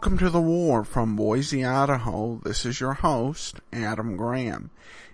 Welcome 0.00 0.16
to 0.16 0.30
the 0.30 0.40
war 0.40 0.82
from 0.82 1.14
Boise, 1.14 1.62
Idaho. 1.62 2.40
This 2.42 2.64
is 2.64 2.80
your 2.80 2.94
host, 2.94 3.60
Adam 3.70 4.16
Graham. 4.16 4.70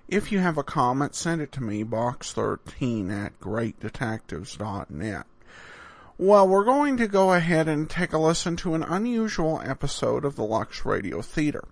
If 0.07 0.31
you 0.31 0.39
have 0.39 0.57
a 0.57 0.63
comment, 0.63 1.17
send 1.17 1.43
it 1.43 1.51
to 1.53 1.61
me, 1.61 1.83
box13 1.83 3.11
at 3.11 3.41
greatdetectives.net. 3.41 5.27
Well, 6.17 6.47
we're 6.47 6.65
going 6.65 6.97
to 6.99 7.09
go 7.09 7.33
ahead 7.33 7.67
and 7.67 7.91
take 7.91 8.13
a 8.13 8.19
listen 8.19 8.55
to 8.59 8.75
an 8.75 8.85
unusual 8.85 9.61
episode 9.65 10.25
of 10.25 10.37
the 10.37 10.45
Lux 10.45 10.87
Radio 10.87 11.21
Theater. 11.21 11.65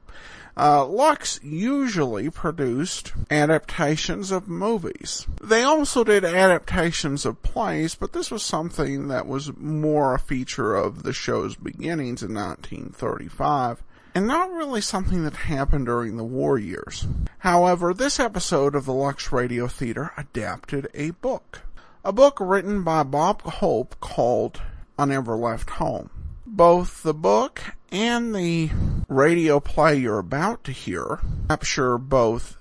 Uh, 0.57 0.87
Lux 0.87 1.41
usually 1.43 2.31
produced 2.31 3.13
adaptations 3.31 4.31
of 4.31 4.47
movies. 4.47 5.27
They 5.43 5.63
also 5.63 6.05
did 6.05 6.25
adaptations 6.25 7.27
of 7.27 7.43
plays, 7.43 7.97
but 7.97 8.13
this 8.13 8.31
was 8.31 8.45
something 8.45 9.09
that 9.09 9.27
was 9.27 9.57
more 9.57 10.15
a 10.15 10.19
feature 10.19 10.77
of 10.77 11.03
the 11.03 11.13
show's 11.13 11.57
beginnings 11.57 12.23
in 12.23 12.35
1935 12.35 13.83
and 14.15 14.29
not 14.29 14.53
really 14.53 14.81
something 14.81 15.25
that 15.25 15.35
happened 15.35 15.87
during 15.87 16.17
the 16.17 16.25
war 16.25 16.57
years. 16.57 17.07
However, 17.39 17.93
this 17.93 18.21
episode 18.21 18.77
of 18.77 18.85
the 18.85 18.93
Lux 18.93 19.33
Radio 19.33 19.67
Theater 19.67 20.13
adapted 20.17 20.89
a 20.95 21.11
book. 21.11 21.63
A 22.05 22.13
book 22.13 22.39
written 22.39 22.85
by 22.85 23.03
Bob 23.03 23.43
Hope 23.43 23.99
called 24.01 24.63
I 24.97 25.07
Never 25.07 25.35
Left 25.35 25.69
Home. 25.71 26.11
Both 26.57 27.03
the 27.03 27.15
book 27.15 27.61
and 27.91 28.33
the 28.33 28.71
radio 29.09 29.59
play 29.59 29.97
you're 29.97 30.21
about 30.21 30.63
to 30.63 30.71
hear 30.71 31.19
capture 31.49 31.99
both 31.99 32.57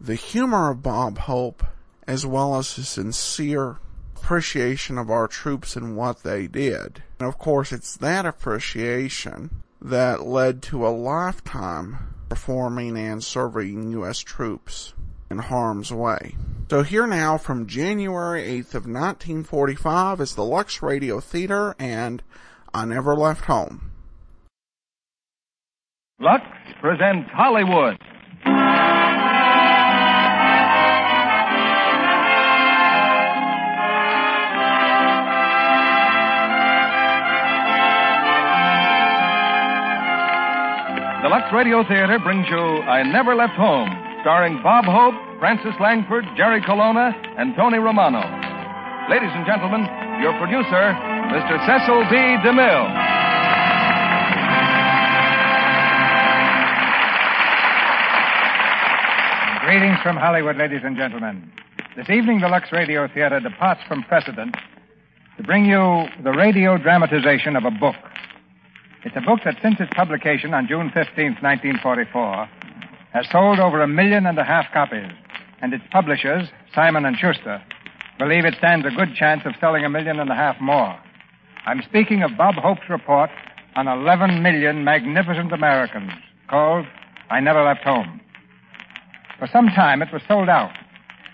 the 0.00 0.14
humor 0.14 0.70
of 0.70 0.84
Bob 0.84 1.18
Hope 1.18 1.64
as 2.06 2.24
well 2.24 2.56
as 2.56 2.74
his 2.74 2.88
sincere 2.88 3.80
appreciation 4.14 4.96
of 4.96 5.10
our 5.10 5.26
troops 5.26 5.74
and 5.74 5.96
what 5.96 6.22
they 6.22 6.46
did. 6.46 7.02
And 7.18 7.26
of 7.26 7.36
course, 7.36 7.72
it's 7.72 7.96
that 7.96 8.26
appreciation 8.26 9.50
that 9.80 10.24
led 10.24 10.62
to 10.62 10.86
a 10.86 10.90
lifetime 10.90 11.98
performing 12.28 12.96
and 12.96 13.24
serving 13.24 13.90
U.S. 13.90 14.20
troops 14.20 14.94
in 15.28 15.38
harm's 15.38 15.92
way. 15.92 16.36
So 16.70 16.84
here 16.84 17.08
now 17.08 17.38
from 17.38 17.66
January 17.66 18.44
8th 18.44 18.74
of 18.76 18.86
1945 18.86 20.20
is 20.20 20.36
the 20.36 20.44
Lux 20.44 20.80
Radio 20.80 21.18
Theater 21.18 21.74
and 21.80 22.22
I 22.74 22.86
Never 22.86 23.14
Left 23.14 23.44
Home. 23.44 23.92
Lux 26.18 26.42
presents 26.80 27.28
Hollywood. 27.30 27.98
The 41.22 41.28
Lux 41.28 41.52
Radio 41.52 41.84
Theater 41.86 42.18
brings 42.24 42.48
you 42.48 42.56
I 42.58 43.02
Never 43.02 43.34
Left 43.34 43.52
Home, 43.54 43.90
starring 44.22 44.62
Bob 44.62 44.86
Hope, 44.86 45.14
Frances 45.38 45.74
Langford, 45.78 46.24
Jerry 46.38 46.62
Colonna, 46.62 47.12
and 47.36 47.54
Tony 47.54 47.78
Romano. 47.78 48.24
Ladies 49.10 49.30
and 49.34 49.44
gentlemen, 49.44 49.84
your 50.22 50.32
producer, 50.38 51.11
Mr. 51.32 51.56
Cecil 51.64 52.04
B. 52.10 52.16
DeMille. 52.44 52.92
Greetings 59.64 59.98
from 60.02 60.18
Hollywood, 60.18 60.58
ladies 60.58 60.82
and 60.84 60.94
gentlemen. 60.94 61.50
This 61.96 62.10
evening, 62.10 62.40
the 62.40 62.48
Lux 62.48 62.70
Radio 62.70 63.08
Theater 63.08 63.40
departs 63.40 63.80
from 63.88 64.02
precedent 64.02 64.58
to 65.38 65.42
bring 65.42 65.64
you 65.64 66.04
the 66.22 66.32
radio 66.32 66.76
dramatization 66.76 67.56
of 67.56 67.64
a 67.64 67.70
book. 67.70 67.96
It's 69.02 69.16
a 69.16 69.22
book 69.22 69.40
that, 69.46 69.56
since 69.62 69.76
its 69.80 69.90
publication 69.94 70.52
on 70.52 70.68
June 70.68 70.90
15, 70.92 71.38
1944, 71.40 72.46
has 73.14 73.26
sold 73.32 73.58
over 73.58 73.80
a 73.80 73.88
million 73.88 74.26
and 74.26 74.36
a 74.36 74.44
half 74.44 74.66
copies, 74.74 75.10
and 75.62 75.72
its 75.72 75.84
publishers, 75.90 76.50
Simon 76.74 77.06
and 77.06 77.16
Schuster, 77.16 77.62
believe 78.18 78.44
it 78.44 78.54
stands 78.58 78.84
a 78.84 78.90
good 78.90 79.14
chance 79.14 79.40
of 79.46 79.54
selling 79.58 79.86
a 79.86 79.88
million 79.88 80.20
and 80.20 80.28
a 80.28 80.34
half 80.34 80.60
more. 80.60 80.98
I'm 81.64 81.80
speaking 81.82 82.24
of 82.24 82.36
Bob 82.36 82.56
Hope's 82.56 82.88
report 82.90 83.30
on 83.76 83.86
11 83.86 84.42
million 84.42 84.82
magnificent 84.82 85.52
Americans, 85.52 86.10
called 86.48 86.86
I 87.30 87.38
Never 87.38 87.62
Left 87.62 87.84
Home. 87.84 88.20
For 89.38 89.46
some 89.46 89.68
time 89.68 90.02
it 90.02 90.12
was 90.12 90.22
sold 90.26 90.48
out, 90.48 90.72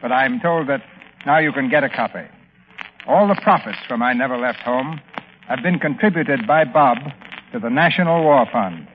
but 0.02 0.12
I'm 0.12 0.38
told 0.38 0.68
that 0.68 0.82
now 1.24 1.38
you 1.38 1.50
can 1.50 1.70
get 1.70 1.82
a 1.82 1.88
copy. 1.88 2.28
All 3.06 3.26
the 3.26 3.40
profits 3.42 3.78
from 3.88 4.02
I 4.02 4.12
Never 4.12 4.36
Left 4.36 4.58
Home 4.60 5.00
have 5.48 5.62
been 5.62 5.78
contributed 5.78 6.46
by 6.46 6.64
Bob 6.64 6.98
to 7.52 7.58
the 7.58 7.70
National 7.70 8.22
War 8.22 8.46
Fund. 8.52 8.86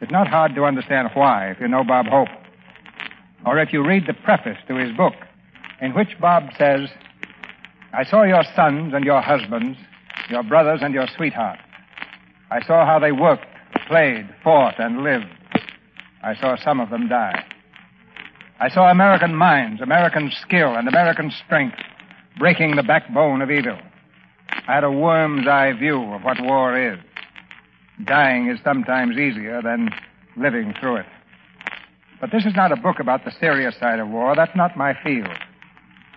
It's 0.00 0.10
not 0.10 0.26
hard 0.26 0.56
to 0.56 0.64
understand 0.64 1.08
why 1.14 1.52
if 1.52 1.60
you 1.60 1.68
know 1.68 1.84
Bob 1.84 2.06
Hope. 2.06 2.28
Or 3.46 3.60
if 3.60 3.72
you 3.72 3.86
read 3.86 4.08
the 4.08 4.14
preface 4.14 4.58
to 4.66 4.74
his 4.74 4.90
book, 4.96 5.14
in 5.80 5.94
which 5.94 6.18
Bob 6.20 6.50
says, 6.58 6.88
I 7.92 8.02
saw 8.04 8.24
your 8.24 8.42
sons 8.56 8.92
and 8.92 9.04
your 9.04 9.22
husbands, 9.22 9.78
your 10.30 10.42
brothers 10.42 10.80
and 10.82 10.94
your 10.94 11.06
sweetheart. 11.16 11.58
I 12.50 12.64
saw 12.64 12.86
how 12.86 12.98
they 12.98 13.12
worked, 13.12 13.46
played, 13.86 14.28
fought, 14.42 14.78
and 14.78 15.02
lived. 15.02 15.26
I 16.22 16.34
saw 16.34 16.56
some 16.56 16.80
of 16.80 16.90
them 16.90 17.08
die. 17.08 17.44
I 18.60 18.68
saw 18.68 18.90
American 18.90 19.34
minds, 19.34 19.80
American 19.80 20.32
skill, 20.42 20.74
and 20.74 20.88
American 20.88 21.30
strength 21.30 21.76
breaking 22.38 22.76
the 22.76 22.82
backbone 22.82 23.42
of 23.42 23.50
evil. 23.50 23.78
I 24.66 24.74
had 24.74 24.84
a 24.84 24.90
worm's 24.90 25.46
eye 25.46 25.72
view 25.72 26.02
of 26.12 26.22
what 26.22 26.40
war 26.40 26.76
is. 26.76 26.98
Dying 28.04 28.48
is 28.48 28.58
sometimes 28.64 29.16
easier 29.16 29.60
than 29.62 29.90
living 30.36 30.74
through 30.80 30.96
it. 30.96 31.06
But 32.20 32.30
this 32.32 32.44
is 32.44 32.54
not 32.56 32.72
a 32.72 32.76
book 32.76 32.98
about 33.00 33.24
the 33.24 33.32
serious 33.38 33.76
side 33.78 34.00
of 34.00 34.08
war. 34.08 34.34
That's 34.34 34.56
not 34.56 34.76
my 34.76 34.94
field. 35.04 35.28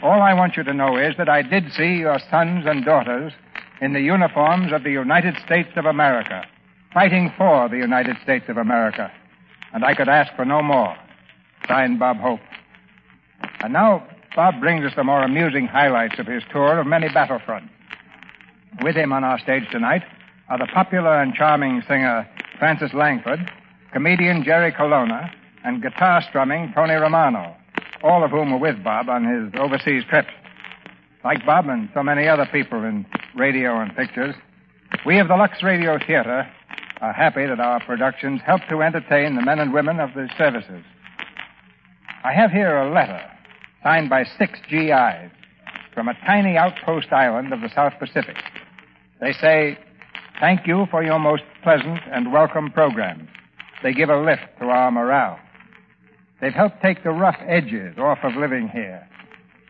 All 0.01 0.22
I 0.22 0.33
want 0.33 0.57
you 0.57 0.63
to 0.63 0.73
know 0.73 0.97
is 0.97 1.16
that 1.17 1.29
I 1.29 1.43
did 1.43 1.72
see 1.73 1.97
your 1.97 2.19
sons 2.31 2.66
and 2.66 2.83
daughters 2.83 3.33
in 3.81 3.93
the 3.93 3.99
uniforms 3.99 4.71
of 4.71 4.83
the 4.83 4.91
United 4.91 5.35
States 5.43 5.69
of 5.75 5.85
America, 5.85 6.45
fighting 6.93 7.33
for 7.35 7.67
the 7.67 7.77
United 7.77 8.15
States 8.21 8.45
of 8.47 8.57
America. 8.57 9.11
And 9.73 9.83
I 9.83 9.95
could 9.95 10.07
ask 10.07 10.33
for 10.35 10.45
no 10.45 10.61
more. 10.61 10.95
Signed, 11.67 11.99
Bob 11.99 12.17
Hope. 12.17 12.39
And 13.61 13.73
now, 13.73 14.07
Bob 14.35 14.59
brings 14.59 14.85
us 14.85 14.93
the 14.95 15.03
more 15.03 15.23
amusing 15.23 15.65
highlights 15.65 16.19
of 16.19 16.27
his 16.27 16.43
tour 16.51 16.79
of 16.79 16.87
many 16.87 17.07
battlefronts. 17.09 17.69
With 18.81 18.95
him 18.95 19.11
on 19.11 19.23
our 19.23 19.39
stage 19.39 19.69
tonight 19.71 20.03
are 20.47 20.59
the 20.59 20.67
popular 20.67 21.21
and 21.21 21.33
charming 21.33 21.81
singer 21.87 22.27
Frances 22.59 22.93
Langford, 22.93 23.51
comedian 23.91 24.43
Jerry 24.43 24.71
Colonna, 24.71 25.31
and 25.63 25.81
guitar 25.81 26.21
strumming 26.27 26.71
Tony 26.73 26.93
Romano, 26.93 27.55
all 28.03 28.23
of 28.23 28.31
whom 28.31 28.51
were 28.51 28.57
with 28.57 28.83
Bob 28.83 29.09
on 29.09 29.25
his 29.25 29.59
overseas 29.59 30.03
trips. 30.09 30.31
Like 31.23 31.45
Bob 31.45 31.67
and 31.67 31.89
so 31.93 32.01
many 32.01 32.27
other 32.27 32.47
people 32.51 32.83
in 32.83 33.05
radio 33.35 33.79
and 33.79 33.95
pictures, 33.95 34.35
we 35.05 35.19
of 35.19 35.27
the 35.27 35.35
Lux 35.35 35.63
Radio 35.63 35.97
Theater 35.97 36.47
are 36.99 37.13
happy 37.13 37.45
that 37.45 37.59
our 37.59 37.79
productions 37.83 38.41
help 38.45 38.61
to 38.69 38.81
entertain 38.81 39.35
the 39.35 39.41
men 39.41 39.59
and 39.59 39.73
women 39.73 39.99
of 39.99 40.13
the 40.13 40.29
services. 40.37 40.83
I 42.23 42.33
have 42.33 42.51
here 42.51 42.77
a 42.77 42.93
letter 42.93 43.21
signed 43.83 44.09
by 44.09 44.25
six 44.37 44.59
GIs 44.69 45.31
from 45.93 46.07
a 46.07 46.13
tiny 46.25 46.57
outpost 46.57 47.11
island 47.11 47.53
of 47.53 47.61
the 47.61 47.69
South 47.73 47.93
Pacific. 47.99 48.37
They 49.19 49.34
say, 49.34 49.77
Thank 50.39 50.67
you 50.67 50.87
for 50.89 51.03
your 51.03 51.19
most 51.19 51.43
pleasant 51.63 51.99
and 52.11 52.31
welcome 52.31 52.72
programs. 52.72 53.29
They 53.84 53.93
give 53.93 54.09
a 54.09 54.19
lift 54.19 54.41
to 54.59 54.66
our 54.66 54.91
morale. 54.91 55.39
They've 56.39 56.53
helped 56.53 56.81
take 56.81 57.03
the 57.03 57.11
rough 57.11 57.37
edges 57.47 57.97
off 57.97 58.19
of 58.23 58.35
living 58.35 58.67
here, 58.67 59.07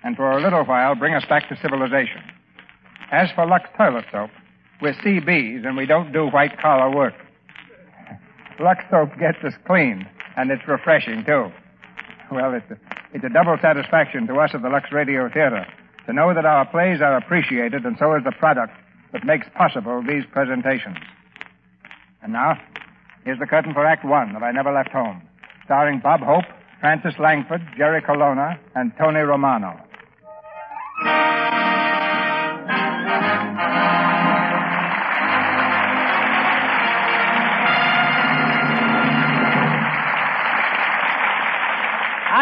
and 0.04 0.16
for 0.16 0.32
a 0.32 0.42
little 0.42 0.64
while 0.64 0.96
bring 0.96 1.14
us 1.14 1.26
back 1.28 1.50
to 1.50 1.58
civilization. 1.62 2.22
As 3.12 3.30
for 3.36 3.46
Lux 3.46 3.70
Toilet 3.78 4.06
Soap, 4.10 4.30
we're 4.82 4.94
CBs 4.94 5.68
and 5.68 5.76
we 5.76 5.86
don't 5.86 6.14
do 6.14 6.28
white 6.28 6.58
collar 6.62 6.90
work. 6.96 7.14
Lux 8.58 8.84
Soap 8.90 9.10
gets 9.20 9.38
us 9.44 9.54
clean, 9.68 10.08
and 10.38 10.50
it's 10.50 10.66
refreshing, 10.66 11.26
too. 11.26 11.52
Well, 12.32 12.54
it's 12.54 12.72
a, 12.72 12.78
it's 13.14 13.26
a 13.26 13.30
double 13.30 13.58
satisfaction 13.62 14.28
to 14.28 14.36
us 14.36 14.52
at 14.54 14.62
the 14.62 14.70
Lux 14.70 14.94
Radio 14.94 15.28
Theater 15.28 15.66
to 16.06 16.14
know 16.14 16.34
that 16.34 16.46
our 16.46 16.66
plays 16.66 17.02
are 17.02 17.18
appreciated 17.18 17.86
and 17.86 17.98
so 18.00 18.16
is 18.16 18.24
the 18.24 18.32
product 18.32 18.74
that 19.12 19.26
makes 19.26 19.46
possible 19.56 20.02
these 20.08 20.24
presentations. 20.32 20.98
And 22.24 22.32
now, 22.32 22.58
here's 23.26 23.40
the 23.40 23.46
curtain 23.46 23.74
for 23.74 23.86
Act 23.86 24.06
One 24.06 24.38
of 24.38 24.44
I 24.44 24.52
Never 24.52 24.72
Left 24.72 24.92
Home, 24.92 25.22
starring 25.66 26.00
Bob 26.00 26.22
Hope, 26.22 26.46
Frances 26.80 27.16
Langford, 27.20 27.62
Jerry 27.78 28.02
Colonna, 28.02 28.58
and 28.74 28.94
Tony 28.98 29.20
Romano. 29.20 29.78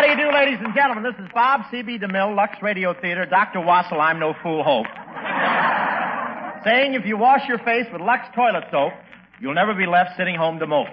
You 0.10 0.16
do, 0.18 0.32
ladies 0.34 0.58
and 0.60 0.74
gentlemen? 0.74 1.04
This 1.04 1.24
is 1.24 1.30
Bob 1.34 1.62
C.B. 1.70 2.00
DeMille, 2.00 2.36
Lux 2.36 2.62
Radio 2.62 2.94
Theater, 3.00 3.26
Dr. 3.26 3.60
Wassell, 3.60 4.00
I'm 4.00 4.20
no 4.20 4.34
fool 4.42 4.64
hope. 4.64 4.88
Saying 6.66 6.96
if 6.96 7.06
you 7.06 7.16
wash 7.16 7.48
your 7.48 7.60
face 7.60 7.86
with 7.92 8.02
Lux 8.02 8.26
toilet 8.36 8.64
soap, 8.72 8.94
You'll 9.42 9.54
never 9.54 9.74
be 9.74 9.86
left 9.86 10.18
sitting 10.18 10.36
home 10.36 10.60
to 10.60 10.68
mope. 10.68 10.88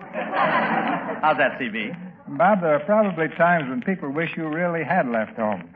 How's 0.00 1.36
that, 1.38 1.58
CB? 1.58 2.38
Bob, 2.38 2.60
there 2.60 2.74
are 2.74 2.84
probably 2.84 3.28
times 3.36 3.68
when 3.68 3.82
people 3.82 4.10
wish 4.10 4.30
you 4.36 4.46
really 4.46 4.84
had 4.84 5.08
left 5.08 5.36
home. 5.36 5.68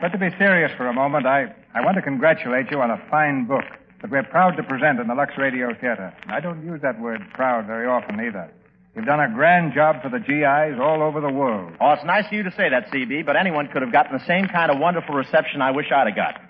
But 0.00 0.08
to 0.08 0.18
be 0.18 0.30
serious 0.38 0.72
for 0.76 0.88
a 0.88 0.92
moment, 0.92 1.26
I, 1.26 1.54
I 1.74 1.84
want 1.84 1.96
to 1.96 2.02
congratulate 2.02 2.70
you 2.70 2.80
on 2.80 2.90
a 2.90 3.00
fine 3.10 3.46
book 3.46 3.64
that 4.02 4.10
we're 4.10 4.24
proud 4.24 4.56
to 4.56 4.62
present 4.62 4.98
in 4.98 5.06
the 5.06 5.14
Lux 5.14 5.34
Radio 5.38 5.68
Theater. 5.74 6.12
I 6.26 6.40
don't 6.40 6.64
use 6.64 6.80
that 6.82 7.00
word 7.00 7.20
proud 7.34 7.66
very 7.66 7.86
often 7.86 8.18
either. 8.20 8.50
You've 8.94 9.06
done 9.06 9.20
a 9.20 9.32
grand 9.32 9.74
job 9.74 10.02
for 10.02 10.08
the 10.08 10.18
GIs 10.18 10.80
all 10.80 11.02
over 11.02 11.20
the 11.20 11.32
world. 11.32 11.72
Oh, 11.80 11.92
it's 11.92 12.04
nice 12.04 12.26
of 12.26 12.32
you 12.32 12.42
to 12.42 12.50
say 12.52 12.68
that, 12.68 12.90
CB, 12.90 13.24
but 13.24 13.36
anyone 13.36 13.68
could 13.68 13.82
have 13.82 13.92
gotten 13.92 14.16
the 14.16 14.24
same 14.26 14.48
kind 14.48 14.70
of 14.70 14.78
wonderful 14.78 15.14
reception 15.14 15.62
I 15.62 15.70
wish 15.70 15.86
I'd 15.94 16.08
have 16.08 16.16
got. 16.16 16.40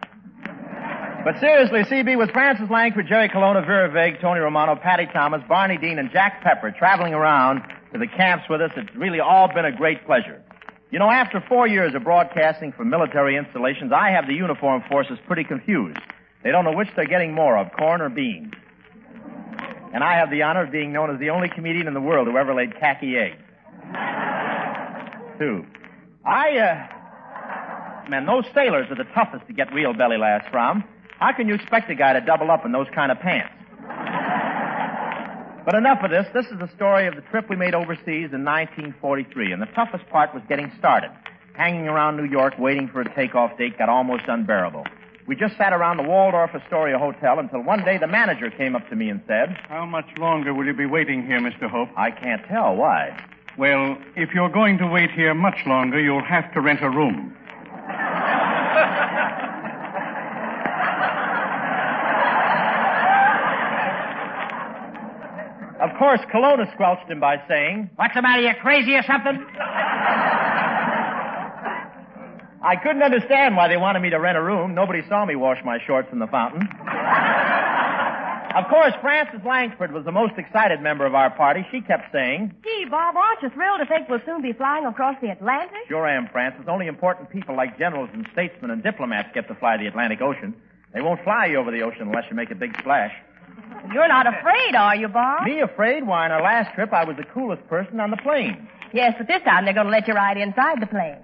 But 1.24 1.40
seriously, 1.40 1.80
CB, 1.80 2.16
with 2.16 2.30
Frances 2.30 2.70
Langford, 2.70 3.06
Jerry 3.06 3.28
Colonna, 3.28 3.60
Vera 3.66 3.90
Vague, 3.90 4.20
Tony 4.20 4.40
Romano, 4.40 4.76
Patty 4.76 5.06
Thomas, 5.12 5.42
Barney 5.48 5.76
Dean, 5.76 5.98
and 5.98 6.10
Jack 6.10 6.42
Pepper 6.42 6.70
traveling 6.70 7.12
around 7.12 7.60
to 7.92 7.98
the 7.98 8.06
camps 8.06 8.44
with 8.48 8.62
us, 8.62 8.70
it's 8.76 8.94
really 8.96 9.20
all 9.20 9.52
been 9.52 9.64
a 9.64 9.76
great 9.76 10.06
pleasure. 10.06 10.42
You 10.90 10.98
know, 10.98 11.10
after 11.10 11.44
four 11.48 11.66
years 11.66 11.94
of 11.94 12.04
broadcasting 12.04 12.72
for 12.72 12.84
military 12.84 13.36
installations, 13.36 13.92
I 13.92 14.10
have 14.10 14.26
the 14.26 14.32
uniformed 14.32 14.84
forces 14.88 15.18
pretty 15.26 15.44
confused. 15.44 15.98
They 16.44 16.50
don't 16.50 16.64
know 16.64 16.72
which 16.72 16.88
they're 16.96 17.04
getting 17.04 17.34
more 17.34 17.58
of, 17.58 17.72
corn 17.72 18.00
or 18.00 18.08
beans. 18.08 18.54
And 19.92 20.04
I 20.04 20.18
have 20.18 20.30
the 20.30 20.42
honor 20.42 20.64
of 20.64 20.72
being 20.72 20.92
known 20.92 21.10
as 21.10 21.18
the 21.18 21.30
only 21.30 21.48
comedian 21.48 21.86
in 21.86 21.94
the 21.94 22.00
world 22.00 22.28
who 22.28 22.36
ever 22.36 22.54
laid 22.54 22.78
khaki 22.78 23.16
eggs. 23.16 23.42
Two. 25.38 25.64
I, 26.26 26.58
uh, 26.58 28.10
man, 28.10 28.26
those 28.26 28.44
sailors 28.54 28.86
are 28.90 28.96
the 28.96 29.08
toughest 29.14 29.46
to 29.46 29.52
get 29.52 29.72
real 29.72 29.94
belly 29.94 30.18
laughs 30.18 30.46
from. 30.50 30.84
How 31.18 31.32
can 31.32 31.48
you 31.48 31.54
expect 31.54 31.90
a 31.90 31.94
guy 31.94 32.12
to 32.12 32.20
double 32.20 32.50
up 32.50 32.66
in 32.66 32.72
those 32.72 32.86
kind 32.94 33.10
of 33.10 33.18
pants? 33.18 33.54
But 35.64 35.74
enough 35.74 35.98
of 36.02 36.10
this. 36.10 36.26
This 36.32 36.46
is 36.46 36.58
the 36.58 36.70
story 36.76 37.06
of 37.06 37.14
the 37.14 37.20
trip 37.30 37.50
we 37.50 37.56
made 37.56 37.74
overseas 37.74 38.32
in 38.32 38.44
1943, 38.44 39.52
and 39.52 39.60
the 39.60 39.66
toughest 39.74 40.08
part 40.08 40.32
was 40.32 40.42
getting 40.48 40.72
started. 40.78 41.10
Hanging 41.54 41.88
around 41.88 42.16
New 42.16 42.24
York 42.24 42.54
waiting 42.58 42.88
for 42.88 43.02
a 43.02 43.14
takeoff 43.14 43.58
date 43.58 43.76
got 43.76 43.88
almost 43.88 44.22
unbearable. 44.28 44.84
We 45.28 45.36
just 45.36 45.58
sat 45.58 45.74
around 45.74 45.98
the 45.98 46.04
Waldorf 46.04 46.54
Astoria 46.54 46.98
Hotel 46.98 47.38
until 47.38 47.60
one 47.60 47.84
day 47.84 47.98
the 47.98 48.06
manager 48.06 48.50
came 48.50 48.74
up 48.74 48.88
to 48.88 48.96
me 48.96 49.10
and 49.10 49.20
said, 49.28 49.58
How 49.68 49.84
much 49.84 50.06
longer 50.16 50.54
will 50.54 50.64
you 50.64 50.72
be 50.72 50.86
waiting 50.86 51.26
here, 51.26 51.38
Mr. 51.38 51.68
Hope? 51.68 51.90
I 51.98 52.10
can't 52.10 52.42
tell. 52.46 52.74
Why? 52.74 53.14
Well, 53.58 53.98
if 54.16 54.30
you're 54.32 54.48
going 54.48 54.78
to 54.78 54.86
wait 54.86 55.10
here 55.10 55.34
much 55.34 55.66
longer, 55.66 56.00
you'll 56.00 56.24
have 56.24 56.50
to 56.54 56.62
rent 56.62 56.80
a 56.82 56.88
room. 56.88 57.36
Of 65.78 65.90
course, 65.98 66.20
Colonna 66.32 66.70
squelched 66.72 67.10
him 67.10 67.20
by 67.20 67.36
saying, 67.46 67.90
What's 67.96 68.14
the 68.14 68.22
matter? 68.22 68.40
You 68.40 68.54
crazy 68.62 68.94
or 68.94 69.02
something? 69.02 69.44
I 72.62 72.76
couldn't 72.76 73.02
understand 73.02 73.56
why 73.56 73.68
they 73.68 73.76
wanted 73.76 74.00
me 74.00 74.10
to 74.10 74.18
rent 74.18 74.36
a 74.36 74.42
room. 74.42 74.74
Nobody 74.74 75.02
saw 75.08 75.24
me 75.24 75.36
wash 75.36 75.58
my 75.64 75.78
shorts 75.86 76.08
in 76.12 76.18
the 76.18 76.26
fountain. 76.26 76.62
of 78.54 78.68
course, 78.68 78.92
Frances 79.00 79.40
Langford 79.46 79.92
was 79.92 80.04
the 80.04 80.12
most 80.12 80.34
excited 80.36 80.80
member 80.80 81.06
of 81.06 81.14
our 81.14 81.30
party. 81.30 81.64
She 81.70 81.80
kept 81.80 82.10
saying, 82.12 82.52
Gee, 82.64 82.86
Bob, 82.90 83.16
aren't 83.16 83.42
you 83.42 83.50
thrilled 83.50 83.78
to 83.80 83.86
think 83.86 84.08
we'll 84.08 84.20
soon 84.26 84.42
be 84.42 84.52
flying 84.52 84.86
across 84.86 85.14
the 85.20 85.30
Atlantic? 85.30 85.86
Sure 85.86 86.08
am, 86.08 86.28
Frances. 86.32 86.66
Only 86.66 86.88
important 86.88 87.30
people 87.30 87.56
like 87.56 87.78
generals 87.78 88.10
and 88.12 88.26
statesmen 88.32 88.72
and 88.72 88.82
diplomats 88.82 89.28
get 89.32 89.46
to 89.48 89.54
fly 89.54 89.76
the 89.76 89.86
Atlantic 89.86 90.20
Ocean. 90.20 90.54
They 90.92 91.00
won't 91.00 91.22
fly 91.22 91.46
you 91.46 91.58
over 91.58 91.70
the 91.70 91.82
ocean 91.82 92.08
unless 92.08 92.24
you 92.28 92.34
make 92.34 92.50
a 92.50 92.54
big 92.56 92.76
splash. 92.78 93.12
You're 93.92 94.08
not 94.08 94.26
afraid, 94.26 94.74
are 94.74 94.96
you, 94.96 95.08
Bob? 95.08 95.44
Me 95.44 95.60
afraid? 95.60 96.06
Why, 96.06 96.24
on 96.24 96.32
our 96.32 96.42
last 96.42 96.74
trip, 96.74 96.92
I 96.92 97.04
was 97.04 97.16
the 97.16 97.24
coolest 97.24 97.66
person 97.68 98.00
on 98.00 98.10
the 98.10 98.16
plane. 98.16 98.66
Yes, 98.92 99.14
but 99.18 99.28
this 99.28 99.42
time 99.42 99.64
they're 99.64 99.74
going 99.74 99.86
to 99.86 99.92
let 99.92 100.08
you 100.08 100.14
ride 100.14 100.38
inside 100.38 100.80
the 100.80 100.86
plane. 100.86 101.18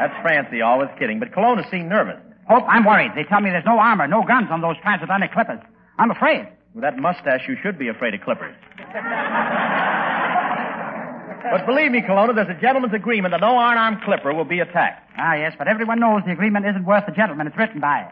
That's 0.00 0.16
Francie, 0.22 0.62
always 0.62 0.88
kidding. 0.98 1.20
But 1.20 1.34
Colonna 1.34 1.62
seemed 1.70 1.90
nervous. 1.90 2.16
Hope, 2.48 2.64
I'm 2.66 2.86
worried. 2.86 3.12
They 3.14 3.24
tell 3.24 3.42
me 3.42 3.50
there's 3.50 3.66
no 3.66 3.78
armor, 3.78 4.08
no 4.08 4.24
guns 4.24 4.48
on 4.50 4.62
those 4.62 4.76
transatlantic 4.80 5.30
clippers. 5.32 5.60
I'm 5.98 6.10
afraid. 6.10 6.48
With 6.74 6.82
that 6.82 6.96
mustache, 6.96 7.42
you 7.46 7.56
should 7.62 7.78
be 7.78 7.88
afraid 7.88 8.14
of 8.14 8.22
clippers. 8.22 8.56
but 11.52 11.66
believe 11.66 11.92
me, 11.92 12.00
Colonna, 12.00 12.32
there's 12.32 12.48
a 12.48 12.58
gentleman's 12.58 12.94
agreement 12.94 13.32
that 13.32 13.42
no 13.42 13.58
unarmed 13.58 14.00
clipper 14.02 14.32
will 14.32 14.46
be 14.46 14.60
attacked. 14.60 15.06
Ah, 15.18 15.34
yes, 15.34 15.52
but 15.58 15.68
everyone 15.68 16.00
knows 16.00 16.22
the 16.24 16.32
agreement 16.32 16.64
isn't 16.64 16.86
worth 16.86 17.04
the 17.04 17.12
gentleman 17.12 17.46
it's 17.46 17.58
written 17.58 17.80
by. 17.80 18.10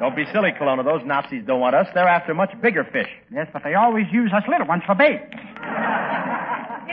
Don't 0.00 0.16
be 0.16 0.24
silly, 0.32 0.50
Colonna. 0.58 0.82
Those 0.82 1.02
Nazis 1.06 1.44
don't 1.46 1.60
want 1.60 1.76
us. 1.76 1.86
They're 1.94 2.08
after 2.08 2.34
much 2.34 2.50
bigger 2.60 2.82
fish. 2.84 3.08
Yes, 3.32 3.46
but 3.52 3.62
they 3.62 3.74
always 3.74 4.06
use 4.10 4.32
us 4.32 4.42
little 4.48 4.66
ones 4.66 4.82
for 4.84 4.96
bait. 4.96 5.22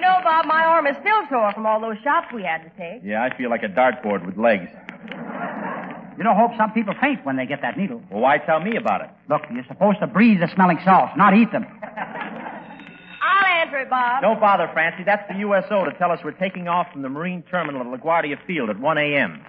You 0.04 0.10
know, 0.10 0.20
Bob, 0.22 0.46
my 0.48 0.66
arm 0.66 0.86
is 0.86 0.98
still 1.00 1.22
sore 1.30 1.54
from 1.54 1.66
all 1.66 1.80
those 1.80 1.96
shots 2.04 2.28
we 2.34 2.44
had 2.44 2.58
to 2.58 2.70
take. 2.78 3.04
Yeah, 3.06 3.24
I 3.24 3.34
feel 3.38 3.50
like 3.50 3.64
a 3.64 3.70
dartboard 3.70 4.26
with 4.26 4.36
legs. 4.36 4.68
You 6.18 6.26
know, 6.26 6.36
Hope, 6.36 6.52
some 6.58 6.74
people 6.74 6.94
faint 7.00 7.26
when 7.26 7.38
they 7.38 7.46
get 7.46 7.62
that 7.62 7.78
needle. 7.78 8.04
Well, 8.12 8.20
why 8.20 8.38
tell 8.40 8.60
me 8.60 8.76
about 8.76 9.00
it? 9.00 9.10
Look, 9.30 9.44
you're 9.50 9.64
supposed 9.66 10.02
to 10.02 10.08
breathe 10.08 10.42
the 10.42 10.50
smelling 10.54 10.80
salts, 10.84 11.14
not 11.16 11.38
eat 11.38 11.54
them. 11.54 11.66
I'll 11.84 13.62
answer 13.62 13.78
it, 13.78 13.90
Bob. 13.90 14.22
Don't 14.22 14.42
bother, 14.42 14.70
Francie. 14.74 15.06
That's 15.06 15.26
the 15.32 15.40
USO 15.40 15.86
to 15.86 15.94
tell 15.98 16.12
us 16.12 16.20
we're 16.22 16.32
taking 16.32 16.68
off 16.68 16.92
from 16.92 17.02
the 17.02 17.08
Marine 17.08 17.42
Terminal 17.50 17.80
at 17.82 18.02
LaGuardia 18.02 18.46
Field 18.46 18.70
at 18.70 18.78
1 18.78 18.98
a.m. 18.98 19.40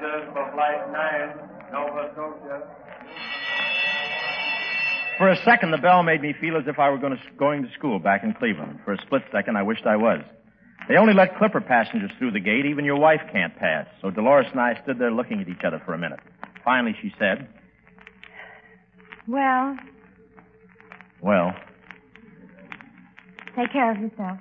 passengers 0.00 0.28
for 0.32 0.50
Flight 0.52 0.92
9, 0.92 1.72
Nova 1.72 2.10
Scotia. 2.12 2.62
For 5.18 5.28
a 5.28 5.36
second, 5.44 5.70
the 5.70 5.78
bell 5.78 6.02
made 6.02 6.22
me 6.22 6.34
feel 6.40 6.56
as 6.56 6.64
if 6.66 6.78
I 6.78 6.88
were 6.88 6.98
going 6.98 7.12
to, 7.12 7.22
going 7.38 7.62
to 7.62 7.68
school 7.78 7.98
back 7.98 8.24
in 8.24 8.32
Cleveland. 8.34 8.80
For 8.84 8.94
a 8.94 9.02
split 9.02 9.22
second, 9.30 9.56
I 9.56 9.62
wished 9.62 9.84
I 9.84 9.96
was. 9.96 10.22
They 10.88 10.96
only 10.96 11.12
let 11.12 11.36
Clipper 11.36 11.60
passengers 11.60 12.10
through 12.18 12.30
the 12.32 12.40
gate. 12.40 12.64
Even 12.64 12.84
your 12.84 12.98
wife 12.98 13.20
can't 13.30 13.54
pass. 13.56 13.86
So 14.00 14.10
Dolores 14.10 14.46
and 14.50 14.60
I 14.60 14.80
stood 14.82 14.98
there 14.98 15.12
looking 15.12 15.40
at 15.40 15.48
each 15.48 15.62
other 15.64 15.80
for 15.84 15.92
a 15.92 15.98
minute. 15.98 16.20
Finally, 16.64 16.96
she 17.02 17.12
said, 17.18 17.48
Well, 19.28 19.76
Well, 21.20 21.54
take 23.54 23.72
care 23.72 23.92
of 23.92 24.00
yourself. 24.00 24.38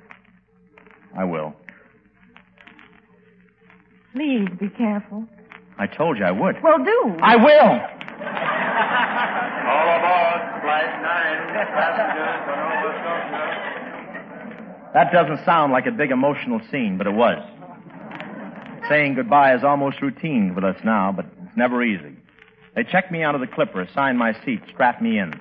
I 1.17 1.25
will. 1.25 1.53
Please 4.13 4.48
be 4.60 4.69
careful. 4.69 5.27
I 5.79 5.88
told 5.88 6.17
you 6.17 6.25
I 6.25 6.31
would. 6.31 6.62
Well, 6.62 6.83
do. 6.83 7.15
I 7.21 7.38
will! 7.38 7.71
All 9.69 9.88
aboard 9.95 10.41
Flight 10.62 10.91
9, 11.01 11.55
passengers 11.71 12.43
for 12.43 12.55
Nova 12.59 12.91
Scotia. 13.00 14.91
That 14.93 15.13
doesn't 15.13 15.45
sound 15.45 15.71
like 15.71 15.86
a 15.86 15.91
big 15.91 16.12
emotional 16.12 16.59
scene, 16.69 16.98
but 16.98 17.07
it 17.07 17.13
was. 17.13 17.38
Saying 18.89 19.15
goodbye 19.15 19.55
is 19.55 19.63
almost 19.63 20.01
routine 20.01 20.53
with 20.53 20.65
us 20.65 20.75
now, 20.83 21.13
but 21.15 21.25
it's 21.25 21.55
never 21.55 21.81
easy. 21.81 22.17
They 22.75 22.83
checked 22.83 23.09
me 23.09 23.24
out 23.24 23.36
of 23.36 23.41
the 23.41 23.48
clipper, 23.48 23.81
assigned 23.81 24.19
my 24.19 24.33
seat, 24.43 24.62
strapped 24.69 25.01
me 25.01 25.17
in. 25.17 25.39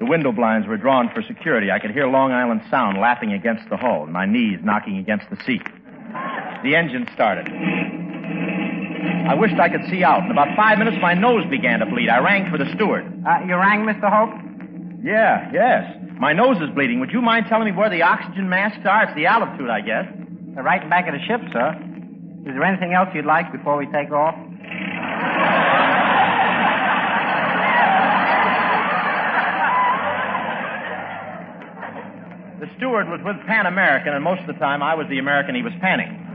The 0.00 0.06
window 0.06 0.32
blinds 0.32 0.66
were 0.66 0.76
drawn 0.76 1.08
for 1.14 1.22
security. 1.22 1.70
I 1.70 1.78
could 1.78 1.92
hear 1.92 2.08
Long 2.08 2.32
Island 2.32 2.62
Sound 2.68 2.98
lapping 2.98 3.32
against 3.32 3.68
the 3.70 3.76
hull, 3.76 4.02
and 4.04 4.12
my 4.12 4.26
knees 4.26 4.58
knocking 4.62 4.98
against 4.98 5.30
the 5.30 5.36
seat. 5.44 5.62
The 6.64 6.74
engine 6.74 7.06
started. 7.14 7.46
I 9.28 9.34
wished 9.34 9.60
I 9.60 9.68
could 9.68 9.84
see 9.90 10.02
out. 10.02 10.24
In 10.24 10.30
about 10.30 10.56
five 10.56 10.78
minutes, 10.78 10.96
my 11.02 11.12
nose 11.12 11.44
began 11.50 11.80
to 11.80 11.86
bleed. 11.86 12.08
I 12.08 12.16
rang 12.18 12.50
for 12.50 12.56
the 12.56 12.64
steward. 12.74 13.04
Uh, 13.28 13.44
you 13.44 13.54
rang, 13.56 13.84
Mr. 13.84 14.08
Hope? 14.08 14.32
Yeah, 15.04 15.52
yes. 15.52 15.84
My 16.18 16.32
nose 16.32 16.56
is 16.64 16.70
bleeding. 16.74 16.98
Would 17.00 17.12
you 17.12 17.20
mind 17.20 17.44
telling 17.46 17.66
me 17.66 17.72
where 17.76 17.90
the 17.90 18.00
oxygen 18.00 18.48
masks 18.48 18.80
are? 18.88 19.04
It's 19.04 19.14
the 19.14 19.26
altitude, 19.26 19.68
I 19.68 19.82
guess. 19.82 20.06
They're 20.54 20.64
right 20.64 20.82
in 20.82 20.88
back 20.88 21.06
of 21.08 21.12
the 21.12 21.20
ship, 21.28 21.42
sir. 21.52 21.76
Is 22.48 22.54
there 22.56 22.64
anything 22.64 22.94
else 22.94 23.10
you'd 23.14 23.26
like 23.26 23.52
before 23.52 23.76
we 23.76 23.84
take 23.92 24.10
off? 24.10 24.34
The 32.60 32.66
steward 32.78 33.08
was 33.08 33.20
with 33.22 33.36
Pan 33.46 33.66
American, 33.66 34.14
and 34.14 34.24
most 34.24 34.40
of 34.40 34.46
the 34.46 34.58
time 34.58 34.82
I 34.82 34.94
was 34.94 35.06
the 35.10 35.18
American 35.18 35.54
he 35.54 35.62
was 35.62 35.74
panning. 35.82 36.27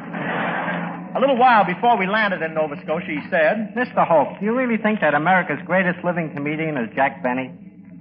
A 1.16 1.20
little 1.20 1.38
while 1.38 1.64
before 1.64 1.96
we 1.96 2.08
landed 2.08 2.42
in 2.42 2.56
Nova 2.56 2.76
Scotia, 2.84 3.06
he 3.06 3.22
said, 3.30 3.76
Mr. 3.78 4.02
Hope, 4.08 4.40
do 4.40 4.46
you 4.46 4.54
really 4.56 4.78
think 4.78 5.00
that 5.02 5.14
America's 5.14 5.60
greatest 5.64 6.04
living 6.04 6.34
comedian 6.34 6.76
is 6.76 6.90
Jack 6.96 7.22
Benny? 7.22 7.52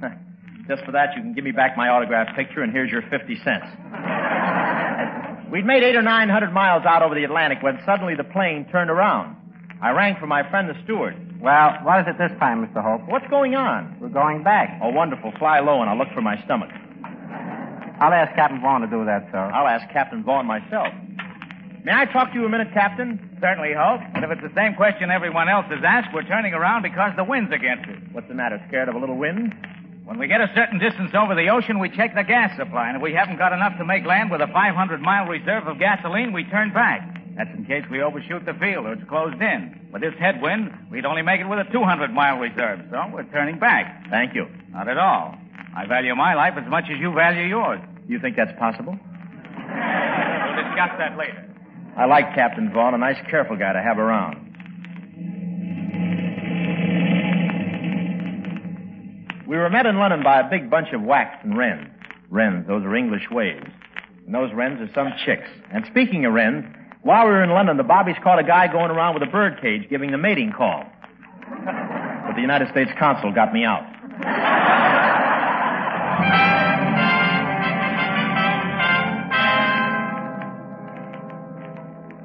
Just 0.68 0.82
for 0.84 0.92
that, 0.92 1.14
you 1.14 1.20
can 1.20 1.34
give 1.34 1.44
me 1.44 1.52
back 1.52 1.76
my 1.76 1.90
autographed 1.90 2.34
picture, 2.34 2.62
and 2.62 2.72
here's 2.72 2.90
your 2.90 3.02
50 3.10 3.36
cents. 3.44 3.66
We'd 5.52 5.66
made 5.66 5.82
eight 5.82 5.96
or 5.96 6.00
nine 6.00 6.30
hundred 6.30 6.54
miles 6.54 6.86
out 6.86 7.02
over 7.02 7.14
the 7.14 7.24
Atlantic 7.24 7.62
when 7.62 7.78
suddenly 7.84 8.14
the 8.14 8.24
plane 8.24 8.66
turned 8.72 8.88
around. 8.88 9.36
I 9.82 9.90
rang 9.90 10.16
for 10.18 10.26
my 10.26 10.48
friend 10.48 10.70
the 10.70 10.82
steward. 10.84 11.14
Well, 11.42 11.76
what 11.82 12.00
is 12.00 12.06
it 12.08 12.16
this 12.16 12.32
time, 12.40 12.64
Mr. 12.64 12.82
Hope? 12.82 13.06
What's 13.10 13.28
going 13.28 13.54
on? 13.54 13.98
We're 14.00 14.08
going 14.08 14.42
back. 14.42 14.80
Oh, 14.82 14.88
wonderful. 14.88 15.32
Fly 15.38 15.60
low, 15.60 15.82
and 15.82 15.90
I'll 15.90 15.98
look 15.98 16.08
for 16.14 16.22
my 16.22 16.42
stomach. 16.46 16.70
I'll 18.00 18.14
ask 18.14 18.34
Captain 18.34 18.62
Vaughn 18.62 18.80
to 18.80 18.86
do 18.86 19.04
that, 19.04 19.28
sir. 19.30 19.38
I'll 19.52 19.68
ask 19.68 19.92
Captain 19.92 20.24
Vaughn 20.24 20.46
myself. 20.46 20.88
May 21.84 21.92
I 21.92 22.04
talk 22.06 22.32
to 22.32 22.38
you 22.38 22.46
a 22.46 22.48
minute, 22.48 22.68
Captain? 22.72 23.18
Certainly, 23.40 23.74
Hope. 23.74 24.00
But 24.14 24.22
if 24.22 24.30
it's 24.30 24.42
the 24.42 24.54
same 24.54 24.74
question 24.74 25.10
everyone 25.10 25.48
else 25.48 25.66
has 25.66 25.82
asked, 25.82 26.14
we're 26.14 26.22
turning 26.22 26.54
around 26.54 26.82
because 26.82 27.10
the 27.16 27.24
wind's 27.24 27.52
against 27.52 27.88
us. 27.90 27.98
What's 28.12 28.28
the 28.28 28.34
matter? 28.34 28.62
Scared 28.68 28.88
of 28.88 28.94
a 28.94 28.98
little 28.98 29.18
wind? 29.18 29.52
When 30.04 30.16
we 30.16 30.28
get 30.28 30.40
a 30.40 30.50
certain 30.54 30.78
distance 30.78 31.10
over 31.14 31.34
the 31.34 31.48
ocean, 31.48 31.80
we 31.80 31.88
check 31.88 32.14
the 32.14 32.22
gas 32.22 32.56
supply, 32.56 32.88
and 32.88 32.96
if 32.96 33.02
we 33.02 33.12
haven't 33.12 33.38
got 33.38 33.52
enough 33.52 33.78
to 33.78 33.84
make 33.84 34.04
land 34.04 34.30
with 34.30 34.40
a 34.40 34.46
500-mile 34.46 35.26
reserve 35.26 35.66
of 35.66 35.78
gasoline, 35.78 36.32
we 36.32 36.44
turn 36.44 36.72
back. 36.72 37.02
That's 37.36 37.50
in 37.56 37.64
case 37.64 37.84
we 37.90 38.02
overshoot 38.02 38.44
the 38.44 38.54
field 38.54 38.86
or 38.86 38.92
it's 38.92 39.08
closed 39.08 39.40
in. 39.40 39.88
With 39.92 40.02
this 40.02 40.14
headwind, 40.20 40.70
we'd 40.90 41.06
only 41.06 41.22
make 41.22 41.40
it 41.40 41.48
with 41.48 41.58
a 41.58 41.70
200-mile 41.70 42.38
reserve, 42.38 42.80
so 42.90 43.10
we're 43.12 43.24
turning 43.30 43.58
back. 43.58 44.06
Thank 44.10 44.34
you. 44.34 44.46
Not 44.70 44.86
at 44.88 44.98
all. 44.98 45.34
I 45.74 45.86
value 45.86 46.14
my 46.14 46.34
life 46.34 46.54
as 46.56 46.68
much 46.68 46.84
as 46.92 46.98
you 47.00 47.12
value 47.12 47.44
yours. 47.44 47.80
You 48.06 48.20
think 48.20 48.36
that's 48.36 48.56
possible? 48.58 48.92
We'll 48.94 50.62
discuss 50.62 50.94
that 50.98 51.16
later. 51.16 51.51
I 51.96 52.06
like 52.06 52.34
Captain 52.34 52.72
Vaughn, 52.72 52.94
a 52.94 52.98
nice, 52.98 53.18
careful 53.30 53.56
guy 53.56 53.72
to 53.72 53.82
have 53.82 53.98
around. 53.98 54.48
We 59.46 59.58
were 59.58 59.68
met 59.68 59.84
in 59.84 59.98
London 59.98 60.22
by 60.22 60.40
a 60.40 60.48
big 60.48 60.70
bunch 60.70 60.94
of 60.94 61.02
whacks 61.02 61.36
and 61.42 61.58
wrens. 61.58 61.90
Wrens, 62.30 62.66
those 62.66 62.82
are 62.84 62.96
English 62.96 63.28
waves. 63.30 63.66
And 64.24 64.34
those 64.34 64.50
wrens 64.54 64.80
are 64.80 64.90
some 64.94 65.12
chicks. 65.26 65.48
And 65.70 65.84
speaking 65.86 66.24
of 66.24 66.32
wrens, 66.32 66.64
while 67.02 67.26
we 67.26 67.32
were 67.32 67.44
in 67.44 67.50
London, 67.50 67.76
the 67.76 67.82
Bobbies 67.82 68.16
caught 68.22 68.38
a 68.38 68.44
guy 68.44 68.72
going 68.72 68.90
around 68.90 69.12
with 69.12 69.22
a 69.22 69.30
bird 69.30 69.60
cage 69.60 69.90
giving 69.90 70.10
the 70.10 70.18
mating 70.18 70.52
call. 70.52 70.84
But 71.66 72.34
the 72.34 72.40
United 72.40 72.70
States 72.70 72.90
consul 72.98 73.32
got 73.32 73.52
me 73.52 73.64
out. 73.64 73.82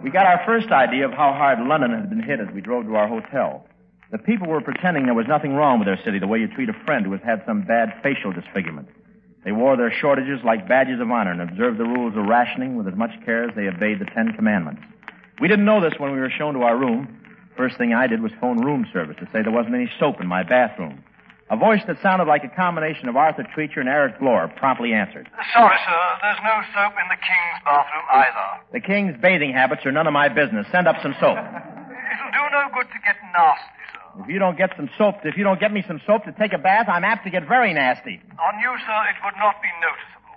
We 0.07 0.13
got 0.13 0.25
our 0.25 0.41
first 0.45 0.71
idea 0.71 1.03
of 1.03 1.11
how 1.11 1.33
hard 1.33 1.59
London 1.59 1.91
had 1.91 2.09
been 2.09 2.23
hit 2.23 2.39
as 2.39 2.47
we 2.55 2.61
drove 2.61 2.85
to 2.85 2.95
our 2.95 3.09
hotel. 3.09 3.67
The 4.09 4.17
people 4.17 4.47
were 4.47 4.61
pretending 4.61 5.03
there 5.03 5.13
was 5.13 5.27
nothing 5.27 5.51
wrong 5.53 5.79
with 5.79 5.85
their 5.85 6.01
city, 6.01 6.17
the 6.17 6.27
way 6.27 6.39
you 6.39 6.47
treat 6.47 6.69
a 6.69 6.85
friend 6.85 7.05
who 7.05 7.11
has 7.11 7.19
had 7.25 7.43
some 7.45 7.63
bad 7.63 7.93
facial 8.01 8.31
disfigurement. 8.31 8.87
They 9.43 9.51
wore 9.51 9.75
their 9.75 9.91
shortages 9.91 10.39
like 10.45 10.65
badges 10.65 11.01
of 11.01 11.11
honor 11.11 11.31
and 11.31 11.41
observed 11.41 11.77
the 11.77 11.83
rules 11.83 12.15
of 12.15 12.23
rationing 12.23 12.77
with 12.77 12.87
as 12.87 12.95
much 12.95 13.11
care 13.25 13.49
as 13.49 13.53
they 13.53 13.67
obeyed 13.67 13.99
the 13.99 14.05
Ten 14.05 14.31
Commandments. 14.31 14.81
We 15.41 15.49
didn't 15.49 15.65
know 15.65 15.81
this 15.81 15.99
when 15.99 16.13
we 16.13 16.21
were 16.21 16.31
shown 16.31 16.53
to 16.53 16.61
our 16.61 16.77
room. 16.77 17.19
First 17.57 17.77
thing 17.77 17.93
I 17.93 18.07
did 18.07 18.21
was 18.21 18.31
phone 18.39 18.63
room 18.63 18.87
service 18.93 19.17
to 19.19 19.25
say 19.33 19.41
there 19.41 19.51
wasn't 19.51 19.75
any 19.75 19.91
soap 19.99 20.21
in 20.21 20.27
my 20.27 20.43
bathroom. 20.43 21.03
A 21.49 21.55
voice 21.55 21.79
that 21.87 21.95
sounded 22.03 22.27
like 22.27 22.43
a 22.43 22.49
combination 22.51 23.07
of 23.07 23.15
Arthur 23.15 23.43
Treacher 23.55 23.79
and 23.79 23.87
Eric 23.87 24.19
Blore 24.19 24.51
promptly 24.57 24.91
answered. 24.91 25.29
Uh, 25.31 25.43
sorry, 25.55 25.77
sir. 25.87 26.01
There's 26.21 26.43
no 26.43 26.59
soap 26.75 26.91
in 26.99 27.07
the 27.07 27.15
king's 27.23 27.59
bathroom 27.63 28.03
either. 28.11 28.47
The 28.73 28.81
king's 28.83 29.15
bathing 29.21 29.53
habits 29.53 29.85
are 29.85 29.91
none 29.93 30.07
of 30.07 30.13
my 30.13 30.27
business. 30.27 30.67
Send 30.75 30.87
up 30.89 30.97
some 31.01 31.15
soap. 31.23 31.39
It'll 32.11 32.33
do 32.35 32.43
no 32.51 32.67
good 32.75 32.91
to 32.91 32.99
get 32.99 33.15
nasty, 33.31 33.79
sir. 33.95 34.23
If 34.23 34.27
you 34.27 34.39
don't 34.43 34.57
get 34.57 34.75
some 34.75 34.89
soap, 34.97 35.23
if 35.23 35.37
you 35.37 35.45
don't 35.47 35.59
get 35.59 35.71
me 35.71 35.83
some 35.87 36.01
soap 36.05 36.25
to 36.25 36.33
take 36.35 36.51
a 36.51 36.57
bath, 36.59 36.89
I'm 36.91 37.05
apt 37.07 37.23
to 37.23 37.31
get 37.31 37.47
very 37.47 37.71
nasty. 37.73 38.19
On 38.35 38.53
you, 38.59 38.75
sir, 38.83 38.99
it 39.07 39.15
would 39.23 39.37
not 39.39 39.55
be 39.63 39.71
noticeable. 39.79 40.35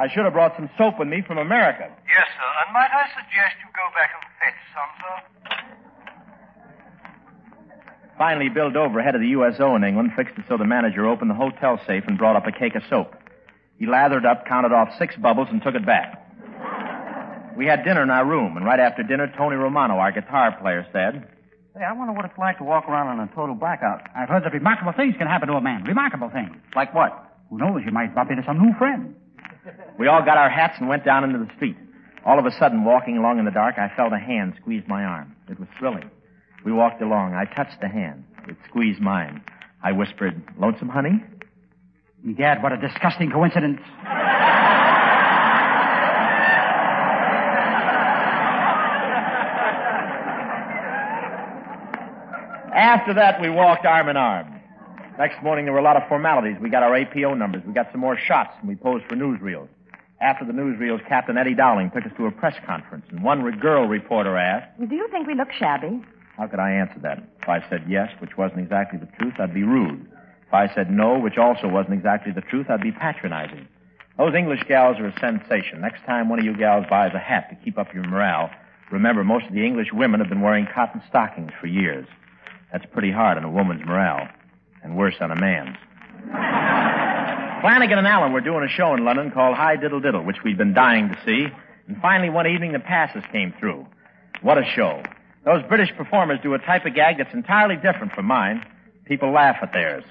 I 0.00 0.08
should 0.10 0.24
have 0.24 0.32
brought 0.32 0.56
some 0.56 0.66
soap 0.76 0.98
with 0.98 1.06
me 1.06 1.22
from 1.22 1.38
America. 1.38 1.86
Yes, 1.86 2.26
sir. 2.34 2.50
And 2.66 2.72
might 2.74 2.90
I 2.90 3.06
suggest 3.14 3.62
you 3.62 3.68
go 3.76 3.84
back 3.94 4.10
and 4.16 4.24
fetch 4.42 4.58
some, 4.74 4.90
sir? 4.98 5.14
Finally, 8.20 8.50
Bill 8.50 8.70
Dover, 8.70 9.00
head 9.00 9.14
of 9.14 9.22
the 9.22 9.28
USO 9.28 9.74
in 9.76 9.82
England, 9.82 10.10
fixed 10.14 10.36
it 10.36 10.44
so 10.46 10.58
the 10.58 10.66
manager 10.66 11.08
opened 11.08 11.30
the 11.30 11.34
hotel 11.34 11.80
safe 11.86 12.04
and 12.06 12.18
brought 12.18 12.36
up 12.36 12.46
a 12.46 12.52
cake 12.52 12.74
of 12.74 12.82
soap. 12.90 13.14
He 13.78 13.86
lathered 13.86 14.26
up, 14.26 14.44
counted 14.44 14.72
off 14.72 14.90
six 14.98 15.16
bubbles, 15.16 15.48
and 15.50 15.62
took 15.62 15.74
it 15.74 15.86
back. 15.86 16.20
We 17.56 17.64
had 17.64 17.82
dinner 17.82 18.02
in 18.02 18.10
our 18.10 18.26
room, 18.26 18.58
and 18.58 18.66
right 18.66 18.78
after 18.78 19.02
dinner, 19.02 19.32
Tony 19.38 19.56
Romano, 19.56 19.94
our 19.94 20.12
guitar 20.12 20.54
player, 20.60 20.86
said, 20.92 21.32
Hey, 21.74 21.82
I 21.82 21.94
wonder 21.94 22.12
what 22.12 22.26
it's 22.26 22.36
like 22.36 22.58
to 22.58 22.64
walk 22.64 22.90
around 22.90 23.08
on 23.08 23.26
a 23.26 23.34
total 23.34 23.54
blackout. 23.54 24.02
I've 24.14 24.28
heard 24.28 24.44
that 24.44 24.52
remarkable 24.52 24.92
things 24.92 25.14
can 25.16 25.26
happen 25.26 25.48
to 25.48 25.54
a 25.54 25.62
man. 25.62 25.84
Remarkable 25.84 26.28
things. 26.28 26.58
Like 26.76 26.94
what? 26.94 27.16
Who 27.48 27.56
knows? 27.56 27.80
You 27.86 27.90
might 27.90 28.14
bump 28.14 28.30
into 28.30 28.42
some 28.44 28.60
new 28.60 28.74
friend. 28.76 29.14
We 29.98 30.08
all 30.08 30.22
got 30.22 30.36
our 30.36 30.50
hats 30.50 30.74
and 30.78 30.90
went 30.90 31.06
down 31.06 31.24
into 31.24 31.38
the 31.38 31.50
street. 31.56 31.76
All 32.26 32.38
of 32.38 32.44
a 32.44 32.50
sudden, 32.58 32.84
walking 32.84 33.16
along 33.16 33.38
in 33.38 33.46
the 33.46 33.50
dark, 33.50 33.78
I 33.78 33.90
felt 33.96 34.12
a 34.12 34.18
hand 34.18 34.56
squeeze 34.60 34.84
my 34.86 35.04
arm. 35.04 35.34
It 35.48 35.58
was 35.58 35.68
thrilling. 35.78 36.10
We 36.64 36.72
walked 36.72 37.00
along. 37.02 37.34
I 37.34 37.44
touched 37.44 37.80
the 37.80 37.88
hand. 37.88 38.24
It 38.48 38.56
squeezed 38.68 39.00
mine. 39.00 39.42
I 39.82 39.92
whispered, 39.92 40.42
Lonesome, 40.58 40.88
honey? 40.88 41.22
Egad, 42.26 42.62
what 42.62 42.72
a 42.72 42.76
disgusting 42.76 43.30
coincidence. 43.30 43.80
After 52.72 53.14
that, 53.14 53.40
we 53.40 53.50
walked 53.50 53.84
arm 53.84 54.08
in 54.08 54.16
arm. 54.16 54.60
Next 55.18 55.42
morning, 55.42 55.64
there 55.64 55.72
were 55.72 55.80
a 55.80 55.82
lot 55.84 55.96
of 55.96 56.08
formalities. 56.08 56.56
We 56.60 56.70
got 56.70 56.82
our 56.82 56.94
APO 56.96 57.34
numbers. 57.34 57.62
We 57.66 57.72
got 57.72 57.90
some 57.92 58.00
more 58.00 58.16
shots, 58.16 58.52
and 58.60 58.68
we 58.68 58.76
posed 58.76 59.04
for 59.06 59.16
newsreels. 59.16 59.68
After 60.20 60.44
the 60.44 60.52
newsreels, 60.52 61.06
Captain 61.08 61.36
Eddie 61.36 61.54
Dowling 61.54 61.90
took 61.90 62.06
us 62.06 62.12
to 62.16 62.26
a 62.26 62.30
press 62.30 62.54
conference, 62.66 63.04
and 63.10 63.22
one 63.22 63.42
re- 63.42 63.56
girl 63.56 63.86
reporter 63.86 64.36
asked, 64.36 64.78
Do 64.78 64.94
you 64.94 65.08
think 65.10 65.26
we 65.26 65.34
look 65.34 65.48
shabby? 65.58 66.00
How 66.40 66.46
could 66.46 66.58
I 66.58 66.70
answer 66.70 66.98
that? 67.02 67.18
If 67.42 67.48
I 67.50 67.60
said 67.68 67.84
yes, 67.86 68.08
which 68.18 68.38
wasn't 68.38 68.60
exactly 68.60 68.98
the 68.98 69.08
truth, 69.18 69.34
I'd 69.38 69.52
be 69.52 69.62
rude. 69.62 70.08
If 70.48 70.54
I 70.54 70.74
said 70.74 70.90
no, 70.90 71.18
which 71.18 71.36
also 71.36 71.68
wasn't 71.68 71.92
exactly 71.92 72.32
the 72.32 72.40
truth, 72.40 72.70
I'd 72.70 72.80
be 72.80 72.92
patronizing. 72.92 73.68
Those 74.16 74.34
English 74.34 74.62
gals 74.66 74.98
are 75.00 75.08
a 75.08 75.20
sensation. 75.20 75.82
Next 75.82 76.00
time 76.06 76.30
one 76.30 76.38
of 76.38 76.46
you 76.46 76.56
gals 76.56 76.86
buys 76.88 77.12
a 77.14 77.18
hat 77.18 77.50
to 77.50 77.56
keep 77.62 77.76
up 77.76 77.92
your 77.92 78.04
morale, 78.04 78.48
remember 78.90 79.22
most 79.22 79.48
of 79.48 79.52
the 79.52 79.66
English 79.66 79.88
women 79.92 80.18
have 80.18 80.30
been 80.30 80.40
wearing 80.40 80.66
cotton 80.74 81.02
stockings 81.10 81.52
for 81.60 81.66
years. 81.66 82.06
That's 82.72 82.86
pretty 82.90 83.12
hard 83.12 83.36
on 83.36 83.44
a 83.44 83.50
woman's 83.50 83.84
morale, 83.84 84.26
and 84.82 84.96
worse 84.96 85.16
on 85.20 85.30
a 85.30 85.36
man's. 85.36 85.76
Flanagan 87.60 87.98
and 87.98 88.06
Allen 88.06 88.32
were 88.32 88.40
doing 88.40 88.64
a 88.64 88.68
show 88.68 88.94
in 88.94 89.04
London 89.04 89.30
called 89.30 89.56
High 89.56 89.76
Diddle 89.76 90.00
Diddle, 90.00 90.24
which 90.24 90.42
we'd 90.42 90.56
been 90.56 90.72
dying 90.72 91.10
to 91.10 91.18
see. 91.26 91.48
And 91.86 92.00
finally, 92.00 92.30
one 92.30 92.46
evening, 92.46 92.72
the 92.72 92.78
passes 92.78 93.24
came 93.30 93.52
through. 93.60 93.86
What 94.40 94.56
a 94.56 94.64
show. 94.64 95.02
Those 95.44 95.62
British 95.68 95.90
performers 95.96 96.38
do 96.42 96.52
a 96.54 96.58
type 96.58 96.84
of 96.84 96.94
gag 96.94 97.16
that's 97.18 97.32
entirely 97.32 97.76
different 97.76 98.12
from 98.12 98.26
mine. 98.26 98.64
People 99.06 99.32
laugh 99.32 99.56
at 99.62 99.72
theirs. 99.72 100.04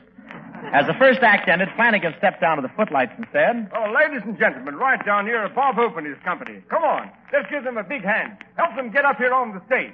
As 0.74 0.86
the 0.86 0.93
first 1.00 1.21
act 1.21 1.48
ended, 1.48 1.69
Flanagan 1.75 2.13
stepped 2.17 2.41
down 2.41 2.57
to 2.57 2.62
the 2.62 2.69
footlights 2.75 3.13
and 3.17 3.25
said, 3.31 3.71
Oh, 3.75 3.93
ladies 3.93 4.21
and 4.25 4.38
gentlemen, 4.38 4.75
right 4.75 5.03
down 5.05 5.25
here 5.25 5.38
are 5.38 5.50
Bob 5.50 5.75
Hope 5.75 5.98
and 5.98 6.05
his 6.05 6.17
company. 6.24 6.62
Come 6.69 6.83
on, 6.83 7.09
let's 7.33 7.50
give 7.50 7.63
them 7.63 7.77
a 7.77 7.83
big 7.83 8.03
hand. 8.03 8.38
Help 8.57 8.75
them 8.75 8.91
get 8.91 9.05
up 9.05 9.17
here 9.17 9.33
on 9.33 9.53
the 9.53 9.62
stage. 9.65 9.93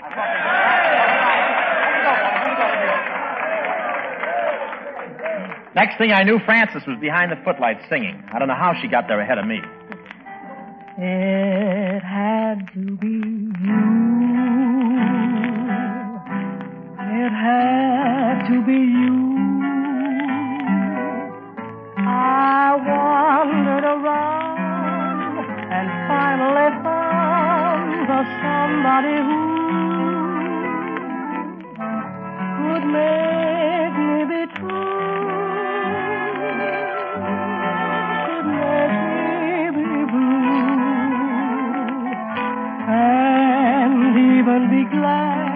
Next 5.75 5.97
thing 5.97 6.11
I 6.11 6.23
knew, 6.23 6.39
Frances 6.45 6.83
was 6.87 6.97
behind 6.99 7.31
the 7.31 7.37
footlights 7.43 7.83
singing. 7.89 8.23
I 8.33 8.39
don't 8.39 8.47
know 8.47 8.55
how 8.55 8.73
she 8.81 8.87
got 8.87 9.07
there 9.07 9.19
ahead 9.19 9.37
of 9.37 9.45
me. 9.45 9.59
It 10.97 12.01
had 12.01 12.67
to 12.73 12.97
be 12.97 13.07
you. 13.07 14.34
It 17.17 17.31
had 17.31 18.45
to 18.49 18.61
be 18.61 18.73
you. 18.73 19.15
I 21.97 22.75
wandered 22.89 23.85
around 23.85 25.37
and 25.77 25.87
finally 26.09 26.69
found 26.83 27.91
the 28.09 28.21
somebody 28.43 29.15
who 29.27 29.41
could 32.57 32.83
make 32.99 33.95
me 34.07 34.19
be 34.31 34.41
true. 34.55 34.91
Could 38.25 38.47
make 38.59 38.95
me 39.15 39.71
be 39.77 39.91
blue. 40.11 40.75
And 42.91 44.17
even 44.37 44.61
be 44.69 44.83
glad 44.95 45.54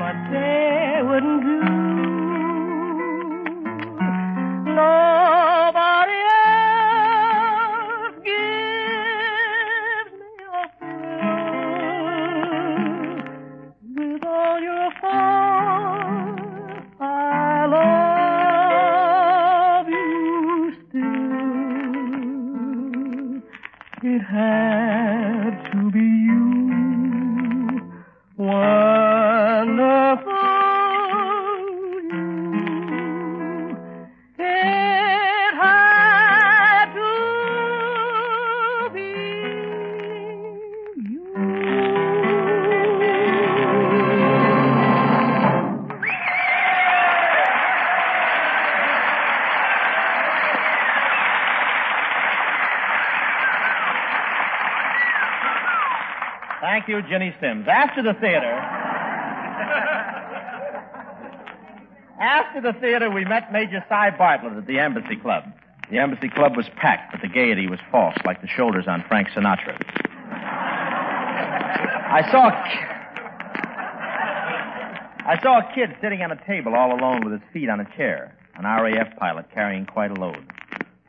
but 0.00 0.16
they 0.32 1.02
wouldn't 1.02 1.42
do. 1.42 1.60
Nobody 4.74 5.19
it 24.32 24.69
you, 56.90 57.00
Ginny 57.02 57.34
Simms. 57.40 57.66
After 57.68 58.02
the 58.02 58.14
theater. 58.14 58.52
After 62.20 62.60
the 62.60 62.74
theater, 62.80 63.10
we 63.10 63.24
met 63.24 63.50
Major 63.52 63.82
Sy 63.88 64.10
Bartlett 64.18 64.52
at 64.52 64.66
the 64.66 64.78
Embassy 64.78 65.16
Club. 65.16 65.44
The 65.90 65.98
Embassy 65.98 66.28
Club 66.28 66.56
was 66.56 66.68
packed, 66.76 67.12
but 67.12 67.22
the 67.22 67.28
gaiety 67.28 67.66
was 67.66 67.80
false, 67.90 68.16
like 68.26 68.42
the 68.42 68.48
shoulders 68.48 68.86
on 68.86 69.02
Frank 69.08 69.28
Sinatra. 69.28 69.76
I 72.12 72.28
saw 72.30 72.48
a 72.48 73.00
I 75.26 75.40
saw 75.42 75.60
a 75.60 75.74
kid 75.74 75.96
sitting 76.00 76.22
on 76.22 76.32
a 76.32 76.46
table 76.46 76.74
all 76.74 76.92
alone 76.92 77.24
with 77.24 77.32
his 77.32 77.42
feet 77.52 77.68
on 77.68 77.78
a 77.78 77.84
chair, 77.96 78.36
an 78.56 78.64
RAF 78.64 79.16
pilot 79.16 79.46
carrying 79.54 79.86
quite 79.86 80.10
a 80.10 80.14
load. 80.14 80.44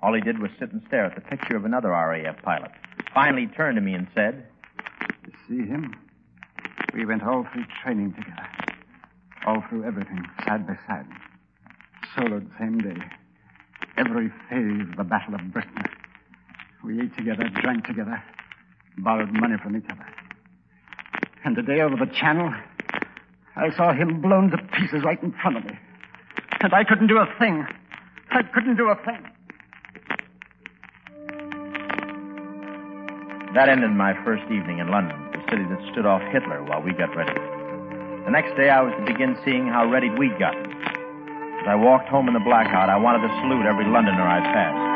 All 0.04 0.14
he 0.14 0.22
did 0.22 0.40
was 0.40 0.52
sit 0.60 0.72
and 0.72 0.82
stare 0.88 1.06
at 1.06 1.16
the 1.16 1.22
picture 1.22 1.56
of 1.56 1.66
another 1.66 1.90
RAF 1.90 2.42
pilot. 2.44 2.72
Finally, 3.14 3.48
turned 3.48 3.76
to 3.76 3.82
me 3.82 3.94
and 3.96 4.08
said, 4.14 4.46
see 5.52 5.68
him? 5.68 5.94
We 6.94 7.06
went 7.06 7.24
all 7.24 7.46
through 7.52 7.66
training 7.84 8.14
together. 8.14 8.48
All 9.46 9.64
through 9.70 9.86
everything, 9.86 10.24
side 10.46 10.68
by 10.68 10.78
side. 10.88 11.08
Soloed 12.16 12.48
the 12.50 12.56
same 12.60 12.78
day. 12.80 13.02
Every 13.98 14.30
phase 14.50 14.90
of 14.90 14.98
the 14.98 15.04
Battle 15.04 15.36
of 15.36 15.52
Britain. 15.52 15.84
We 16.84 17.02
ate 17.02 17.16
together, 17.18 17.50
drank 17.62 17.86
together, 17.86 18.24
borrowed 18.98 19.32
money 19.32 19.56
from 19.62 19.78
each 19.78 19.86
other. 19.92 20.06
And 21.44 21.56
the 21.56 21.64
day 21.64 21.82
over 21.82 21.96
the 21.96 22.12
channel, 22.12 22.54
I 23.56 23.76
saw 23.76 23.94
him 23.94 24.22
blown 24.22 24.52
to 24.52 24.58
pieces 24.80 25.04
right 25.04 25.22
in 25.22 25.34
front 25.34 25.58
of 25.58 25.66
me. 25.66 25.78
And 26.62 26.74
I 26.74 26.84
couldn't 26.84 27.08
do 27.08 27.18
a 27.18 27.28
thing. 27.40 27.66
I 28.30 28.44
couldn't 28.44 28.78
do 28.78 28.90
a 28.90 28.96
thing. 28.96 29.26
That 33.54 33.68
ended 33.68 33.92
my 33.92 34.14
first 34.24 34.44
evening 34.44 34.80
in 34.80 34.90
London, 34.90 35.20
city 35.52 35.66
that 35.68 35.84
stood 35.92 36.06
off 36.06 36.22
Hitler 36.32 36.64
while 36.64 36.82
we 36.82 36.94
got 36.94 37.14
ready. 37.14 37.36
The 38.24 38.32
next 38.32 38.56
day, 38.56 38.70
I 38.70 38.80
was 38.82 38.94
to 38.96 39.04
begin 39.04 39.36
seeing 39.44 39.68
how 39.68 39.86
ready 39.86 40.10
we'd 40.10 40.40
gotten. 40.40 40.64
As 40.72 41.68
I 41.68 41.76
walked 41.76 42.08
home 42.08 42.30
in 42.30 42.34
the 42.34 42.40
blackout, 42.40 42.90
I 42.90 42.96
wanted 42.96 43.28
to 43.28 43.34
salute 43.44 43.66
every 43.68 43.84
Londoner 43.84 44.24
I 44.24 44.40
passed. 44.40 44.88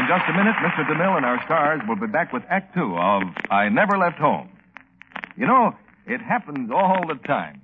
In 0.00 0.08
just 0.08 0.24
a 0.30 0.32
minute, 0.32 0.56
Mr. 0.64 0.88
DeMille 0.88 1.18
and 1.18 1.26
our 1.26 1.44
stars 1.44 1.82
will 1.86 1.96
be 1.96 2.06
back 2.06 2.32
with 2.32 2.42
Act 2.48 2.72
Two 2.74 2.96
of 2.96 3.24
I 3.50 3.68
Never 3.68 3.98
Left 3.98 4.16
Home. 4.16 4.48
You 5.36 5.46
know, 5.46 5.74
it 6.06 6.22
happens 6.22 6.70
all 6.72 7.04
the 7.06 7.16
time. 7.26 7.60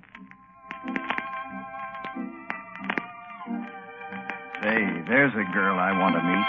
Say, 4.65 5.03
there's 5.07 5.35
a 5.35 5.45
girl 5.53 5.79
I 5.79 5.93
want 5.93 6.15
to 6.17 6.23
meet. 6.25 6.47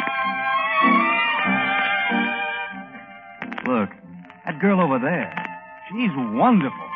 Look, 3.67 3.89
that 4.45 4.57
girl 4.61 4.79
over 4.79 4.99
there. 4.99 5.35
She's 5.89 6.11
wonderful. 6.15 6.87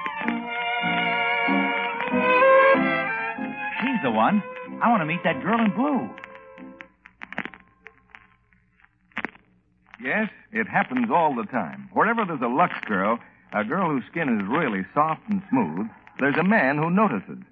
She's 3.82 4.02
the 4.02 4.12
one. 4.12 4.42
I 4.82 4.90
want 4.90 5.02
to 5.02 5.06
meet 5.06 5.22
that 5.26 5.44
girl 5.44 5.60
in 5.60 5.72
blue. 5.72 6.10
Yes, 10.02 10.30
it 10.54 10.70
happens 10.70 11.12
all 11.12 11.36
the 11.36 11.44
time. 11.44 11.90
Wherever 11.92 12.24
there's 12.24 12.40
a 12.40 12.48
Lux 12.48 12.74
girl, 12.86 13.20
a 13.52 13.66
girl 13.66 13.90
whose 13.90 14.06
skin 14.10 14.40
is 14.40 14.48
really 14.48 14.86
soft 14.94 15.24
and 15.28 15.44
smooth, 15.50 15.90
there's 16.18 16.38
a 16.38 16.44
man 16.44 16.78
who 16.78 16.90
notices. 16.90 17.44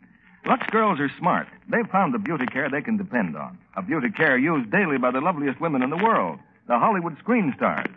Lux 0.45 0.65
girls 0.67 1.01
are 1.01 1.11
smart. 1.19 1.47
They've 1.69 1.87
found 1.91 2.13
the 2.13 2.19
beauty 2.19 2.45
care 2.45 2.69
they 2.69 2.81
can 2.81 2.97
depend 2.97 3.35
on. 3.35 3.57
A 3.75 3.81
beauty 3.81 4.09
care 4.09 4.37
used 4.37 4.71
daily 4.71 4.97
by 4.97 5.11
the 5.11 5.19
loveliest 5.21 5.59
women 5.59 5.83
in 5.83 5.89
the 5.89 5.97
world, 5.97 6.39
the 6.67 6.79
Hollywood 6.79 7.17
screen 7.19 7.53
stars. 7.57 7.89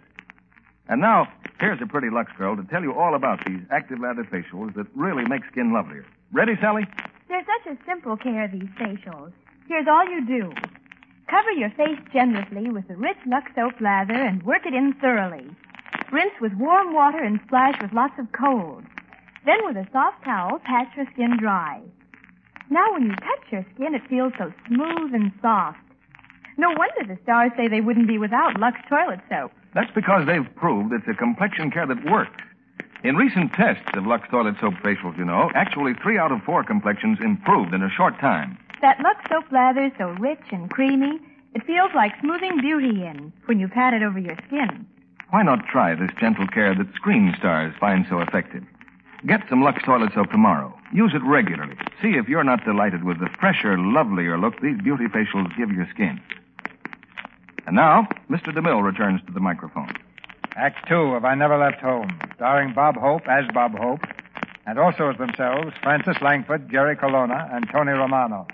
And 0.89 1.01
now, 1.01 1.29
here's 1.61 1.81
a 1.81 1.87
pretty 1.87 2.11
Lux 2.11 2.33
girl 2.37 2.57
to 2.57 2.65
tell 2.65 2.83
you 2.83 2.93
all 2.93 3.15
about 3.15 3.45
these 3.47 3.61
active 3.71 4.01
lather 4.01 4.25
facials 4.25 4.75
that 4.75 4.87
really 4.97 5.25
make 5.25 5.43
skin 5.51 5.73
lovelier. 5.73 6.05
Ready, 6.33 6.57
Sally? 6.61 6.85
They're 7.29 7.47
such 7.47 7.73
a 7.73 7.85
simple 7.87 8.17
care, 8.17 8.49
these 8.49 8.69
facials. 8.77 9.33
Here's 9.69 9.87
all 9.87 10.05
you 10.05 10.27
do. 10.27 10.53
Cover 11.29 11.53
your 11.53 11.71
face 11.71 12.01
generously 12.13 12.71
with 12.71 12.89
the 12.89 12.97
rich 12.97 13.19
Lux 13.25 13.53
soap 13.55 13.81
lather 13.81 14.15
and 14.15 14.43
work 14.43 14.67
it 14.67 14.75
in 14.75 14.95
thoroughly. 14.95 15.49
Rinse 16.11 16.35
with 16.41 16.55
warm 16.55 16.93
water 16.93 17.23
and 17.23 17.39
splash 17.47 17.81
with 17.81 17.93
lots 17.93 18.19
of 18.19 18.27
cold. 18.33 18.83
Then 19.47 19.59
with 19.65 19.77
a 19.77 19.87
soft 19.93 20.25
towel, 20.25 20.59
pat 20.59 20.89
your 20.97 21.07
skin 21.13 21.37
dry. 21.39 21.83
Now 22.71 22.93
when 22.93 23.03
you 23.03 23.17
touch 23.17 23.45
your 23.51 23.67
skin, 23.75 23.95
it 23.95 24.03
feels 24.09 24.33
so 24.39 24.53
smooth 24.69 25.13
and 25.13 25.33
soft. 25.43 25.79
No 26.57 26.69
wonder 26.71 27.03
the 27.15 27.19
stars 27.23 27.51
say 27.57 27.67
they 27.67 27.81
wouldn't 27.81 28.07
be 28.07 28.19
without 28.19 28.61
Lux 28.61 28.79
toilet 28.89 29.21
soap. 29.29 29.51
That's 29.75 29.91
because 29.93 30.27
they've 30.27 30.47
proved 30.57 30.93
it's 30.93 31.09
a 31.09 31.15
complexion 31.15 31.71
care 31.71 31.87
that 31.87 32.05
works. 32.11 32.43
In 33.03 33.17
recent 33.17 33.53
tests 33.55 33.91
of 33.95 34.07
Lux 34.07 34.29
toilet 34.31 34.55
soap 34.61 34.75
facials, 34.85 35.17
you 35.19 35.25
know, 35.25 35.51
actually 35.55 35.95
three 35.95 36.19
out 36.19 36.33
of 36.33 36.43
four 36.43 36.63
complexions 36.63 37.19
improved 37.21 37.75
in 37.75 37.83
a 37.83 37.91
short 37.91 38.19
time. 38.21 38.59
That 38.83 39.01
Lux 39.01 39.19
soap 39.29 39.51
lather's 39.51 39.93
so 39.99 40.11
rich 40.21 40.43
and 40.53 40.71
creamy, 40.71 41.19
it 41.55 41.67
feels 41.67 41.91
like 41.95 42.13
smoothing 42.21 42.61
beauty 42.61 43.05
in 43.05 43.33
when 43.47 43.59
you 43.59 43.69
pat 43.69 43.95
it 43.95 44.03
over 44.03 44.19
your 44.19 44.37
skin. 44.47 44.87
Why 45.31 45.43
not 45.43 45.67
try 45.67 45.95
this 45.95 46.11
gentle 46.21 46.47
care 46.47 46.75
that 46.75 46.95
screen 46.95 47.35
stars 47.39 47.75
find 47.81 48.07
so 48.09 48.21
effective? 48.21 48.65
Get 49.27 49.43
some 49.49 49.63
Lux 49.63 49.83
toilet 49.83 50.13
soap 50.15 50.31
tomorrow. 50.31 50.75
Use 50.93 51.13
it 51.15 51.23
regularly. 51.23 51.77
See 52.01 52.17
if 52.17 52.29
you're 52.29 52.45
not 52.45 52.65
delighted 52.65 53.05
with 53.05 53.21
the 53.21 53.29
fresher, 53.39 53.77
lovelier 53.77 54.39
look 54.39 54.61
these 54.61 54.81
beauty 54.81 55.05
facials 55.07 55.55
give 55.57 55.71
your 55.71 55.87
skin. 55.91 56.21
And 57.67 57.77
now, 57.77 58.09
Mr. 58.31 58.47
DeMille 58.47 58.83
returns 58.83 59.21
to 59.27 59.33
the 59.33 59.41
microphone. 59.41 59.93
Act 60.57 60.89
two 60.89 61.15
of 61.15 61.25
I 61.25 61.35
Never 61.35 61.59
Left 61.59 61.81
Home, 61.81 62.19
starring 62.35 62.73
Bob 62.73 62.97
Hope 62.97 63.29
as 63.29 63.45
Bob 63.53 63.79
Hope, 63.79 64.01
and 64.67 64.79
also 64.79 65.11
as 65.11 65.19
themselves 65.19 65.73
Frances 65.83 66.17
Langford, 66.23 66.71
Jerry 66.71 66.97
Colonna, 66.97 67.49
and 67.53 67.69
Tony 67.71 67.93
Romano. 67.93 68.47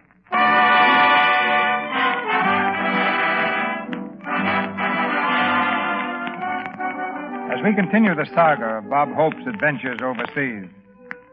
As 7.57 7.63
we 7.65 7.73
continue 7.75 8.15
the 8.15 8.27
saga 8.35 8.85
of 8.85 8.91
Bob 8.91 9.09
Hope's 9.15 9.47
adventures 9.47 10.01
overseas, 10.03 10.69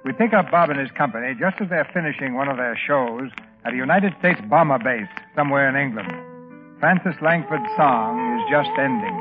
we 0.06 0.14
pick 0.14 0.32
up 0.32 0.50
Bob 0.50 0.70
and 0.70 0.80
his 0.80 0.90
company 0.92 1.36
just 1.38 1.60
as 1.60 1.68
they're 1.68 1.90
finishing 1.94 2.36
one 2.36 2.48
of 2.48 2.56
their 2.56 2.80
shows 2.88 3.30
at 3.66 3.74
a 3.74 3.76
United 3.76 4.14
States 4.20 4.40
bomber 4.50 4.80
base 4.80 5.10
somewhere 5.36 5.68
in 5.68 5.76
England. 5.76 6.14
Frances 6.80 7.20
Langford's 7.22 7.68
song 7.76 8.40
is 8.40 8.50
just 8.50 8.70
ending. 8.80 9.20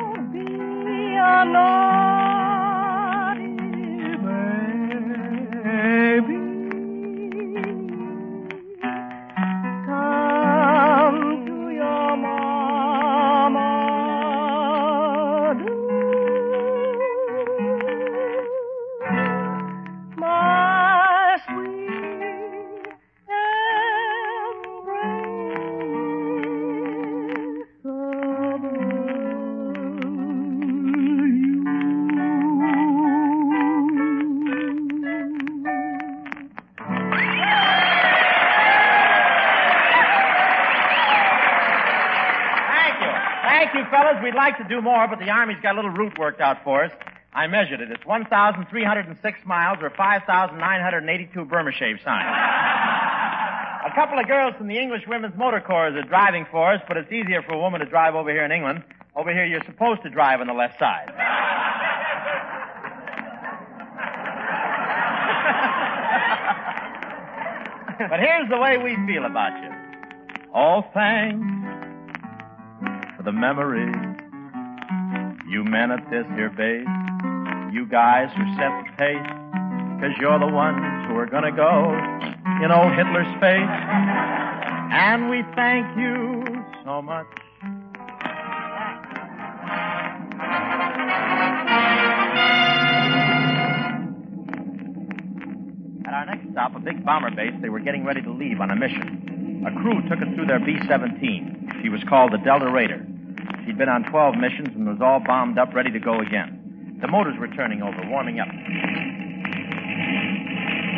Do 44.73 44.81
more, 44.81 45.07
but 45.07 45.19
the 45.19 45.29
Army's 45.29 45.59
got 45.63 45.75
a 45.75 45.77
little 45.77 45.91
route 45.91 46.19
worked 46.19 46.41
out 46.41 46.65
for 46.65 46.85
us. 46.85 46.93
I 47.35 47.47
measured 47.47 47.81
it. 47.81 47.91
It's 47.91 48.07
1,306 48.07 49.39
miles 49.45 49.79
or 49.83 49.91
5,982 49.91 51.45
Burma 51.45 51.73
shave 51.73 51.99
signs. 52.05 52.27
a 53.85 53.95
couple 53.95 54.19
of 54.19 54.27
girls 54.27 54.55
from 54.57 54.69
the 54.69 54.79
English 54.79 55.03
Women's 55.07 55.37
Motor 55.37 55.61
Corps 55.61 55.89
are 55.89 56.03
driving 56.03 56.47
for 56.51 56.73
us, 56.73 56.81
but 56.89 56.97
it's 56.97 57.13
easier 57.13 57.43
for 57.43 57.53
a 57.53 57.59
woman 57.59 57.81
to 57.81 57.87
drive 57.87 58.15
over 58.15 58.31
here 58.31 58.45
in 58.45 58.53
England. 58.53 58.83
Over 59.15 59.31
here, 59.33 59.45
you're 59.45 59.65
supposed 59.65 60.03
to 60.05 60.11
drive 60.11 60.41
on 60.41 60.47
the 60.47 60.55
left 60.55 60.79
side. 60.79 61.09
but 68.09 68.21
here's 68.21 68.49
the 68.49 68.59
way 68.59 68.79
we 68.79 68.97
feel 69.07 69.27
about 69.27 69.53
you. 69.63 69.71
All 70.55 70.91
thanks 70.95 71.47
for 73.17 73.23
the 73.23 73.33
memories 73.33 74.12
you 75.53 75.63
men 75.65 75.91
at 75.91 76.09
this 76.11 76.25
here 76.35 76.49
base. 76.49 76.89
You 77.73 77.85
guys 77.85 78.33
who 78.35 78.43
set 78.57 78.73
the 78.73 78.89
pace, 78.97 79.29
cause 80.01 80.17
you're 80.19 80.39
the 80.39 80.47
ones 80.47 80.81
who 81.07 81.19
are 81.19 81.27
gonna 81.27 81.53
go 81.53 81.93
in 82.65 82.73
old 82.73 82.93
Hitler's 82.95 83.29
face. 83.39 83.69
And 84.95 85.29
we 85.29 85.43
thank 85.55 85.87
you 85.99 86.43
so 86.85 87.03
much. 87.03 87.27
At 96.07 96.15
our 96.15 96.27
next 96.27 96.51
stop, 96.53 96.75
a 96.75 96.81
big 96.81 97.05
bomber 97.05 97.31
base, 97.31 97.53
they 97.61 97.69
were 97.69 97.81
getting 97.81 98.07
ready 98.07 98.23
to 98.23 98.33
leave 98.33 98.61
on 98.63 98.71
a 98.71 98.77
mission. 98.77 99.65
A 99.67 99.81
crew 99.83 100.01
took 100.09 100.23
us 100.23 100.35
through 100.35 100.47
their 100.47 100.61
B-17. 100.61 101.83
She 101.83 101.91
was 101.91 102.03
called 102.09 102.33
the 102.33 102.39
Delta 102.39 102.71
Raider. 102.71 103.07
She'd 103.65 103.79
been 103.79 103.89
on 103.89 104.05
12 104.11 104.35
missions 104.37 104.69
and 104.75 104.87
was 104.89 105.01
all 105.01 105.21
bombed 105.25 105.59
up, 105.59 105.73
ready 105.75 105.91
to 105.93 106.01
go 106.01 106.21
again. 106.21 106.99
The 107.01 107.09
motors 107.09 107.35
were 107.39 107.49
turning 107.49 107.83
over, 107.83 107.99
warming 108.09 108.39
up. 108.41 108.49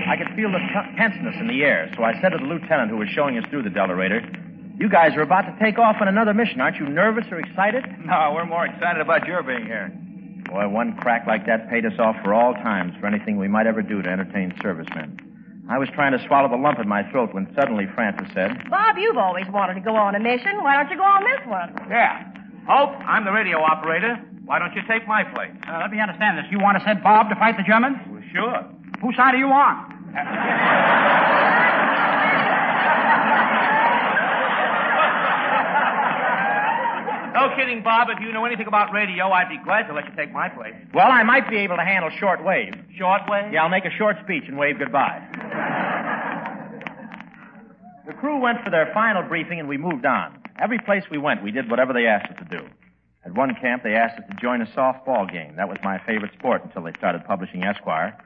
I 0.06 0.16
could 0.16 0.28
feel 0.36 0.52
the 0.52 0.58
t- 0.58 0.96
tenseness 0.96 1.34
in 1.40 1.46
the 1.48 1.62
air, 1.64 1.90
so 1.96 2.04
I 2.04 2.12
said 2.20 2.30
to 2.30 2.38
the 2.38 2.44
lieutenant 2.44 2.90
who 2.90 2.98
was 2.98 3.08
showing 3.08 3.38
us 3.38 3.44
through 3.50 3.62
the 3.62 3.70
Delta 3.70 3.94
You 4.78 4.88
guys 4.88 5.16
are 5.16 5.22
about 5.22 5.42
to 5.42 5.56
take 5.62 5.78
off 5.78 5.96
on 6.00 6.08
another 6.08 6.34
mission. 6.34 6.60
Aren't 6.60 6.76
you 6.76 6.86
nervous 6.88 7.24
or 7.30 7.38
excited? 7.40 7.84
No, 8.04 8.32
we're 8.34 8.44
more 8.44 8.66
excited 8.66 9.00
about 9.00 9.26
your 9.26 9.42
being 9.42 9.64
here. 9.64 9.88
Boy, 10.44 10.68
one 10.68 10.94
crack 10.98 11.26
like 11.26 11.46
that 11.46 11.70
paid 11.70 11.86
us 11.86 11.98
off 11.98 12.16
for 12.22 12.34
all 12.34 12.52
times 12.52 12.92
for 13.00 13.06
anything 13.06 13.38
we 13.38 13.48
might 13.48 13.66
ever 13.66 13.80
do 13.80 14.02
to 14.02 14.08
entertain 14.08 14.52
servicemen. 14.60 15.16
I 15.70 15.78
was 15.78 15.88
trying 15.94 16.12
to 16.12 16.22
swallow 16.26 16.50
the 16.50 16.56
lump 16.60 16.78
in 16.78 16.86
my 16.86 17.10
throat 17.10 17.32
when 17.32 17.48
suddenly 17.54 17.86
Frances 17.94 18.28
said, 18.34 18.52
Bob, 18.68 18.96
you've 18.98 19.16
always 19.16 19.46
wanted 19.48 19.74
to 19.74 19.80
go 19.80 19.96
on 19.96 20.14
a 20.14 20.20
mission. 20.20 20.62
Why 20.62 20.76
don't 20.76 20.90
you 20.90 20.98
go 20.98 21.02
on 21.04 21.24
this 21.24 21.46
one? 21.48 21.88
Yeah. 21.88 22.30
Hope, 22.66 22.96
I'm 23.06 23.24
the 23.24 23.32
radio 23.32 23.58
operator. 23.60 24.16
Why 24.46 24.58
don't 24.58 24.72
you 24.74 24.82
take 24.88 25.06
my 25.06 25.22
place? 25.24 25.52
Uh, 25.68 25.78
let 25.80 25.90
me 25.90 26.00
understand 26.00 26.38
this. 26.38 26.46
You 26.50 26.58
want 26.58 26.78
to 26.78 26.84
send 26.84 27.02
Bob 27.02 27.28
to 27.28 27.34
fight 27.36 27.56
the 27.56 27.62
Germans? 27.62 27.98
Well, 28.08 28.22
sure. 28.32 28.64
Whose 29.00 29.16
side 29.16 29.34
are 29.34 29.38
you 29.38 29.48
on? 29.48 30.94
No 37.34 37.50
kidding, 37.56 37.82
Bob. 37.82 38.08
If 38.10 38.20
you 38.20 38.32
know 38.32 38.44
anything 38.44 38.68
about 38.68 38.92
radio, 38.92 39.26
I'd 39.28 39.48
be 39.48 39.58
glad 39.58 39.88
to 39.88 39.92
let 39.92 40.04
you 40.06 40.12
take 40.16 40.32
my 40.32 40.48
place. 40.48 40.74
Well, 40.94 41.10
I 41.10 41.24
might 41.24 41.50
be 41.50 41.56
able 41.56 41.76
to 41.76 41.82
handle 41.82 42.08
short 42.20 42.42
wave. 42.44 42.72
Short 42.96 43.22
wave? 43.28 43.52
Yeah, 43.52 43.64
I'll 43.64 43.68
make 43.68 43.84
a 43.84 43.90
short 43.90 44.16
speech 44.22 44.44
and 44.46 44.56
wave 44.56 44.78
goodbye. 44.78 45.20
the 48.06 48.12
crew 48.14 48.38
went 48.38 48.62
for 48.62 48.70
their 48.70 48.88
final 48.94 49.24
briefing 49.24 49.58
and 49.58 49.68
we 49.68 49.76
moved 49.76 50.06
on. 50.06 50.38
Every 50.60 50.78
place 50.78 51.02
we 51.10 51.18
went, 51.18 51.42
we 51.42 51.50
did 51.50 51.70
whatever 51.70 51.92
they 51.92 52.06
asked 52.06 52.30
us 52.30 52.38
to 52.38 52.58
do. 52.58 52.64
At 53.24 53.34
one 53.34 53.54
camp, 53.60 53.82
they 53.82 53.94
asked 53.94 54.18
us 54.18 54.24
to 54.30 54.36
join 54.40 54.60
a 54.60 54.66
softball 54.66 55.30
game. 55.30 55.56
That 55.56 55.68
was 55.68 55.78
my 55.82 55.98
favorite 56.06 56.32
sport 56.38 56.62
until 56.64 56.82
they 56.82 56.92
started 56.92 57.24
publishing 57.24 57.64
Esquire. 57.64 58.16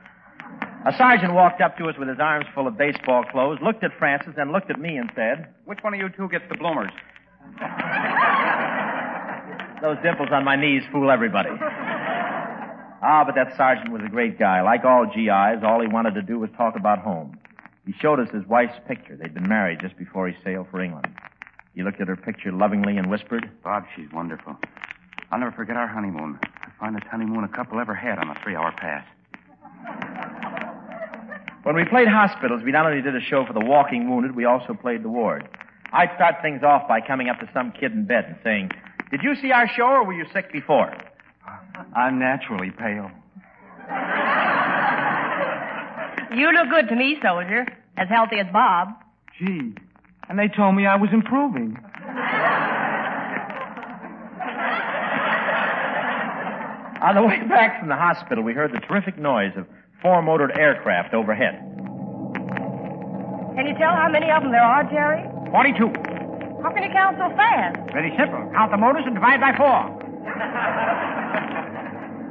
A 0.87 0.93
sergeant 0.97 1.35
walked 1.35 1.61
up 1.61 1.77
to 1.79 1.89
us 1.89 1.97
with 1.99 2.09
his 2.09 2.19
arms 2.21 2.47
full 2.55 2.67
of 2.67 2.77
baseball 2.77 3.25
clothes, 3.25 3.59
looked 3.63 3.85
at 3.85 3.93
Frances, 3.99 4.35
then 4.37 4.53
looked 4.53 4.71
at 4.71 4.81
me 4.81 4.97
and 4.97 5.11
said, 5.15 5.49
Which 5.65 5.79
one 5.83 5.95
of 5.95 6.01
you 6.01 6.09
two 6.09 6.29
gets 6.29 6.45
the 6.49 6.57
bloomers? 6.57 6.91
Those 9.83 9.97
dimples 10.03 10.31
on 10.33 10.45
my 10.45 10.57
knees 10.57 10.83
fool 10.91 11.11
everybody. 11.11 11.51
Ah, 13.01 13.23
but 13.25 13.37
that 13.37 13.57
sergeant 13.57 13.93
was 13.93 14.03
a 14.05 14.09
great 14.09 14.39
guy. 14.39 14.61
Like 14.63 14.85
all 14.85 15.07
GIs, 15.07 15.63
all 15.63 15.81
he 15.81 15.87
wanted 15.87 16.15
to 16.15 16.23
do 16.23 16.39
was 16.39 16.51
talk 16.57 16.75
about 16.77 16.99
home. 16.99 17.39
He 17.87 17.95
showed 18.01 18.19
us 18.19 18.29
his 18.31 18.45
wife's 18.47 18.79
picture. 18.87 19.17
They'd 19.17 19.35
been 19.35 19.49
married 19.49 19.81
just 19.81 19.97
before 19.97 20.29
he 20.29 20.35
sailed 20.45 20.67
for 20.71 20.83
England. 20.83 21.07
He 21.79 21.85
looked 21.85 22.01
at 22.01 22.09
her 22.09 22.17
picture 22.17 22.51
lovingly 22.51 22.97
and 22.97 23.09
whispered, 23.09 23.49
Bob, 23.63 23.85
she's 23.95 24.11
wonderful. 24.13 24.57
I'll 25.31 25.39
never 25.39 25.53
forget 25.53 25.77
our 25.77 25.87
honeymoon. 25.87 26.37
The 26.43 26.73
finest 26.81 27.07
honeymoon 27.07 27.45
a 27.45 27.49
couple 27.49 27.79
ever 27.79 27.95
had 27.95 28.19
on 28.19 28.29
a 28.29 28.35
three-hour 28.43 28.73
pass. 28.77 29.07
When 31.63 31.77
we 31.77 31.85
played 31.85 32.09
hospitals, 32.09 32.65
we 32.65 32.73
not 32.73 32.85
only 32.85 33.01
did 33.01 33.15
a 33.15 33.21
show 33.21 33.47
for 33.47 33.53
the 33.53 33.65
walking 33.65 34.11
wounded, 34.11 34.35
we 34.35 34.45
also 34.45 34.75
played 34.75 35.05
the 35.05 35.09
ward. 35.09 35.49
I'd 35.93 36.11
start 36.17 36.43
things 36.43 36.65
off 36.65 36.89
by 36.89 37.01
coming 37.01 37.29
up 37.29 37.39
to 37.39 37.49
some 37.55 37.71
kid 37.71 37.93
in 37.93 38.07
bed 38.07 38.25
and 38.27 38.37
saying, 38.43 38.73
Did 39.13 39.23
you 39.23 39.37
see 39.37 39.53
our 39.53 39.69
show 39.69 39.87
or 39.87 40.05
were 40.05 40.15
you 40.15 40.27
sick 40.33 40.51
before? 40.51 40.93
I'm 41.95 42.19
naturally 42.19 42.73
pale. 42.73 43.13
You 46.37 46.51
look 46.51 46.71
good 46.71 46.89
to 46.89 46.97
me, 46.97 47.19
soldier. 47.23 47.69
As 47.97 48.09
healthy 48.09 48.41
as 48.41 48.47
Bob. 48.53 48.89
Gee, 49.39 49.75
and 50.29 50.39
they 50.39 50.49
told 50.49 50.75
me 50.75 50.87
I 50.87 50.97
was 50.97 51.11
improving. 51.13 51.77
On 57.01 57.15
the 57.15 57.23
way 57.23 57.41
back 57.49 57.79
from 57.79 57.89
the 57.89 57.97
hospital, 57.97 58.43
we 58.43 58.53
heard 58.53 58.73
the 58.73 58.81
terrific 58.81 59.17
noise 59.19 59.53
of 59.57 59.67
four 60.03 60.21
motored 60.21 60.59
aircraft 60.59 61.15
overhead. 61.15 61.55
Can 63.55 63.67
you 63.67 63.75
tell 63.79 63.95
how 63.95 64.09
many 64.11 64.31
of 64.31 64.43
them 64.43 64.53
there 64.53 64.63
are, 64.63 64.85
Jerry? 64.85 65.23
42. 65.51 65.87
How 66.63 66.71
can 66.75 66.83
you 66.83 66.91
count 66.91 67.17
so 67.19 67.29
fast? 67.37 67.79
Very 67.93 68.11
simple. 68.19 68.51
Count 68.53 68.71
the 68.73 68.77
motors 68.77 69.05
and 69.07 69.15
divide 69.15 69.41
by 69.41 69.55
four. 69.57 69.95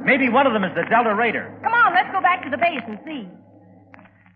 Maybe 0.06 0.30
one 0.30 0.48
of 0.48 0.54
them 0.54 0.64
is 0.64 0.74
the 0.76 0.84
Delta 0.90 1.16
Raider. 1.16 1.52
Come 1.64 1.74
on, 1.74 1.94
let's 1.94 2.12
go 2.12 2.22
back 2.22 2.44
to 2.44 2.50
the 2.50 2.58
base 2.58 2.82
and 2.88 3.00
see. 3.06 3.28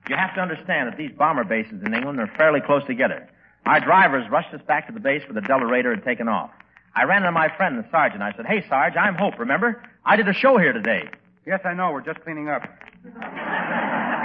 You 0.10 0.16
have 0.16 0.34
to 0.36 0.42
understand 0.42 0.88
that 0.90 0.98
these 0.98 1.12
bomber 1.12 1.44
bases 1.44 1.84
in 1.86 1.94
England 1.94 2.20
are 2.20 2.28
fairly 2.38 2.60
close 2.60 2.84
together. 2.86 3.28
Our 3.66 3.80
drivers 3.80 4.30
rushed 4.30 4.54
us 4.54 4.62
back 4.68 4.88
to 4.88 4.94
the 4.94 5.00
base 5.00 5.22
where 5.24 5.34
the 5.40 5.48
Delta 5.48 5.66
Raider 5.66 5.94
had 5.94 6.04
taken 6.04 6.28
off. 6.28 6.50
I 6.96 7.04
ran 7.04 7.22
into 7.24 7.32
my 7.32 7.56
friend, 7.56 7.78
the 7.78 7.86
sergeant. 7.92 8.22
I 8.22 8.34
said, 8.36 8.46
Hey, 8.46 8.66
Sarge, 8.68 8.96
I'm 8.98 9.16
Hope, 9.16 9.40
remember? 9.40 9.82
I 10.06 10.16
did 10.16 10.28
a 10.28 10.34
show 10.34 10.58
here 10.58 10.74
today. 10.74 11.08
Yes, 11.46 11.62
I 11.64 11.74
know. 11.74 11.92
We're 11.92 12.02
just 12.02 12.22
cleaning 12.22 12.50
up. 12.50 12.64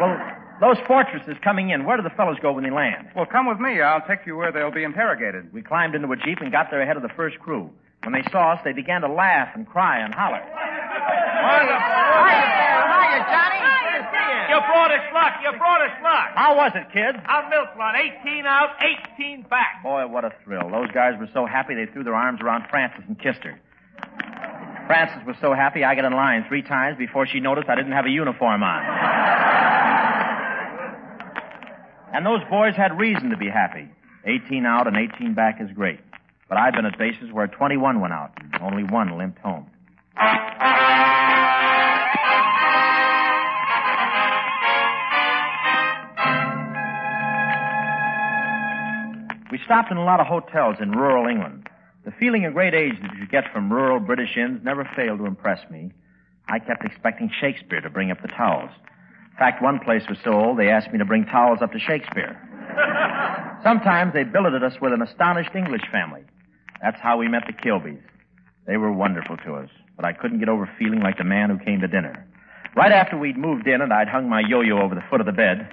Well, 0.00 0.18
those 0.60 0.78
fortresses 0.86 1.36
coming 1.44 1.70
in, 1.70 1.84
where 1.84 1.96
do 1.96 2.02
the 2.02 2.10
fellows 2.10 2.38
go 2.40 2.52
when 2.52 2.64
they 2.64 2.70
land? 2.70 3.08
Well, 3.14 3.26
come 3.26 3.46
with 3.46 3.60
me. 3.60 3.80
I'll 3.80 4.04
take 4.06 4.26
you 4.26 4.36
where 4.36 4.50
they'll 4.50 4.72
be 4.72 4.82
interrogated. 4.84 5.52
We 5.52 5.62
climbed 5.62 5.94
into 5.94 6.10
a 6.10 6.16
jeep 6.16 6.38
and 6.40 6.50
got 6.50 6.70
there 6.70 6.80
ahead 6.80 6.96
of 6.96 7.02
the 7.02 7.08
first 7.10 7.38
crew. 7.38 7.70
When 8.02 8.12
they 8.12 8.22
saw 8.32 8.52
us, 8.52 8.60
they 8.64 8.72
began 8.72 9.02
to 9.02 9.08
laugh 9.08 9.50
and 9.54 9.68
cry 9.68 9.98
and 9.98 10.12
holler. 10.14 10.40
Hiya, 10.42 10.50
Johnny. 13.30 13.51
You 14.62 14.68
brought 14.68 14.92
us 14.92 15.06
luck. 15.12 15.32
You 15.42 15.58
brought 15.58 15.82
us 15.82 15.96
luck. 16.02 16.28
How 16.34 16.56
was 16.56 16.72
it, 16.74 16.86
kids? 16.92 17.18
Our 17.26 17.50
milk 17.50 17.74
run, 17.76 17.94
18 17.96 18.46
out, 18.46 18.70
18 19.18 19.42
back. 19.50 19.82
Boy, 19.82 20.06
what 20.06 20.24
a 20.24 20.32
thrill. 20.44 20.70
Those 20.70 20.90
guys 20.92 21.18
were 21.18 21.28
so 21.32 21.46
happy 21.46 21.74
they 21.74 21.86
threw 21.92 22.04
their 22.04 22.14
arms 22.14 22.40
around 22.40 22.68
Frances 22.70 23.02
and 23.08 23.18
kissed 23.18 23.42
her. 23.42 23.58
Frances 24.86 25.26
was 25.26 25.36
so 25.40 25.52
happy 25.54 25.84
I 25.84 25.94
got 25.94 26.04
in 26.04 26.12
line 26.12 26.44
three 26.48 26.62
times 26.62 26.96
before 26.98 27.26
she 27.26 27.40
noticed 27.40 27.68
I 27.68 27.74
didn't 27.74 27.92
have 27.92 28.06
a 28.06 28.10
uniform 28.10 28.62
on. 28.62 28.82
and 32.14 32.26
those 32.26 32.42
boys 32.50 32.74
had 32.76 32.98
reason 32.98 33.30
to 33.30 33.36
be 33.36 33.48
happy. 33.48 33.88
18 34.24 34.64
out 34.66 34.86
and 34.86 34.96
18 34.96 35.34
back 35.34 35.60
is 35.60 35.70
great. 35.72 36.00
But 36.48 36.58
I've 36.58 36.74
been 36.74 36.84
at 36.86 36.98
bases 36.98 37.32
where 37.32 37.46
21 37.48 38.00
went 38.00 38.12
out 38.12 38.32
and 38.40 38.62
only 38.62 38.84
one 38.84 39.18
limped 39.18 39.38
home. 39.38 39.66
We 49.52 49.60
stopped 49.66 49.90
in 49.90 49.98
a 49.98 50.04
lot 50.04 50.18
of 50.18 50.26
hotels 50.26 50.76
in 50.80 50.92
rural 50.92 51.28
England. 51.28 51.68
The 52.06 52.12
feeling 52.18 52.46
of 52.46 52.54
great 52.54 52.72
age 52.72 52.94
that 53.02 53.18
you 53.18 53.26
get 53.26 53.52
from 53.52 53.70
rural 53.70 54.00
British 54.00 54.34
inns 54.34 54.64
never 54.64 54.88
failed 54.96 55.18
to 55.18 55.26
impress 55.26 55.60
me. 55.70 55.92
I 56.48 56.58
kept 56.58 56.86
expecting 56.86 57.30
Shakespeare 57.38 57.82
to 57.82 57.90
bring 57.90 58.10
up 58.10 58.22
the 58.22 58.28
towels. 58.28 58.70
In 59.30 59.36
fact, 59.36 59.62
one 59.62 59.78
place 59.78 60.04
was 60.08 60.16
so 60.24 60.32
old 60.32 60.58
they 60.58 60.70
asked 60.70 60.90
me 60.90 60.98
to 60.98 61.04
bring 61.04 61.26
towels 61.26 61.58
up 61.60 61.70
to 61.72 61.78
Shakespeare. 61.78 62.40
Sometimes 63.62 64.14
they 64.14 64.24
billeted 64.24 64.64
us 64.64 64.72
with 64.80 64.94
an 64.94 65.02
astonished 65.02 65.54
English 65.54 65.84
family. 65.92 66.22
That's 66.80 67.00
how 67.02 67.18
we 67.18 67.28
met 67.28 67.42
the 67.46 67.52
Kilbys. 67.52 68.00
They 68.66 68.78
were 68.78 68.90
wonderful 68.90 69.36
to 69.44 69.56
us, 69.56 69.68
but 69.96 70.06
I 70.06 70.14
couldn't 70.14 70.38
get 70.38 70.48
over 70.48 70.66
feeling 70.78 71.00
like 71.00 71.18
the 71.18 71.24
man 71.24 71.50
who 71.50 71.62
came 71.62 71.80
to 71.80 71.88
dinner. 71.88 72.26
Right 72.74 72.90
after 72.90 73.18
we'd 73.18 73.36
moved 73.36 73.66
in 73.66 73.82
and 73.82 73.92
I'd 73.92 74.08
hung 74.08 74.30
my 74.30 74.40
yo-yo 74.40 74.80
over 74.80 74.94
the 74.94 75.04
foot 75.10 75.20
of 75.20 75.26
the 75.26 75.32
bed, 75.32 75.68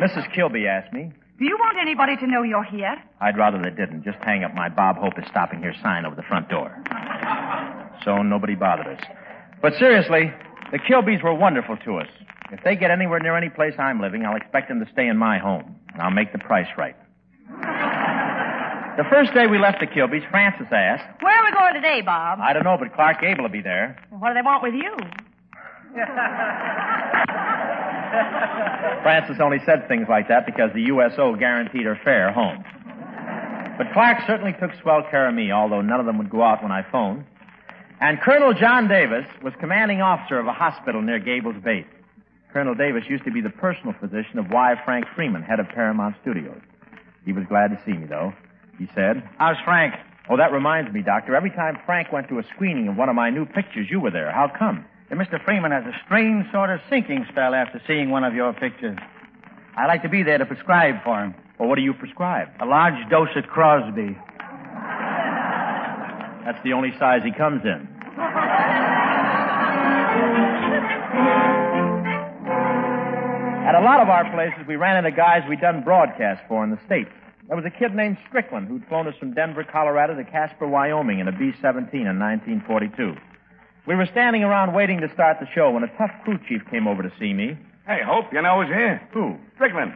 Mrs. 0.00 0.34
Kilby 0.34 0.66
asked 0.66 0.94
me, 0.94 1.12
Do 1.38 1.44
you 1.44 1.56
want 1.58 1.76
anybody 1.78 2.16
to 2.16 2.26
know 2.26 2.42
you're 2.42 2.64
here? 2.64 2.96
I'd 3.20 3.36
rather 3.36 3.58
they 3.60 3.70
didn't. 3.70 4.04
Just 4.04 4.16
hang 4.22 4.42
up 4.42 4.54
my 4.54 4.70
Bob 4.70 4.96
Hope 4.96 5.18
is 5.18 5.26
stopping 5.28 5.60
here 5.60 5.74
sign 5.82 6.06
over 6.06 6.16
the 6.16 6.22
front 6.22 6.48
door. 6.48 6.74
So 8.04 8.22
nobody 8.22 8.54
bothered 8.54 8.86
us. 8.86 9.04
But 9.60 9.74
seriously, 9.74 10.32
the 10.72 10.78
Kilbys 10.78 11.22
were 11.22 11.34
wonderful 11.34 11.76
to 11.84 11.98
us. 11.98 12.08
If 12.52 12.64
they 12.64 12.74
get 12.74 12.90
anywhere 12.90 13.20
near 13.20 13.36
any 13.36 13.50
place 13.50 13.74
I'm 13.78 14.00
living, 14.00 14.24
I'll 14.24 14.36
expect 14.36 14.68
them 14.68 14.82
to 14.84 14.90
stay 14.92 15.08
in 15.08 15.16
my 15.18 15.38
home, 15.38 15.76
and 15.92 16.00
I'll 16.00 16.10
make 16.10 16.32
the 16.32 16.38
price 16.38 16.68
right. 16.78 16.96
the 18.96 19.04
first 19.10 19.34
day 19.34 19.46
we 19.46 19.58
left 19.58 19.80
the 19.80 19.86
Kilbys, 19.86 20.28
Frances 20.30 20.68
asked, 20.70 21.22
Where 21.22 21.36
are 21.36 21.44
we 21.44 21.52
going 21.52 21.74
today, 21.74 22.00
Bob? 22.02 22.38
I 22.40 22.52
don't 22.52 22.64
know, 22.64 22.76
but 22.78 22.94
Clark 22.94 23.20
Gable 23.20 23.42
will 23.42 23.50
be 23.50 23.62
there. 23.62 23.98
What 24.10 24.28
do 24.28 24.34
they 24.34 24.42
want 24.42 24.62
with 24.62 24.74
you? 24.74 24.96
Frances 29.02 29.40
only 29.40 29.58
said 29.64 29.88
things 29.88 30.06
like 30.08 30.28
that 30.28 30.46
because 30.46 30.70
the 30.74 30.82
USO 30.82 31.36
guaranteed 31.36 31.84
her 31.86 31.98
fare 32.02 32.32
home. 32.32 32.64
But 33.78 33.92
Clark 33.92 34.18
certainly 34.26 34.54
took 34.58 34.70
swell 34.80 35.02
care 35.10 35.28
of 35.28 35.34
me, 35.34 35.52
although 35.52 35.82
none 35.82 36.00
of 36.00 36.06
them 36.06 36.18
would 36.18 36.30
go 36.30 36.42
out 36.42 36.62
when 36.62 36.72
I 36.72 36.82
phoned. 36.90 37.24
And 38.00 38.20
Colonel 38.20 38.52
John 38.52 38.88
Davis 38.88 39.24
was 39.42 39.52
commanding 39.60 40.00
officer 40.00 40.38
of 40.38 40.46
a 40.46 40.52
hospital 40.52 41.02
near 41.02 41.18
Gable's 41.18 41.62
base. 41.62 41.86
Colonel 42.52 42.74
Davis 42.74 43.04
used 43.08 43.24
to 43.24 43.30
be 43.30 43.40
the 43.40 43.50
personal 43.50 43.94
physician 44.00 44.38
of 44.38 44.50
Y. 44.50 44.74
Frank 44.84 45.06
Freeman, 45.14 45.42
head 45.42 45.60
of 45.60 45.68
Paramount 45.68 46.16
Studios. 46.22 46.60
He 47.24 47.32
was 47.32 47.44
glad 47.48 47.68
to 47.68 47.80
see 47.84 47.92
me, 47.92 48.06
though. 48.06 48.32
He 48.78 48.88
said, 48.94 49.28
How's 49.38 49.56
Frank? 49.64 49.94
Oh, 50.28 50.36
that 50.36 50.52
reminds 50.52 50.92
me, 50.92 51.02
Doctor. 51.02 51.36
Every 51.36 51.50
time 51.50 51.78
Frank 51.86 52.12
went 52.12 52.28
to 52.28 52.38
a 52.38 52.42
screening 52.54 52.88
of 52.88 52.96
one 52.96 53.08
of 53.08 53.14
my 53.14 53.30
new 53.30 53.44
pictures, 53.44 53.88
you 53.90 54.00
were 54.00 54.10
there. 54.10 54.30
How 54.32 54.50
come? 54.58 54.84
That 55.08 55.18
Mr. 55.18 55.42
Freeman 55.44 55.70
has 55.70 55.84
a 55.84 55.92
strange 56.04 56.50
sort 56.50 56.70
of 56.70 56.80
sinking 56.90 57.26
spell 57.30 57.54
after 57.54 57.80
seeing 57.86 58.10
one 58.10 58.24
of 58.24 58.34
your 58.34 58.52
pictures. 58.52 58.98
I'd 59.76 59.86
like 59.86 60.02
to 60.02 60.08
be 60.08 60.24
there 60.24 60.38
to 60.38 60.46
prescribe 60.46 61.04
for 61.04 61.22
him. 61.22 61.34
Well, 61.58 61.68
what 61.68 61.76
do 61.76 61.82
you 61.82 61.94
prescribe? 61.94 62.48
A 62.60 62.66
large 62.66 63.08
dose 63.08 63.28
of 63.36 63.44
Crosby. 63.44 64.18
That's 66.44 66.62
the 66.64 66.72
only 66.72 66.92
size 66.98 67.22
he 67.24 67.30
comes 67.32 67.62
in. 67.64 67.88
At 73.66 73.74
a 73.74 73.80
lot 73.80 74.00
of 74.00 74.08
our 74.08 74.30
places, 74.32 74.66
we 74.66 74.76
ran 74.76 74.96
into 74.96 75.16
guys 75.16 75.42
we'd 75.48 75.60
done 75.60 75.82
broadcasts 75.82 76.44
for 76.48 76.64
in 76.64 76.70
the 76.70 76.78
States. 76.86 77.10
There 77.48 77.56
was 77.56 77.64
a 77.64 77.70
kid 77.70 77.94
named 77.94 78.16
Strickland 78.28 78.66
who'd 78.68 78.86
flown 78.88 79.06
us 79.06 79.14
from 79.18 79.34
Denver, 79.34 79.62
Colorado 79.64 80.16
to 80.16 80.24
Casper, 80.24 80.66
Wyoming 80.66 81.20
in 81.20 81.28
a 81.28 81.32
B-17 81.32 81.94
in 81.94 82.18
1942. 82.18 83.16
We 83.86 83.94
were 83.94 84.06
standing 84.10 84.42
around 84.42 84.74
waiting 84.74 85.00
to 85.00 85.12
start 85.14 85.38
the 85.40 85.46
show 85.54 85.70
when 85.70 85.84
a 85.84 85.96
tough 85.98 86.10
crew 86.24 86.38
chief 86.48 86.62
came 86.70 86.88
over 86.88 87.02
to 87.02 87.12
see 87.20 87.32
me. 87.32 87.56
Hey, 87.86 88.00
Hope, 88.04 88.32
you 88.32 88.42
know 88.42 88.60
who's 88.62 88.74
here? 88.74 89.00
Who? 89.12 89.36
Strickland. 89.54 89.94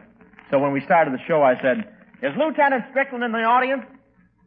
So 0.49 0.59
when 0.59 0.71
we 0.71 0.81
started 0.85 1.13
the 1.13 1.19
show, 1.27 1.43
I 1.43 1.55
said, 1.61 1.79
Is 2.23 2.31
Lieutenant 2.37 2.85
Strickland 2.91 3.23
in 3.23 3.31
the 3.33 3.39
audience? 3.43 3.83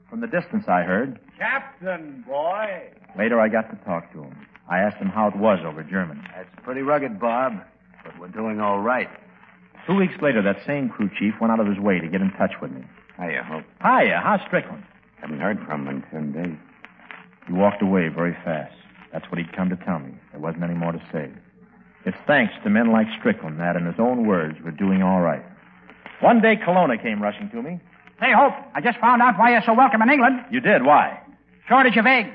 From 0.08 0.20
the 0.20 0.26
distance, 0.26 0.64
I 0.68 0.82
heard. 0.82 1.18
Captain, 1.38 2.24
boy. 2.26 2.84
Later, 3.18 3.38
I 3.40 3.48
got 3.48 3.70
to 3.70 3.76
talk 3.84 4.10
to 4.12 4.22
him. 4.22 4.34
I 4.70 4.78
asked 4.78 4.96
him 4.96 5.08
how 5.08 5.28
it 5.28 5.36
was 5.36 5.58
over 5.64 5.82
Germany. 5.82 6.20
That's 6.34 6.48
pretty 6.62 6.80
rugged, 6.80 7.20
Bob, 7.20 7.52
but 8.02 8.18
we're 8.18 8.28
doing 8.28 8.60
all 8.60 8.80
right. 8.80 9.08
Two 9.86 9.94
weeks 9.96 10.14
later, 10.22 10.40
that 10.42 10.56
same 10.66 10.88
crew 10.88 11.10
chief 11.18 11.34
went 11.40 11.52
out 11.52 11.60
of 11.60 11.66
his 11.66 11.78
way 11.78 12.00
to 12.00 12.08
get 12.08 12.22
in 12.22 12.30
touch 12.32 12.52
with 12.62 12.70
me. 12.70 12.82
Hiya, 13.18 13.42
Hope. 13.44 13.64
Hiya, 13.82 14.20
how's 14.24 14.40
Strickland? 14.46 14.84
Haven't 15.20 15.40
heard 15.40 15.58
from 15.66 15.86
him 15.86 15.96
in 15.96 16.02
ten 16.10 16.32
days. 16.32 16.58
He 17.46 17.52
walked 17.52 17.82
away 17.82 18.08
very 18.08 18.32
fast. 18.44 18.72
That's 19.14 19.30
what 19.30 19.38
he'd 19.38 19.52
come 19.52 19.70
to 19.70 19.76
tell 19.76 20.00
me. 20.00 20.10
There 20.32 20.40
wasn't 20.40 20.64
any 20.64 20.74
more 20.74 20.90
to 20.90 21.00
say. 21.12 21.30
It's 22.04 22.16
thanks 22.26 22.52
to 22.64 22.68
men 22.68 22.90
like 22.90 23.06
Strickland 23.16 23.60
that, 23.60 23.76
in 23.76 23.86
his 23.86 23.94
own 24.00 24.26
words, 24.26 24.58
we're 24.62 24.72
doing 24.72 25.04
all 25.04 25.20
right. 25.20 25.42
One 26.20 26.42
day, 26.42 26.56
Colonna 26.56 26.98
came 26.98 27.22
rushing 27.22 27.48
to 27.50 27.62
me. 27.62 27.80
Hey, 28.18 28.32
Hope, 28.32 28.54
I 28.74 28.80
just 28.80 28.98
found 28.98 29.22
out 29.22 29.38
why 29.38 29.52
you're 29.52 29.62
so 29.64 29.72
welcome 29.72 30.02
in 30.02 30.10
England. 30.10 30.44
You 30.50 30.58
did? 30.58 30.82
Why? 30.84 31.20
Shortage 31.68 31.96
of 31.96 32.06
eggs. 32.06 32.30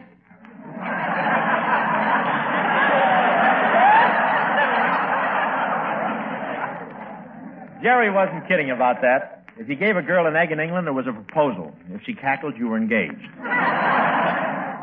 Jerry 7.84 8.10
wasn't 8.10 8.48
kidding 8.48 8.72
about 8.72 9.02
that. 9.02 9.44
If 9.58 9.68
you 9.68 9.76
gave 9.76 9.98
a 9.98 10.02
girl 10.02 10.28
an 10.28 10.38
egg 10.38 10.54
in 10.54 10.62
England, 10.62 10.88
there 10.88 10.94
was 10.94 11.08
a 11.08 11.12
proposal. 11.12 11.74
If 11.92 12.04
she 12.06 12.14
cackled, 12.14 12.58
you 12.58 12.70
were 12.70 12.78
engaged. 12.78 13.28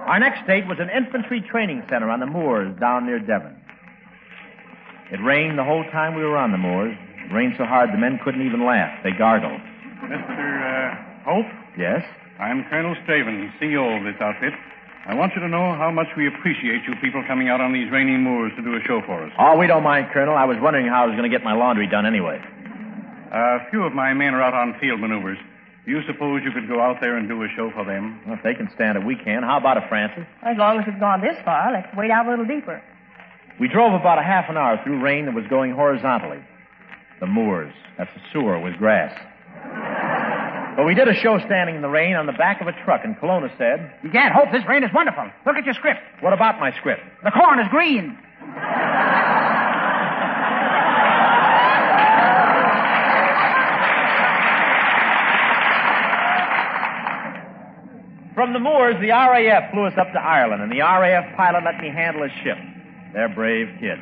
Our 0.07 0.21
next 0.21 0.45
state 0.45 0.67
was 0.67 0.79
an 0.79 0.89
infantry 0.91 1.41
training 1.41 1.83
center 1.91 2.11
on 2.11 2.21
the 2.21 2.27
moors 2.27 2.75
down 2.79 3.07
near 3.07 3.19
Devon. 3.19 3.57
It 5.11 5.21
rained 5.23 5.59
the 5.59 5.65
whole 5.65 5.85
time 5.91 6.15
we 6.15 6.23
were 6.23 6.37
on 6.37 6.53
the 6.53 6.59
moors. 6.59 6.97
It 7.25 7.33
rained 7.33 7.55
so 7.59 7.65
hard 7.65 7.91
the 7.93 7.99
men 7.99 8.19
couldn't 8.23 8.47
even 8.47 8.65
laugh. 8.65 9.03
They 9.03 9.11
gargled. 9.13 9.61
Mr. 10.05 10.39
Uh, 10.63 10.95
Hope, 11.25 11.47
Yes? 11.77 12.03
I'm 12.39 12.65
Colonel 12.71 12.95
Straven, 13.03 13.51
CEO 13.59 13.97
of 13.99 14.05
this 14.05 14.21
outfit. 14.21 14.53
I 15.07 15.15
want 15.15 15.33
you 15.35 15.41
to 15.41 15.49
know 15.49 15.75
how 15.75 15.91
much 15.91 16.09
we 16.17 16.27
appreciate 16.27 16.83
you 16.87 16.95
people 17.01 17.23
coming 17.27 17.49
out 17.49 17.61
on 17.61 17.73
these 17.73 17.91
rainy 17.91 18.17
moors 18.17 18.53
to 18.57 18.63
do 18.63 18.75
a 18.77 18.81
show 18.83 19.01
for 19.07 19.25
us. 19.25 19.33
Oh, 19.39 19.57
we 19.57 19.67
don't 19.67 19.83
mind, 19.83 20.09
Colonel. 20.13 20.35
I 20.37 20.45
was 20.45 20.59
wondering 20.61 20.87
how 20.87 21.05
I 21.05 21.07
was 21.07 21.17
going 21.17 21.31
to 21.31 21.35
get 21.35 21.45
my 21.45 21.55
laundry 21.55 21.87
done 21.89 22.05
anyway. 22.07 22.41
A 23.33 23.59
few 23.71 23.85
of 23.85 23.93
my 23.93 24.13
men 24.15 24.35
are 24.35 24.43
out 24.43 24.55
on 24.55 24.79
field 24.81 25.01
maneuvers. 25.01 25.39
Do 25.87 25.93
you 25.93 26.03
suppose 26.05 26.43
you 26.45 26.51
could 26.51 26.67
go 26.67 26.81
out 26.81 27.01
there 27.01 27.17
and 27.17 27.29
do 27.29 27.41
a 27.45 27.49
show 27.55 27.71
for 27.71 27.85
them? 27.85 28.21
Well, 28.27 28.35
if 28.35 28.43
they 28.43 28.55
can 28.55 28.69
stand 28.75 28.99
it, 28.99 29.07
we 29.07 29.15
can. 29.15 29.45
How 29.45 29.59
about 29.59 29.77
it, 29.77 29.85
Frances? 29.89 30.27
As 30.43 30.57
long 30.59 30.81
as 30.81 30.85
it's 30.89 30.99
gone 30.99 31.21
this 31.21 31.37
far, 31.45 31.73
let's 31.73 31.87
wade 31.97 32.11
out 32.11 32.27
a 32.27 32.31
little 32.31 32.45
deeper. 32.45 32.83
We 33.61 33.69
drove 33.69 33.95
about 33.95 34.19
a 34.19 34.23
half 34.23 34.51
an 34.51 34.57
hour 34.57 34.81
through 34.83 35.01
rain 35.01 35.27
that 35.27 35.35
was 35.35 35.47
going 35.47 35.71
horizontally. 35.73 36.43
The 37.21 37.27
moors. 37.27 37.73
That's 37.97 38.11
a 38.17 38.21
sewer 38.33 38.59
with 38.59 38.77
grass. 38.79 39.15
But 40.77 40.85
we 40.85 40.95
did 40.95 41.07
a 41.07 41.15
show 41.15 41.39
standing 41.47 41.77
in 41.77 41.83
the 41.83 41.89
rain 41.89 42.17
on 42.17 42.27
the 42.27 42.33
back 42.35 42.61
of 42.61 42.67
a 42.67 42.73
truck, 42.85 43.03
and 43.05 43.19
Colonna 43.19 43.49
said, 43.57 43.95
You 44.03 44.11
can't 44.11 44.35
hope 44.35 44.51
this 44.53 44.67
rain 44.69 44.83
is 44.83 44.91
wonderful. 44.93 45.31
Look 45.47 45.57
at 45.57 45.65
your 45.65 45.75
script. 45.75 46.01
What 46.21 46.33
about 46.33 46.59
my 46.59 46.77
script? 46.77 47.01
The 47.23 47.31
corn 47.31 47.61
is 47.61 47.69
green. 47.71 48.19
From 58.47 58.53
the 58.53 58.61
moors, 58.61 58.95
the 59.01 59.11
RAF 59.11 59.73
flew 59.73 59.87
us 59.87 59.99
up 59.99 60.13
to 60.13 60.21
Ireland, 60.21 60.63
and 60.63 60.71
the 60.71 60.79
RAF 60.79 61.35
pilot 61.37 61.65
let 61.65 61.83
me 61.83 61.91
handle 61.91 62.23
his 62.23 62.31
ship. 62.45 62.57
They're 63.13 63.29
brave 63.29 63.67
kids. 63.81 64.01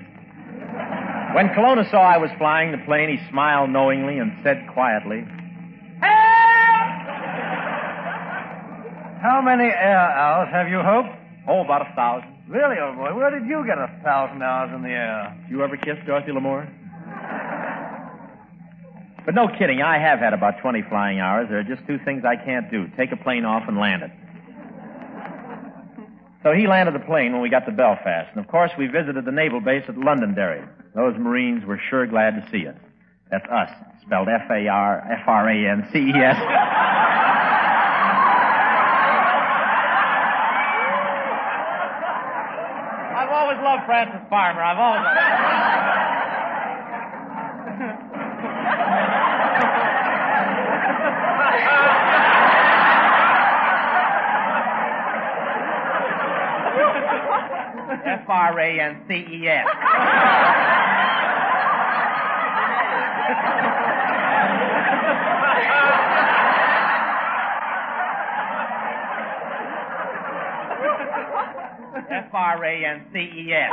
When 1.33 1.49
Colonna 1.55 1.89
saw 1.91 2.03
I 2.03 2.19
was 2.19 2.29
flying 2.37 2.71
the 2.71 2.85
plane, 2.85 3.09
he 3.09 3.17
smiled 3.31 3.71
knowingly 3.71 4.19
and 4.19 4.37
said 4.45 4.69
quietly, 4.75 5.25
How 9.23 9.41
many 9.43 9.65
air 9.65 9.97
hours 10.13 10.51
have 10.53 10.69
you, 10.69 10.83
Hope? 10.83 11.07
Oh, 11.49 11.65
about 11.65 11.81
a 11.81 11.95
thousand. 11.97 12.29
Really, 12.47 12.77
old 12.79 12.97
boy? 12.97 13.15
Where 13.17 13.31
did 13.31 13.49
you 13.49 13.65
get 13.65 13.79
a 13.79 13.89
thousand 14.05 14.43
hours 14.43 14.71
in 14.75 14.83
the 14.83 14.91
air? 14.91 15.35
You 15.49 15.65
ever 15.65 15.79
kiss 15.79 15.97
Dorothy 16.05 16.33
Lamour? 16.33 16.69
But 19.25 19.35
no 19.35 19.49
kidding, 19.49 19.81
I 19.81 19.97
have 19.99 20.19
had 20.19 20.35
about 20.35 20.61
20 20.61 20.83
flying 20.91 21.19
hours. 21.19 21.49
There 21.49 21.61
are 21.61 21.65
just 21.65 21.87
two 21.87 21.97
things 22.05 22.25
I 22.27 22.37
can't 22.37 22.71
do 22.71 22.89
take 22.99 23.11
a 23.11 23.17
plane 23.17 23.47
off 23.47 23.63
and 23.67 23.79
land 23.79 24.03
it. 24.03 24.11
So 26.45 26.53
he 26.53 26.67
landed 26.67 26.95
the 26.95 27.01
plane 27.01 27.33
when 27.33 27.41
we 27.41 27.49
got 27.49 27.65
to 27.65 27.73
Belfast. 27.73 28.29
And 28.37 28.39
of 28.39 28.51
course, 28.51 28.71
we 28.77 28.87
visited 28.87 29.25
the 29.25 29.33
naval 29.33 29.63
base 29.63 29.85
at 29.89 29.97
Londonderry. 29.97 30.63
Those 30.95 31.17
Marines 31.17 31.65
were 31.65 31.81
sure 31.89 32.07
glad 32.07 32.33
to 32.33 32.47
see 32.53 32.69
us. 32.69 32.77
That's 33.31 33.49
us, 33.49 33.71
spelled 34.03 34.29
F 34.29 34.51
A 34.51 34.69
R 34.69 35.01
F 35.11 35.27
R 35.27 35.49
A 35.49 35.71
N 35.71 35.89
C 35.91 35.99
E 35.99 36.13
S. 36.13 36.37
I've 43.17 43.31
always 43.31 43.59
loved 43.65 43.87
Frances 43.87 44.21
Farmer. 44.29 44.63
I've 44.63 44.79
always 44.79 45.03
loved 45.03 46.13
F 58.05 58.29
R 58.29 58.61
A 58.61 58.81
N 58.81 59.03
C 59.09 59.14
E 59.14 59.49
S. 59.49 59.67
F 72.11 72.35
R 72.35 72.64
A 72.64 72.85
N 72.85 73.07
C 73.12 73.19
E 73.19 73.53
S. 73.53 73.71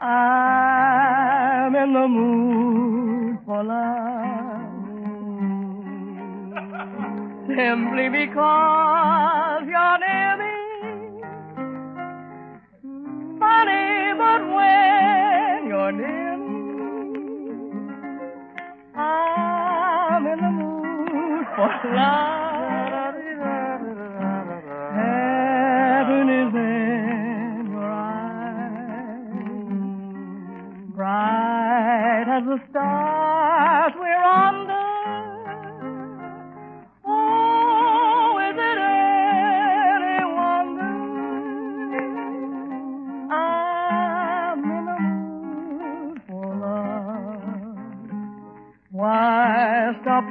I'm 0.00 0.34
in 1.78 1.92
the 1.92 2.08
mood 2.08 3.38
for 3.46 3.62
love. 3.62 4.78
Simply 7.46 8.08
because 8.08 9.62
you're 9.72 9.98
near 10.04 10.36
me. 10.42 10.54
Funny, 13.38 14.12
but 14.22 14.42
when 14.56 15.68
you're 15.68 15.92
near 15.92 16.36
me, 16.36 16.60
I'm 18.96 20.26
in 20.26 20.38
the 20.40 20.50
mood 20.50 21.46
for 21.54 21.70
love. 21.94 22.37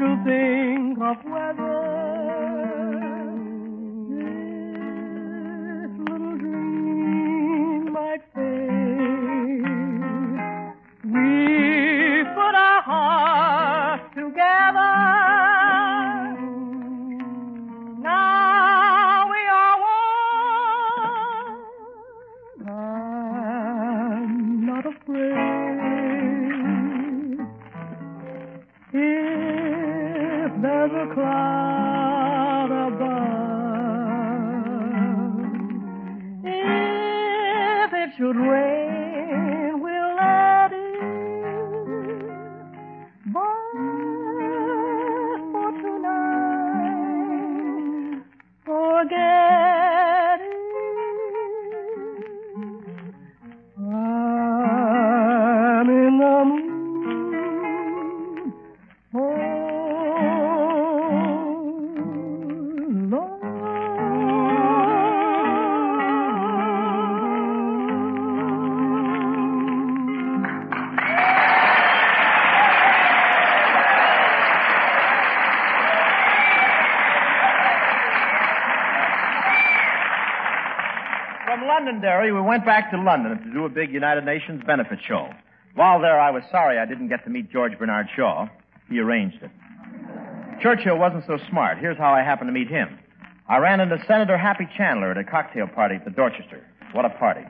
To 0.07 0.23
think 0.23 0.99
of 1.01 1.17
Londonderry, 81.87 82.33
we 82.33 82.41
went 82.41 82.65
back 82.65 82.91
to 82.91 83.01
London 83.01 83.41
to 83.41 83.53
do 83.53 83.63
a 83.63 83.69
big 83.69 83.93
United 83.93 84.25
Nations 84.25 84.61
benefit 84.67 84.99
show. 85.07 85.29
While 85.73 86.01
there, 86.01 86.19
I 86.19 86.31
was 86.31 86.43
sorry 86.51 86.77
I 86.77 86.85
didn't 86.85 87.07
get 87.07 87.23
to 87.23 87.29
meet 87.29 87.49
George 87.49 87.79
Bernard 87.79 88.07
Shaw. 88.13 88.49
He 88.89 88.99
arranged 88.99 89.41
it. 89.41 89.49
Churchill 90.61 90.97
wasn't 90.97 91.23
so 91.27 91.37
smart. 91.49 91.77
Here's 91.77 91.97
how 91.97 92.11
I 92.11 92.23
happened 92.23 92.49
to 92.49 92.51
meet 92.51 92.67
him. 92.67 92.99
I 93.47 93.59
ran 93.59 93.79
into 93.79 94.03
Senator 94.05 94.37
Happy 94.37 94.67
Chandler 94.75 95.11
at 95.11 95.17
a 95.17 95.23
cocktail 95.23 95.65
party 95.65 95.95
at 95.95 96.03
the 96.03 96.11
Dorchester. 96.11 96.61
What 96.91 97.05
a 97.05 97.09
party. 97.09 97.45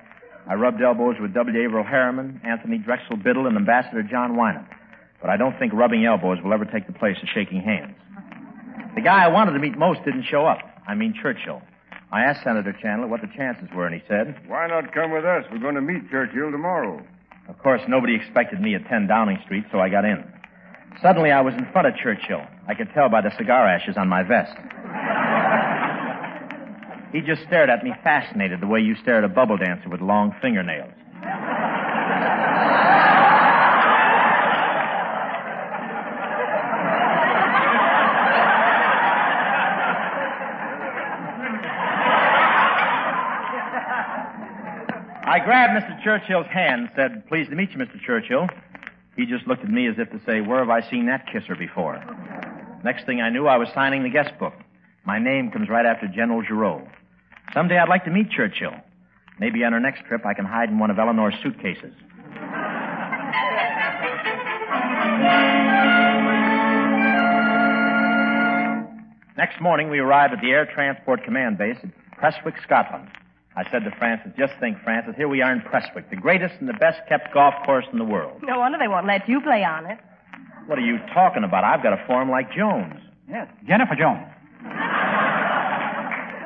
I 0.48 0.54
rubbed 0.54 0.84
elbows 0.84 1.16
with 1.20 1.34
W. 1.34 1.60
Averell 1.60 1.84
Harriman, 1.84 2.40
Anthony 2.44 2.78
Drexel 2.78 3.18
Biddle, 3.18 3.48
and 3.48 3.58
Ambassador 3.58 4.04
John 4.04 4.36
Winant. 4.36 4.68
But 5.20 5.32
I 5.32 5.38
don't 5.38 5.58
think 5.58 5.74
rubbing 5.74 6.06
elbows 6.06 6.38
will 6.44 6.54
ever 6.54 6.66
take 6.66 6.86
the 6.86 6.94
place 6.94 7.18
of 7.24 7.30
shaking 7.34 7.62
hands. 7.62 7.96
The 8.94 9.02
guy 9.02 9.24
I 9.24 9.30
wanted 9.30 9.54
to 9.54 9.60
meet 9.60 9.76
most 9.80 10.06
didn't 10.06 10.26
show 10.30 10.46
up. 10.46 10.60
I 10.88 10.94
mean 10.94 11.16
Churchill. 11.20 11.64
I 12.12 12.22
asked 12.22 12.44
Senator 12.44 12.74
Chandler 12.82 13.08
what 13.08 13.22
the 13.22 13.28
chances 13.36 13.68
were, 13.76 13.86
and 13.86 13.94
he 13.94 14.02
said, 14.08 14.36
Why 14.48 14.68
not 14.68 14.94
come 14.94 15.12
with 15.12 15.26
us? 15.26 15.44
We're 15.52 15.60
going 15.60 15.76
to 15.76 15.82
meet 15.82 16.10
Churchill 16.10 16.52
tomorrow. 16.52 17.06
Of 17.50 17.58
course, 17.60 17.82
nobody 17.88 18.16
expected 18.16 18.62
me 18.62 18.76
at 18.76 18.88
10 18.88 19.08
Downing 19.08 19.40
Street, 19.46 19.66
so 19.72 19.80
I 19.80 19.90
got 19.90 20.06
in. 20.06 20.24
Suddenly, 21.02 21.32
I 21.32 21.42
was 21.42 21.54
in 21.54 21.68
front 21.72 21.88
of 21.88 21.96
Churchill. 21.96 22.42
I 22.68 22.76
could 22.76 22.90
tell 22.94 23.10
by 23.10 23.22
the 23.22 23.32
cigar 23.38 23.68
ashes 23.68 23.98
on 23.98 24.08
my 24.08 24.24
vest. 24.24 24.56
he 27.12 27.22
just 27.22 27.44
stared 27.48 27.70
at 27.70 27.84
me, 27.84 27.94
fascinated, 28.04 28.62
the 28.62 28.68
way 28.68 28.80
you 28.80 28.96
stare 29.02 29.20
at 29.20 29.24
a 29.24 29.30
bubble 29.30 29.58
dancer 29.58 29.90
with 29.90 30.02
long 30.02 30.34
fingernails. 30.42 30.94
I 45.38 45.46
grabbed 45.46 45.86
Mr. 45.86 46.04
Churchill's 46.04 46.48
hand 46.48 46.82
and 46.82 46.90
said, 46.96 47.28
Pleased 47.28 47.52
to 47.52 47.56
meet 47.56 47.70
you, 47.70 47.78
Mr. 47.78 48.02
Churchill. 48.04 48.48
He 49.16 49.28
just 49.28 49.46
looked 49.46 49.62
at 49.62 49.70
me 49.70 49.88
as 49.88 49.94
if 50.00 50.10
to 50.10 50.20
say, 50.26 50.42
Where 50.42 50.58
have 50.58 50.72
I 50.72 50.82
seen 50.90 51.06
that 51.06 51.28
kisser 51.32 51.56
before? 51.56 52.04
Next 52.84 53.06
thing 53.06 53.22
I 53.22 53.30
knew, 53.30 53.46
I 53.46 53.58
was 53.58 53.68
signing 53.76 54.02
the 54.02 54.10
guest 54.10 54.32
book. 54.40 54.54
My 55.06 55.20
name 55.20 55.52
comes 55.52 55.70
right 55.70 55.86
after 55.86 56.08
General 56.08 56.42
Giraud. 56.42 56.90
Someday 57.54 57.78
I'd 57.78 57.88
like 57.88 58.04
to 58.06 58.10
meet 58.10 58.32
Churchill. 58.32 58.74
Maybe 59.40 59.64
on 59.64 59.76
our 59.76 59.80
next 59.80 60.06
trip 60.06 60.26
I 60.26 60.34
can 60.34 60.46
hide 60.46 60.70
in 60.70 60.80
one 60.80 60.90
of 60.90 60.98
Eleanor's 60.98 61.36
suitcases. 61.44 61.94
Next 69.38 69.62
morning, 69.62 69.92
we 69.92 70.00
arrived 70.00 70.34
at 70.34 70.42
the 70.42 70.50
Air 70.50 70.66
Transport 70.66 71.24
Command 71.24 71.60
Base 71.60 71.78
at 71.84 71.92
Prestwick, 72.18 72.56
Scotland. 72.64 73.10
I 73.58 73.64
said 73.72 73.84
to 73.86 73.92
Frances, 73.98 74.32
just 74.38 74.54
think, 74.60 74.78
Frances, 74.84 75.16
here 75.18 75.28
we 75.28 75.42
are 75.42 75.52
in 75.52 75.62
Prestwick, 75.62 76.12
the 76.12 76.16
greatest 76.16 76.54
and 76.60 76.70
the 76.70 76.78
best 76.78 77.02
kept 77.10 77.34
golf 77.34 77.56
course 77.66 77.86
in 77.92 77.98
the 77.98 78.06
world. 78.06 78.44
No 78.44 78.60
wonder 78.60 78.78
they 78.78 78.88
won't 78.88 79.08
let 79.08 79.28
you 79.28 79.42
play 79.42 79.64
on 79.64 79.88
it. 79.88 79.98
What 80.68 80.78
are 80.78 80.86
you 80.86 81.00
talking 81.12 81.44
about? 81.44 81.64
I've 81.64 81.82
got 81.82 81.94
a 81.94 82.06
form 82.06 82.30
like 82.30 82.54
Jones. 82.54 83.02
Yes, 83.28 83.48
Jennifer 83.68 83.96
Jones. 83.96 84.30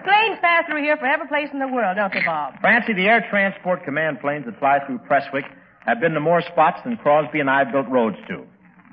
Planes 0.08 0.40
pass 0.40 0.64
through 0.70 0.84
here 0.84 0.96
for 0.96 1.06
every 1.06 1.28
place 1.28 1.50
in 1.52 1.60
the 1.60 1.68
world, 1.68 1.98
don't 1.98 2.14
they, 2.14 2.24
Bob? 2.26 2.54
Francie, 2.62 2.94
the 2.94 3.08
Air 3.08 3.28
Transport 3.30 3.84
Command 3.84 4.22
planes 4.22 4.46
that 4.46 4.58
fly 4.58 4.80
through 4.88 5.00
Prestwick 5.00 5.44
have 5.86 6.00
been 6.00 6.14
to 6.14 6.22
more 6.22 6.42
spots 6.42 6.80
than 6.86 6.96
Crosby 6.96 7.42
and 7.42 7.50
I 7.50 7.66
have 7.66 7.74
built 7.74 7.90
roads 7.90 8.18
to. 8.30 8.46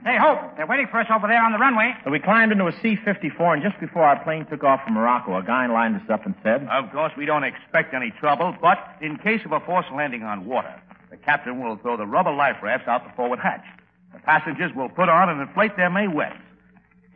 Hey, 0.04 0.16
Hope, 0.16 0.56
they're 0.56 0.66
waiting 0.66 0.86
for 0.90 1.00
us 1.00 1.08
over 1.14 1.26
there 1.26 1.42
on 1.42 1.50
the 1.50 1.58
runway. 1.58 1.92
So 2.04 2.10
we 2.10 2.20
climbed 2.20 2.52
into 2.52 2.66
a 2.66 2.72
C-54, 2.80 3.54
and 3.54 3.62
just 3.62 3.80
before 3.80 4.04
our 4.04 4.22
plane 4.22 4.46
took 4.46 4.62
off 4.62 4.84
from 4.84 4.94
Morocco, 4.94 5.36
a 5.36 5.42
guy 5.42 5.66
lined 5.66 5.96
us 5.96 6.08
up 6.08 6.24
and 6.24 6.34
said, 6.42 6.66
Of 6.70 6.92
course, 6.92 7.12
we 7.18 7.26
don't 7.26 7.42
expect 7.42 7.94
any 7.94 8.12
trouble, 8.20 8.54
but 8.62 8.78
in 9.02 9.18
case 9.18 9.40
of 9.44 9.52
a 9.52 9.60
forced 9.60 9.90
landing 9.90 10.22
on 10.22 10.46
water, 10.46 10.72
the 11.10 11.16
captain 11.16 11.60
will 11.60 11.76
throw 11.76 11.96
the 11.96 12.06
rubber 12.06 12.32
life 12.32 12.56
rafts 12.62 12.86
out 12.86 13.04
the 13.04 13.12
forward 13.16 13.40
hatch. 13.40 13.64
The 14.12 14.20
passengers 14.20 14.70
will 14.74 14.88
put 14.88 15.08
on 15.08 15.28
and 15.28 15.40
inflate 15.40 15.76
their 15.76 15.90
Mae 15.90 16.06
Wests. 16.06 16.38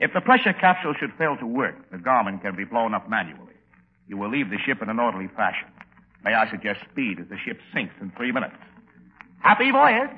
If 0.00 0.12
the 0.12 0.20
pressure 0.20 0.52
capsule 0.52 0.94
should 0.98 1.12
fail 1.16 1.36
to 1.36 1.46
work, 1.46 1.76
the 1.92 1.98
garment 1.98 2.42
can 2.42 2.56
be 2.56 2.64
blown 2.64 2.94
up 2.94 3.08
manually. 3.08 3.54
You 4.08 4.16
will 4.16 4.28
leave 4.30 4.50
the 4.50 4.58
ship 4.58 4.82
in 4.82 4.88
an 4.88 4.98
orderly 4.98 5.28
fashion. 5.36 5.68
May 6.24 6.34
I 6.34 6.50
suggest 6.50 6.80
speed 6.90 7.20
as 7.20 7.28
the 7.28 7.38
ship 7.38 7.60
sinks 7.72 7.94
in 8.00 8.10
three 8.16 8.32
minutes. 8.32 8.56
Happy 9.40 9.70
voyage! 9.70 10.10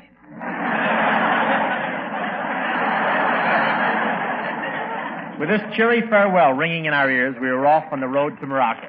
With 5.39 5.49
this 5.49 5.61
cheery 5.77 6.01
farewell 6.09 6.53
ringing 6.53 6.85
in 6.85 6.95
our 6.95 7.11
ears, 7.11 7.35
we 7.41 7.49
were 7.49 7.67
off 7.67 7.85
on 7.93 7.99
the 8.01 8.07
road 8.07 8.39
to 8.41 8.47
Morocco. 8.47 8.89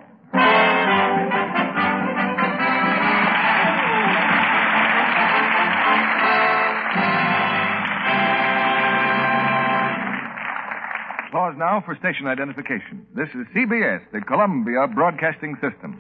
Pause 11.32 11.56
now 11.58 11.82
for 11.84 11.98
station 12.00 12.28
identification. 12.28 13.08
This 13.16 13.28
is 13.30 13.48
CBS, 13.56 14.02
the 14.14 14.22
Columbia 14.22 14.88
Broadcasting 14.93 15.56
System. 15.56 16.00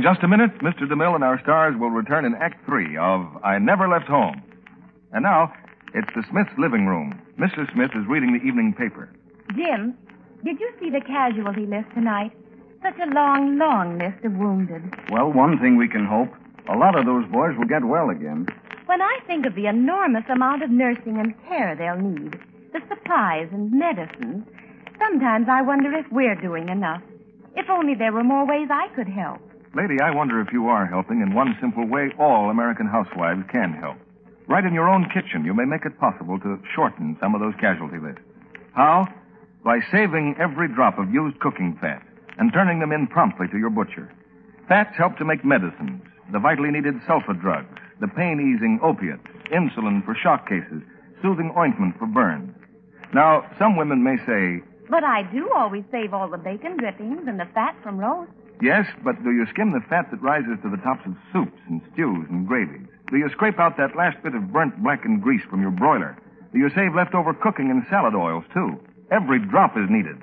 In 0.00 0.04
just 0.04 0.22
a 0.22 0.28
minute, 0.28 0.60
Mr. 0.60 0.88
DeMille 0.88 1.14
and 1.14 1.22
our 1.22 1.38
stars 1.42 1.76
will 1.78 1.90
return 1.90 2.24
in 2.24 2.34
Act 2.36 2.64
Three 2.64 2.96
of 2.96 3.20
I 3.44 3.58
Never 3.58 3.86
Left 3.86 4.06
Home. 4.06 4.40
And 5.12 5.24
now, 5.24 5.52
it's 5.92 6.08
the 6.16 6.24
Smith's 6.30 6.56
living 6.56 6.86
room. 6.86 7.20
Mrs. 7.38 7.70
Smith 7.74 7.90
is 7.94 8.08
reading 8.08 8.32
the 8.32 8.40
evening 8.42 8.72
paper. 8.72 9.12
Jim, 9.54 9.92
did 10.42 10.58
you 10.58 10.72
see 10.80 10.88
the 10.88 11.02
casualty 11.02 11.66
list 11.66 11.92
tonight? 11.92 12.32
Such 12.82 12.96
a 12.98 13.12
long, 13.12 13.58
long 13.58 13.98
list 13.98 14.24
of 14.24 14.32
wounded. 14.32 14.88
Well, 15.10 15.30
one 15.30 15.58
thing 15.58 15.76
we 15.76 15.86
can 15.86 16.06
hope. 16.06 16.32
A 16.70 16.78
lot 16.78 16.98
of 16.98 17.04
those 17.04 17.28
boys 17.30 17.52
will 17.58 17.68
get 17.68 17.84
well 17.84 18.08
again. 18.08 18.46
When 18.86 19.02
I 19.02 19.18
think 19.26 19.44
of 19.44 19.54
the 19.54 19.66
enormous 19.66 20.24
amount 20.30 20.62
of 20.62 20.70
nursing 20.70 21.20
and 21.20 21.34
care 21.46 21.76
they'll 21.76 22.00
need, 22.00 22.40
the 22.72 22.80
supplies 22.88 23.50
and 23.52 23.70
medicines, 23.70 24.48
sometimes 24.98 25.46
I 25.50 25.60
wonder 25.60 25.92
if 25.92 26.06
we're 26.10 26.40
doing 26.40 26.70
enough. 26.70 27.02
If 27.54 27.68
only 27.68 27.94
there 27.94 28.14
were 28.14 28.24
more 28.24 28.46
ways 28.46 28.68
I 28.70 28.88
could 28.96 29.06
help. 29.06 29.42
Lady, 29.72 30.00
I 30.00 30.10
wonder 30.10 30.40
if 30.40 30.52
you 30.52 30.66
are 30.66 30.84
helping 30.86 31.20
in 31.20 31.32
one 31.32 31.56
simple 31.60 31.86
way 31.86 32.10
all 32.18 32.50
American 32.50 32.88
housewives 32.88 33.42
can 33.52 33.72
help. 33.72 33.96
Right 34.48 34.64
in 34.64 34.74
your 34.74 34.88
own 34.88 35.08
kitchen, 35.14 35.44
you 35.44 35.54
may 35.54 35.64
make 35.64 35.84
it 35.84 35.98
possible 36.00 36.40
to 36.40 36.58
shorten 36.74 37.16
some 37.20 37.36
of 37.36 37.40
those 37.40 37.54
casualty 37.60 37.98
lists. 37.98 38.20
How? 38.74 39.06
By 39.62 39.78
saving 39.92 40.34
every 40.40 40.66
drop 40.66 40.98
of 40.98 41.14
used 41.14 41.38
cooking 41.38 41.78
fat 41.80 42.02
and 42.38 42.52
turning 42.52 42.80
them 42.80 42.90
in 42.90 43.06
promptly 43.06 43.46
to 43.52 43.58
your 43.58 43.70
butcher. 43.70 44.10
Fats 44.66 44.96
help 44.98 45.16
to 45.18 45.24
make 45.24 45.44
medicines, 45.44 46.02
the 46.32 46.40
vitally 46.40 46.72
needed 46.72 46.94
sulfa 47.06 47.40
drugs, 47.40 47.78
the 48.00 48.08
pain 48.08 48.40
easing 48.40 48.80
opiates, 48.82 49.22
insulin 49.52 50.04
for 50.04 50.16
shock 50.16 50.48
cases, 50.48 50.82
soothing 51.22 51.54
ointment 51.56 51.96
for 51.96 52.06
burns. 52.06 52.56
Now, 53.14 53.46
some 53.56 53.76
women 53.76 54.02
may 54.02 54.16
say, 54.26 54.66
But 54.88 55.04
I 55.04 55.22
do 55.30 55.48
always 55.54 55.84
save 55.92 56.12
all 56.12 56.28
the 56.28 56.38
bacon 56.38 56.76
drippings 56.76 57.28
and 57.28 57.38
the 57.38 57.46
fat 57.54 57.76
from 57.84 57.98
roast. 57.98 58.32
Yes, 58.62 58.86
but 59.02 59.22
do 59.24 59.30
you 59.30 59.46
skim 59.50 59.72
the 59.72 59.80
fat 59.88 60.10
that 60.10 60.20
rises 60.22 60.58
to 60.62 60.70
the 60.70 60.76
tops 60.78 61.06
of 61.06 61.16
soups 61.32 61.58
and 61.68 61.80
stews 61.92 62.26
and 62.28 62.46
gravies? 62.46 62.86
Do 63.10 63.16
you 63.16 63.28
scrape 63.30 63.58
out 63.58 63.76
that 63.78 63.96
last 63.96 64.22
bit 64.22 64.34
of 64.34 64.52
burnt 64.52 64.82
blackened 64.82 65.22
grease 65.22 65.42
from 65.48 65.62
your 65.62 65.70
broiler? 65.70 66.16
Do 66.52 66.58
you 66.58 66.68
save 66.74 66.94
leftover 66.94 67.32
cooking 67.32 67.70
and 67.70 67.86
salad 67.88 68.14
oils, 68.14 68.44
too? 68.52 68.78
Every 69.10 69.38
drop 69.38 69.76
is 69.76 69.88
needed. 69.88 70.18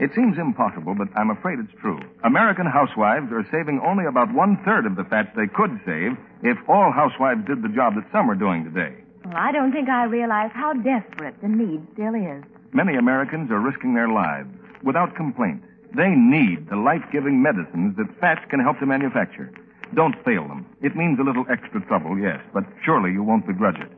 It 0.00 0.14
seems 0.14 0.38
impossible, 0.38 0.94
but 0.94 1.08
I'm 1.16 1.30
afraid 1.30 1.58
it's 1.58 1.74
true. 1.80 2.00
American 2.24 2.66
housewives 2.66 3.32
are 3.32 3.46
saving 3.50 3.80
only 3.84 4.06
about 4.06 4.32
one 4.32 4.56
third 4.64 4.86
of 4.86 4.96
the 4.96 5.04
fat 5.04 5.34
they 5.36 5.48
could 5.48 5.80
save 5.84 6.16
if 6.42 6.56
all 6.68 6.92
housewives 6.92 7.44
did 7.46 7.62
the 7.62 7.68
job 7.68 7.96
that 7.96 8.06
some 8.12 8.30
are 8.30 8.36
doing 8.36 8.64
today. 8.64 8.94
Well, 9.24 9.36
I 9.36 9.52
don't 9.52 9.72
think 9.72 9.88
I 9.88 10.04
realize 10.04 10.50
how 10.54 10.72
desperate 10.72 11.34
the 11.42 11.48
need 11.48 11.86
still 11.92 12.14
is. 12.14 12.44
Many 12.72 12.94
Americans 12.96 13.50
are 13.50 13.60
risking 13.60 13.94
their 13.94 14.08
lives 14.08 14.48
without 14.84 15.16
complaint. 15.16 15.62
They 15.96 16.10
need 16.10 16.68
the 16.68 16.76
life-giving 16.76 17.42
medicines 17.42 17.96
that 17.96 18.20
fats 18.20 18.44
can 18.50 18.60
help 18.60 18.78
to 18.80 18.86
manufacture. 18.86 19.52
Don't 19.94 20.22
fail 20.24 20.46
them. 20.46 20.66
It 20.82 20.96
means 20.96 21.18
a 21.18 21.24
little 21.24 21.46
extra 21.50 21.80
trouble, 21.86 22.18
yes, 22.18 22.40
but 22.52 22.64
surely 22.84 23.12
you 23.12 23.22
won't 23.22 23.46
begrudge 23.46 23.80
it. 23.80 23.90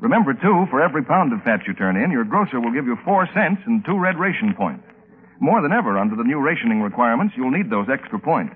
Remember, 0.00 0.34
too, 0.34 0.66
for 0.70 0.82
every 0.82 1.04
pound 1.04 1.32
of 1.32 1.42
fat 1.44 1.60
you 1.66 1.74
turn 1.74 1.96
in, 1.96 2.10
your 2.10 2.24
grocer 2.24 2.60
will 2.60 2.72
give 2.72 2.86
you 2.86 2.98
four 3.04 3.28
cents 3.32 3.62
and 3.64 3.84
two 3.84 3.98
red 3.98 4.18
ration 4.18 4.54
points. 4.54 4.84
More 5.40 5.62
than 5.62 5.72
ever, 5.72 5.98
under 5.98 6.16
the 6.16 6.24
new 6.24 6.40
rationing 6.40 6.82
requirements, 6.82 7.34
you'll 7.36 7.50
need 7.50 7.70
those 7.70 7.88
extra 7.88 8.18
points. 8.18 8.54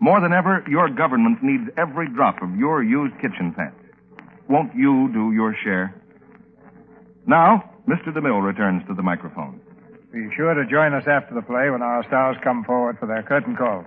More 0.00 0.20
than 0.20 0.32
ever, 0.32 0.64
your 0.68 0.88
government 0.88 1.42
needs 1.42 1.68
every 1.76 2.08
drop 2.08 2.42
of 2.42 2.54
your 2.56 2.82
used 2.82 3.14
kitchen 3.20 3.52
fat. 3.56 3.74
Won't 4.48 4.74
you 4.74 5.10
do 5.12 5.32
your 5.32 5.56
share? 5.64 5.94
Now, 7.26 7.74
Mr. 7.88 8.14
DeMille 8.14 8.42
returns 8.42 8.86
to 8.86 8.94
the 8.94 9.02
microphone. 9.02 9.60
Be 10.16 10.32
sure 10.34 10.54
to 10.54 10.64
join 10.64 10.94
us 10.94 11.04
after 11.06 11.34
the 11.34 11.42
play 11.42 11.68
when 11.68 11.82
our 11.82 12.02
stars 12.08 12.38
come 12.42 12.64
forward 12.64 12.96
for 12.98 13.04
their 13.04 13.22
curtain 13.22 13.54
call. 13.54 13.84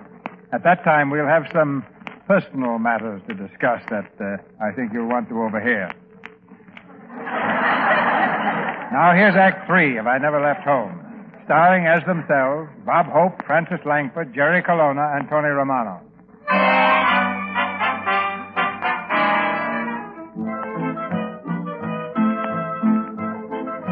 At 0.54 0.64
that 0.64 0.84
time, 0.84 1.10
we'll 1.10 1.26
have 1.26 1.48
some 1.52 1.84
personal 2.28 2.78
matters 2.78 3.20
to 3.28 3.34
discuss 3.34 3.82
that 3.90 4.06
uh, 4.22 4.38
I 4.64 4.72
think 4.76 4.94
you'll 4.94 5.10
want 5.10 5.28
to 5.30 5.42
overhear. 5.42 5.90
now, 8.94 9.12
here's 9.18 9.34
Act 9.34 9.66
Three 9.66 9.98
of 9.98 10.06
I 10.06 10.20
Never 10.20 10.40
Left 10.40 10.62
Home, 10.66 11.02
starring 11.46 11.88
as 11.88 12.06
themselves 12.06 12.70
Bob 12.86 13.08
Hope, 13.08 13.44
Frances 13.48 13.80
Langford, 13.84 14.32
Jerry 14.32 14.62
Colonna, 14.62 15.18
and 15.18 15.28
Tony 15.30 15.50
Romano. 15.50 16.00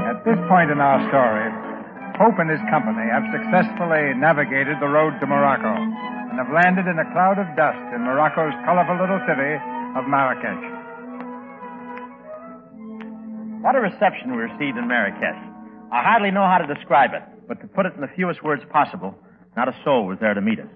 At 0.06 0.24
this 0.24 0.38
point 0.48 0.70
in 0.70 0.80
our 0.80 1.02
story, 1.10 1.57
Hope 2.18 2.42
and 2.42 2.50
his 2.50 2.62
company 2.74 3.06
have 3.14 3.30
successfully 3.30 4.18
navigated 4.18 4.82
the 4.82 4.90
road 4.90 5.14
to 5.22 5.30
Morocco 5.30 5.70
and 5.70 6.34
have 6.42 6.50
landed 6.50 6.90
in 6.90 6.98
a 6.98 7.06
cloud 7.14 7.38
of 7.38 7.46
dust 7.54 7.78
in 7.94 8.02
Morocco's 8.02 8.58
colorful 8.66 8.98
little 8.98 9.22
city 9.30 9.54
of 9.94 10.10
Marrakesh. 10.10 10.66
What 13.62 13.78
a 13.78 13.82
reception 13.86 14.34
we 14.34 14.50
received 14.50 14.82
in 14.82 14.88
Marrakesh. 14.90 15.38
I 15.94 16.02
hardly 16.02 16.32
know 16.32 16.42
how 16.42 16.58
to 16.58 16.66
describe 16.66 17.14
it, 17.14 17.22
but 17.48 17.62
to 17.62 17.68
put 17.68 17.86
it 17.86 17.94
in 17.94 18.02
the 18.02 18.10
fewest 18.16 18.42
words 18.42 18.64
possible, 18.74 19.14
not 19.56 19.70
a 19.70 19.78
soul 19.86 20.08
was 20.08 20.18
there 20.20 20.34
to 20.34 20.42
meet 20.42 20.60
us. 20.60 20.74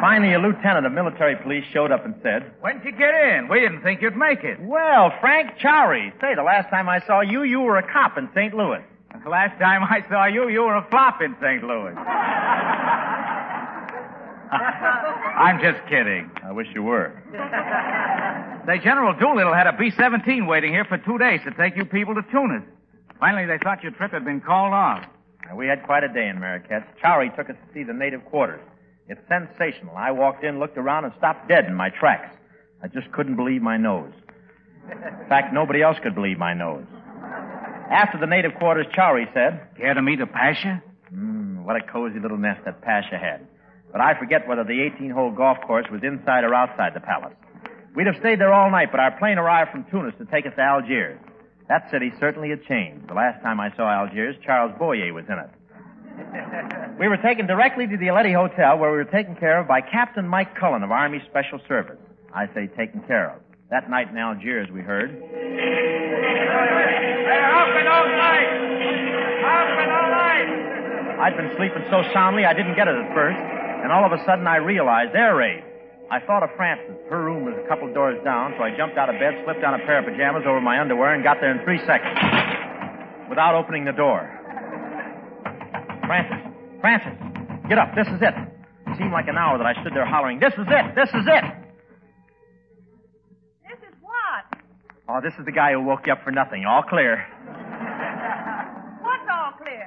Finally, 0.00 0.34
a 0.34 0.38
lieutenant 0.38 0.86
of 0.86 0.92
military 0.92 1.34
police 1.42 1.64
showed 1.72 1.90
up 1.90 2.04
and 2.04 2.14
said, 2.22 2.52
When'd 2.60 2.84
you 2.84 2.92
get 2.92 3.14
in? 3.14 3.48
We 3.50 3.58
didn't 3.58 3.82
think 3.82 4.02
you'd 4.02 4.16
make 4.16 4.44
it. 4.44 4.58
Well, 4.60 5.10
Frank 5.20 5.58
Chowry. 5.58 6.12
Say, 6.20 6.34
the 6.36 6.42
last 6.42 6.70
time 6.70 6.88
I 6.88 7.00
saw 7.04 7.20
you, 7.20 7.42
you 7.42 7.60
were 7.60 7.78
a 7.78 7.92
cop 7.92 8.16
in 8.18 8.28
St. 8.34 8.54
Louis. 8.54 8.82
The 9.22 9.30
last 9.30 9.58
time 9.60 9.84
I 9.84 10.04
saw 10.08 10.26
you, 10.26 10.48
you 10.48 10.62
were 10.62 10.76
a 10.76 10.86
flop 10.90 11.22
in 11.22 11.36
St. 11.40 11.62
Louis. 11.62 11.94
I'm 14.54 15.60
just 15.60 15.86
kidding. 15.88 16.30
I 16.44 16.52
wish 16.52 16.66
you 16.74 16.82
were. 16.82 17.12
Say, 18.66 18.78
General 18.78 19.14
Doolittle 19.18 19.54
had 19.54 19.66
a 19.66 19.72
B-17 19.72 20.46
waiting 20.48 20.72
here 20.72 20.84
for 20.84 20.98
two 20.98 21.18
days 21.18 21.40
to 21.44 21.52
take 21.52 21.76
you 21.76 21.84
people 21.84 22.14
to 22.14 22.22
Tunis. 22.30 22.62
Finally, 23.20 23.46
they 23.46 23.58
thought 23.62 23.82
your 23.82 23.92
trip 23.92 24.12
had 24.12 24.24
been 24.24 24.40
called 24.40 24.72
off. 24.72 25.06
Now, 25.46 25.56
we 25.56 25.66
had 25.66 25.84
quite 25.84 26.02
a 26.04 26.08
day 26.08 26.28
in 26.28 26.40
Marrakesh. 26.40 26.84
Chowry 27.02 27.34
took 27.36 27.50
us 27.50 27.56
to 27.56 27.74
see 27.74 27.82
the 27.84 27.92
native 27.92 28.24
quarters. 28.24 28.60
It's 29.08 29.20
sensational. 29.28 29.96
I 29.96 30.10
walked 30.10 30.44
in, 30.44 30.58
looked 30.58 30.78
around, 30.78 31.04
and 31.04 31.12
stopped 31.18 31.48
dead 31.48 31.66
in 31.66 31.74
my 31.74 31.90
tracks. 31.90 32.34
I 32.82 32.88
just 32.88 33.12
couldn't 33.12 33.36
believe 33.36 33.62
my 33.62 33.76
nose. 33.76 34.12
In 34.90 35.28
fact, 35.28 35.52
nobody 35.52 35.82
else 35.82 35.98
could 36.02 36.14
believe 36.14 36.38
my 36.38 36.54
nose. 36.54 36.86
After 37.90 38.18
the 38.18 38.26
native 38.26 38.54
quarters, 38.54 38.86
Chowry 38.96 39.26
said, 39.34 39.76
Care 39.76 39.94
to 39.94 40.02
meet 40.02 40.20
a 40.20 40.26
Pasha? 40.26 40.82
Hmm, 41.10 41.64
what 41.64 41.76
a 41.76 41.80
cozy 41.80 42.18
little 42.18 42.38
nest 42.38 42.64
that 42.64 42.80
Pasha 42.82 43.18
had. 43.18 43.46
But 43.92 44.00
I 44.00 44.18
forget 44.18 44.48
whether 44.48 44.64
the 44.64 44.90
18-hole 44.90 45.32
golf 45.32 45.58
course 45.66 45.86
was 45.90 46.02
inside 46.02 46.44
or 46.44 46.54
outside 46.54 46.94
the 46.94 47.00
palace. 47.00 47.34
We'd 47.94 48.08
have 48.08 48.16
stayed 48.18 48.40
there 48.40 48.52
all 48.52 48.70
night, 48.70 48.88
but 48.90 48.98
our 48.98 49.16
plane 49.18 49.38
arrived 49.38 49.70
from 49.70 49.84
Tunis 49.84 50.14
to 50.18 50.24
take 50.26 50.46
us 50.46 50.52
to 50.56 50.62
Algiers. 50.62 51.18
That 51.68 51.88
city 51.90 52.12
certainly 52.18 52.50
had 52.50 52.64
changed. 52.64 53.08
The 53.08 53.14
last 53.14 53.40
time 53.42 53.60
I 53.60 53.74
saw 53.76 53.88
Algiers, 53.88 54.36
Charles 54.44 54.72
Boyer 54.78 55.12
was 55.12 55.24
in 55.28 55.38
it. 55.38 55.50
we 56.98 57.06
were 57.08 57.16
taken 57.18 57.46
directly 57.46 57.86
to 57.86 57.96
the 57.96 58.06
Aletti 58.06 58.34
Hotel, 58.34 58.76
where 58.78 58.90
we 58.90 58.96
were 58.96 59.04
taken 59.04 59.36
care 59.36 59.60
of 59.60 59.68
by 59.68 59.80
Captain 59.80 60.26
Mike 60.26 60.56
Cullen 60.58 60.82
of 60.82 60.90
Army 60.90 61.22
Special 61.30 61.60
Service. 61.68 61.98
I 62.34 62.46
say 62.54 62.66
taken 62.66 63.00
care 63.06 63.30
of. 63.30 63.40
That 63.70 63.88
night 63.88 64.10
in 64.10 64.18
Algiers, 64.18 64.70
we 64.72 64.80
heard. 64.80 65.10
I'd 71.24 71.36
been 71.36 71.56
sleeping 71.56 71.84
so 71.88 72.04
soundly 72.12 72.44
I 72.44 72.52
didn't 72.52 72.76
get 72.76 72.86
it 72.86 72.94
at 72.94 73.08
first, 73.16 73.40
and 73.40 73.90
all 73.90 74.04
of 74.04 74.12
a 74.12 74.20
sudden 74.28 74.46
I 74.46 74.56
realized 74.56 75.16
air 75.16 75.36
raid. 75.36 75.64
I 76.10 76.20
thought 76.20 76.42
of 76.42 76.50
Frances. 76.54 77.00
Her 77.08 77.24
room 77.24 77.44
was 77.48 77.54
a 77.56 77.66
couple 77.66 77.88
doors 77.94 78.22
down, 78.24 78.52
so 78.58 78.62
I 78.62 78.76
jumped 78.76 78.98
out 78.98 79.08
of 79.08 79.16
bed, 79.18 79.40
slipped 79.44 79.64
on 79.64 79.72
a 79.72 79.82
pair 79.88 79.98
of 80.00 80.04
pajamas 80.04 80.44
over 80.46 80.60
my 80.60 80.80
underwear, 80.80 81.14
and 81.14 81.24
got 81.24 81.40
there 81.40 81.50
in 81.50 81.64
three 81.64 81.80
seconds 81.86 82.20
without 83.28 83.54
opening 83.54 83.84
the 83.84 83.96
door. 83.96 84.28
Frances, 86.04 86.44
Frances, 86.84 87.16
get 87.68 87.78
up. 87.78 87.96
This 87.96 88.06
is 88.08 88.20
it. 88.20 88.34
It 88.92 88.98
seemed 88.98 89.12
like 89.12 89.26
an 89.26 89.40
hour 89.40 89.56
that 89.56 89.66
I 89.66 89.72
stood 89.80 89.94
there 89.94 90.04
hollering, 90.04 90.38
This 90.40 90.52
is 90.52 90.68
it! 90.68 90.94
This 90.94 91.08
is 91.08 91.24
it! 91.24 91.44
This 93.64 93.80
is 93.80 93.94
what? 94.04 94.44
Oh, 95.08 95.20
this 95.24 95.32
is 95.38 95.46
the 95.46 95.52
guy 95.56 95.72
who 95.72 95.80
woke 95.82 96.06
you 96.06 96.12
up 96.12 96.22
for 96.22 96.30
nothing. 96.30 96.66
All 96.68 96.82
clear. 96.82 97.24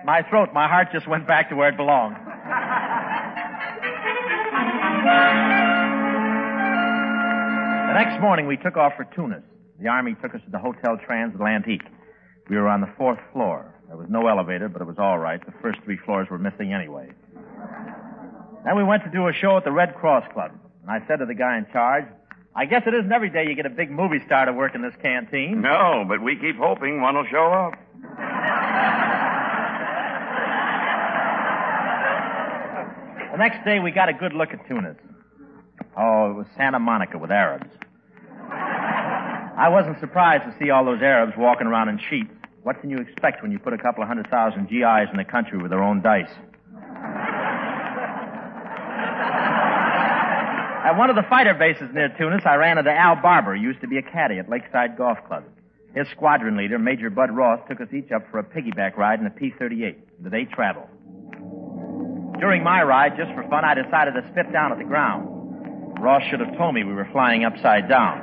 My 0.08 0.22
throat, 0.30 0.54
my 0.54 0.70
heart 0.70 0.88
just 0.94 1.06
went 1.06 1.28
back 1.28 1.50
to 1.50 1.56
where 1.58 1.68
it 1.68 1.76
belonged. 1.76 2.16
The 7.88 7.94
next 7.94 8.22
morning, 8.22 8.48
we 8.48 8.56
took 8.56 8.78
off 8.78 8.94
for 8.96 9.04
Tunis. 9.04 9.44
The 9.82 9.90
Army 9.90 10.16
took 10.22 10.34
us 10.34 10.40
to 10.46 10.50
the 10.50 10.60
Hotel 10.60 10.98
Transatlantique. 10.98 11.82
We 12.50 12.56
were 12.56 12.70
on 12.70 12.80
the 12.80 12.88
fourth 12.98 13.20
floor. 13.34 13.76
There 13.90 13.98
was 13.98 14.08
no 14.10 14.28
elevator, 14.28 14.70
but 14.70 14.82
it 14.82 14.86
was 14.86 14.96
all 14.98 15.20
right. 15.20 15.46
The 15.46 15.52
first 15.62 15.80
three 15.84 15.98
floors 16.06 16.30
were 16.32 16.40
missing 16.40 16.72
anyway. 16.72 17.12
Then 18.64 18.78
we 18.78 18.86
went 18.86 19.04
to 19.04 19.10
do 19.10 19.28
a 19.28 19.34
show 19.34 19.58
at 19.58 19.66
the 19.66 19.74
Red 19.74 19.94
Cross 19.96 20.32
Club. 20.32 20.52
And 20.84 20.90
I 20.90 21.06
said 21.06 21.18
to 21.20 21.26
the 21.26 21.36
guy 21.36 21.58
in 21.58 21.68
charge, 21.74 22.06
I 22.56 22.64
guess 22.64 22.84
it 22.88 22.94
isn't 22.94 23.12
every 23.12 23.30
day 23.30 23.46
you 23.46 23.56
get 23.56 23.66
a 23.66 23.70
big 23.70 23.92
movie 23.92 24.22
star 24.26 24.46
to 24.46 24.54
work 24.54 24.74
in 24.74 24.82
this 24.82 24.96
canteen. 25.02 25.60
No, 25.62 26.06
but 26.08 26.22
we 26.24 26.38
keep 26.38 26.56
hoping 26.56 27.02
one 27.02 27.16
will 27.16 27.26
show 27.30 27.52
up. 27.52 27.74
The 33.38 33.44
next 33.44 33.64
day, 33.66 33.78
we 33.78 33.92
got 33.92 34.10
a 34.10 34.14
good 34.14 34.34
look 34.34 34.50
at 34.50 34.68
Tunis. 34.68 34.98
Oh, 35.96 36.32
it 36.32 36.34
was 36.34 36.48
Santa 36.58 36.80
Monica 36.80 37.20
with 37.20 37.30
Arabs. 37.30 37.70
I 38.50 39.70
wasn't 39.70 40.00
surprised 40.00 40.42
to 40.46 40.56
see 40.58 40.72
all 40.72 40.84
those 40.84 41.04
Arabs 41.04 41.34
walking 41.38 41.68
around 41.68 41.90
in 41.90 42.00
sheets. 42.10 42.34
What 42.64 42.82
can 42.82 42.90
you 42.90 42.98
expect 42.98 43.44
when 43.44 43.52
you 43.52 43.60
put 43.60 43.74
a 43.74 43.78
couple 43.78 44.02
of 44.02 44.08
hundred 44.08 44.28
thousand 44.32 44.70
GIs 44.70 45.10
in 45.12 45.18
the 45.18 45.24
country 45.24 45.60
with 45.60 45.70
their 45.70 45.84
own 45.84 46.02
dice? 46.02 46.34
At 50.82 50.98
one 50.98 51.12
of 51.12 51.16
the 51.16 51.26
fighter 51.30 51.54
bases 51.54 51.94
near 51.94 52.10
Tunis, 52.18 52.42
I 52.44 52.56
ran 52.56 52.80
into 52.80 52.90
Al 52.90 53.22
Barber, 53.22 53.56
who 53.56 53.62
used 53.62 53.82
to 53.82 53.88
be 53.88 54.00
a 54.00 54.02
caddy 54.02 54.40
at 54.40 54.50
Lakeside 54.50 54.98
Golf 54.98 55.20
Club. 55.28 55.44
His 55.94 56.08
squadron 56.10 56.58
leader, 56.58 56.80
Major 56.80 57.12
Bud 57.12 57.30
Ross, 57.30 57.60
took 57.70 57.82
us 57.82 57.94
each 57.94 58.12
up 58.12 58.24
for 58.32 58.40
a 58.40 58.44
piggyback 58.44 58.98
ride 58.98 59.20
in 59.20 59.28
a 59.28 59.30
P-38, 59.30 59.96
the 60.24 60.32
day 60.32 60.46
travel. 60.46 60.90
During 62.40 62.64
my 62.64 62.84
ride, 62.84 63.18
just 63.18 63.34
for 63.34 63.44
fun, 63.50 63.66
I 63.66 63.74
decided 63.74 64.14
to 64.14 64.22
spit 64.32 64.52
down 64.54 64.72
at 64.72 64.78
the 64.78 64.84
ground. 64.84 65.28
Ross 66.00 66.22
should 66.30 66.40
have 66.40 66.56
told 66.58 66.76
me 66.76 66.84
we 66.84 66.94
were 66.94 67.10
flying 67.12 67.44
upside 67.44 67.90
down. 67.90 68.22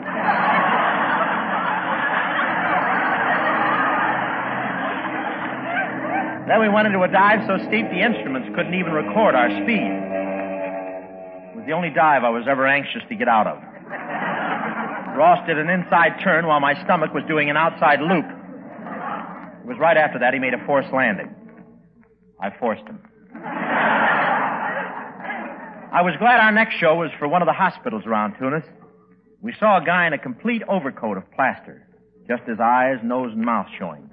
then 6.46 6.60
we 6.60 6.68
went 6.68 6.86
into 6.86 7.00
a 7.00 7.08
dive 7.08 7.40
so 7.48 7.56
steep 7.66 7.88
the 7.90 8.02
instruments 8.04 8.48
couldn't 8.54 8.74
even 8.74 8.92
record 8.92 9.34
our 9.34 9.50
speed. 9.50 9.90
It 11.50 11.56
was 11.56 11.64
the 11.66 11.72
only 11.72 11.90
dive 11.90 12.22
I 12.22 12.30
was 12.30 12.46
ever 12.46 12.66
anxious 12.66 13.02
to 13.08 13.14
get 13.16 13.28
out 13.28 13.46
of. 13.46 13.58
Ross 15.16 15.44
did 15.46 15.58
an 15.58 15.70
inside 15.70 16.20
turn 16.22 16.46
while 16.46 16.60
my 16.60 16.74
stomach 16.84 17.14
was 17.14 17.24
doing 17.26 17.50
an 17.50 17.56
outside 17.56 18.00
loop. 18.00 18.26
It 18.26 19.66
was 19.66 19.78
right 19.80 19.96
after 19.96 20.18
that 20.18 20.34
he 20.34 20.38
made 20.38 20.54
a 20.54 20.64
forced 20.66 20.92
landing. 20.92 21.34
I 22.40 22.50
forced 22.60 22.82
him. 22.82 23.00
I 25.94 26.02
was 26.02 26.16
glad 26.18 26.40
our 26.40 26.50
next 26.50 26.74
show 26.80 26.96
was 26.96 27.12
for 27.20 27.28
one 27.28 27.40
of 27.40 27.46
the 27.46 27.52
hospitals 27.52 28.04
around 28.04 28.34
Tunis. 28.36 28.64
We 29.40 29.54
saw 29.60 29.80
a 29.80 29.84
guy 29.84 30.08
in 30.08 30.12
a 30.12 30.18
complete 30.18 30.64
overcoat 30.68 31.16
of 31.16 31.30
plaster, 31.30 31.86
just 32.26 32.42
his 32.42 32.58
eyes, 32.58 32.96
nose, 33.04 33.30
and 33.30 33.44
mouth 33.44 33.68
showing. 33.78 34.10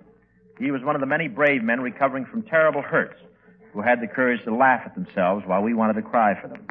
He 0.59 0.69
was 0.69 0.84
one 0.84 0.93
of 0.93 1.01
the 1.01 1.07
many 1.07 1.27
brave 1.27 1.63
men 1.63 1.82
recovering 1.82 2.27
from 2.27 2.43
terrible 2.43 2.84
hurts 2.84 3.19
who 3.73 3.82
had 3.82 3.99
the 3.99 4.05
courage 4.05 4.43
to 4.43 4.53
laugh 4.53 4.82
at 4.86 4.93
themselves 4.93 5.43
while 5.47 5.63
we 5.63 5.73
wanted 5.73 5.93
to 5.93 6.03
cry 6.03 6.39
for 6.39 6.49
them. 6.49 6.67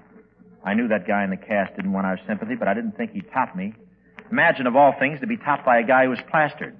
I 0.64 0.74
knew 0.74 0.86
that 0.86 1.08
guy 1.08 1.24
in 1.24 1.30
the 1.30 1.36
cast 1.36 1.74
didn't 1.74 1.92
want 1.92 2.06
our 2.06 2.20
sympathy, 2.28 2.54
but 2.54 2.68
I 2.68 2.74
didn't 2.74 2.96
think 2.96 3.10
he'd 3.10 3.32
top 3.32 3.56
me. 3.56 3.74
Imagine, 4.30 4.68
of 4.68 4.76
all 4.76 4.94
things, 4.96 5.18
to 5.22 5.26
be 5.26 5.38
topped 5.38 5.66
by 5.66 5.80
a 5.80 5.84
guy 5.84 6.04
who 6.04 6.10
was 6.10 6.20
plastered. 6.30 6.76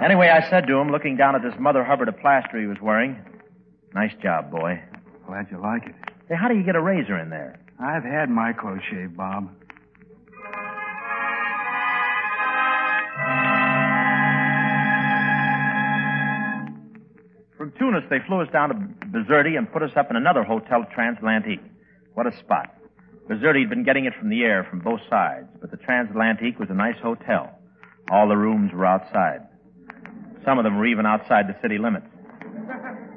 Anyway, 0.00 0.28
I 0.28 0.48
said 0.48 0.68
to 0.68 0.76
him, 0.76 0.92
looking 0.92 1.16
down 1.16 1.34
at 1.34 1.42
this 1.42 1.54
Mother 1.58 1.82
Hubbard 1.82 2.06
of 2.06 2.20
plaster 2.20 2.60
he 2.60 2.68
was 2.68 2.78
wearing, 2.80 3.20
Nice 3.96 4.14
job, 4.22 4.52
boy. 4.52 4.80
Glad 5.26 5.48
you 5.50 5.58
like 5.58 5.86
it. 5.86 5.94
Hey, 6.28 6.36
how 6.36 6.48
do 6.48 6.54
you 6.54 6.62
get 6.62 6.74
a 6.74 6.80
razor 6.80 7.18
in 7.18 7.28
there? 7.28 7.60
I've 7.78 8.04
had 8.04 8.30
my 8.30 8.52
close 8.52 8.80
shave, 8.90 9.16
Bob. 9.16 9.50
From 17.58 17.72
Tunis, 17.78 18.04
they 18.08 18.18
flew 18.26 18.40
us 18.40 18.48
down 18.52 18.68
to 18.70 18.74
Bizerti 19.08 19.56
and 19.58 19.70
put 19.70 19.82
us 19.82 19.90
up 19.96 20.10
in 20.10 20.16
another 20.16 20.44
hotel, 20.44 20.84
Transatlantique. 20.96 21.62
What 22.14 22.26
a 22.26 22.36
spot. 22.38 22.74
Bizerti 23.28 23.60
had 23.60 23.70
been 23.70 23.84
getting 23.84 24.06
it 24.06 24.12
from 24.18 24.30
the 24.30 24.42
air 24.42 24.66
from 24.68 24.80
both 24.80 25.00
sides, 25.10 25.48
but 25.60 25.70
the 25.70 25.76
Transatlantique 25.78 26.58
was 26.58 26.68
a 26.70 26.74
nice 26.74 26.98
hotel. 27.02 27.58
All 28.10 28.28
the 28.28 28.36
rooms 28.36 28.72
were 28.72 28.84
outside. 28.86 29.40
Some 30.44 30.58
of 30.58 30.64
them 30.64 30.76
were 30.78 30.86
even 30.86 31.06
outside 31.06 31.48
the 31.48 31.56
city 31.62 31.78
limits. 31.78 32.06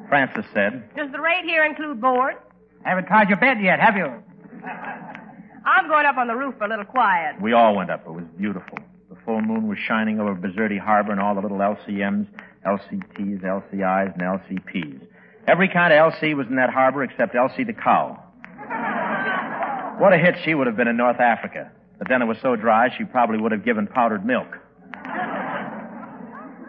Frances 0.07 0.45
said, 0.53 0.89
Does 0.95 1.11
the 1.11 1.19
rate 1.19 1.43
here 1.43 1.65
include 1.65 1.99
board? 1.99 2.35
Haven't 2.87 3.07
tried 3.07 3.27
your 3.27 3.37
bed 3.37 3.57
yet, 3.61 3.81
have 3.81 3.97
you? 3.97 4.05
I'm 5.65 5.89
going 5.89 6.05
up 6.05 6.15
on 6.15 6.27
the 6.27 6.35
roof 6.35 6.55
for 6.57 6.63
a 6.63 6.69
little 6.69 6.85
quiet. 6.85 7.35
We 7.41 7.51
all 7.51 7.75
went 7.75 7.91
up. 7.91 8.07
It 8.07 8.13
was 8.13 8.23
beautiful. 8.37 8.77
The 9.09 9.17
full 9.25 9.41
moon 9.41 9.67
was 9.67 9.77
shining 9.77 10.21
over 10.21 10.33
Bizerti 10.33 10.79
Harbor 10.79 11.11
and 11.11 11.19
all 11.19 11.35
the 11.35 11.41
little 11.41 11.57
LCMs, 11.57 12.27
LCTs, 12.65 13.43
LCIs, 13.43 14.13
and 14.13 14.21
LCPs. 14.21 15.01
Every 15.49 15.67
kind 15.67 15.91
of 15.91 16.13
LC 16.13 16.33
was 16.33 16.47
in 16.47 16.55
that 16.55 16.69
harbor 16.69 17.03
except 17.03 17.35
LC 17.35 17.67
the 17.67 17.73
cow. 17.73 18.23
What 19.99 20.13
a 20.13 20.17
hit 20.17 20.35
she 20.45 20.53
would 20.53 20.67
have 20.67 20.77
been 20.77 20.87
in 20.87 20.95
North 20.95 21.19
Africa. 21.19 21.71
But 21.97 22.07
then 22.07 22.21
it 22.21 22.25
was 22.25 22.37
so 22.41 22.55
dry 22.55 22.95
she 22.95 23.03
probably 23.03 23.39
would 23.39 23.51
have 23.51 23.65
given 23.65 23.87
powdered 23.87 24.23
milk. 24.23 24.47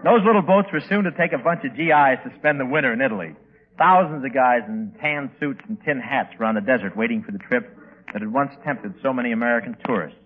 Those 0.03 0.25
little 0.25 0.43
boats 0.43 0.69
were 0.73 0.83
soon 0.89 1.05
to 1.05 1.13
take 1.13 1.33
a 1.33 1.39
bunch 1.39 1.65
of 1.65 1.77
GIs 1.77 2.19
to 2.25 2.33
spend 2.39 2.59
the 2.59 2.67
winter 2.67 2.93
in 2.93 3.03
Italy. 3.03 3.37
Thousands 3.79 4.25
of 4.25 4.35
guys 4.35 4.63
in 4.67 4.93
tan 5.01 5.31
suits 5.39 5.61
and 5.69 5.79
tin 5.85 6.01
hats 6.01 6.35
were 6.39 6.47
on 6.47 6.57
the 6.57 6.61
desert 6.61 6.97
waiting 6.97 7.23
for 7.23 7.31
the 7.31 7.39
trip 7.39 7.77
that 8.13 8.23
had 8.23 8.33
once 8.33 8.51
tempted 8.65 8.95
so 9.03 9.13
many 9.13 9.31
American 9.31 9.77
tourists. 9.87 10.19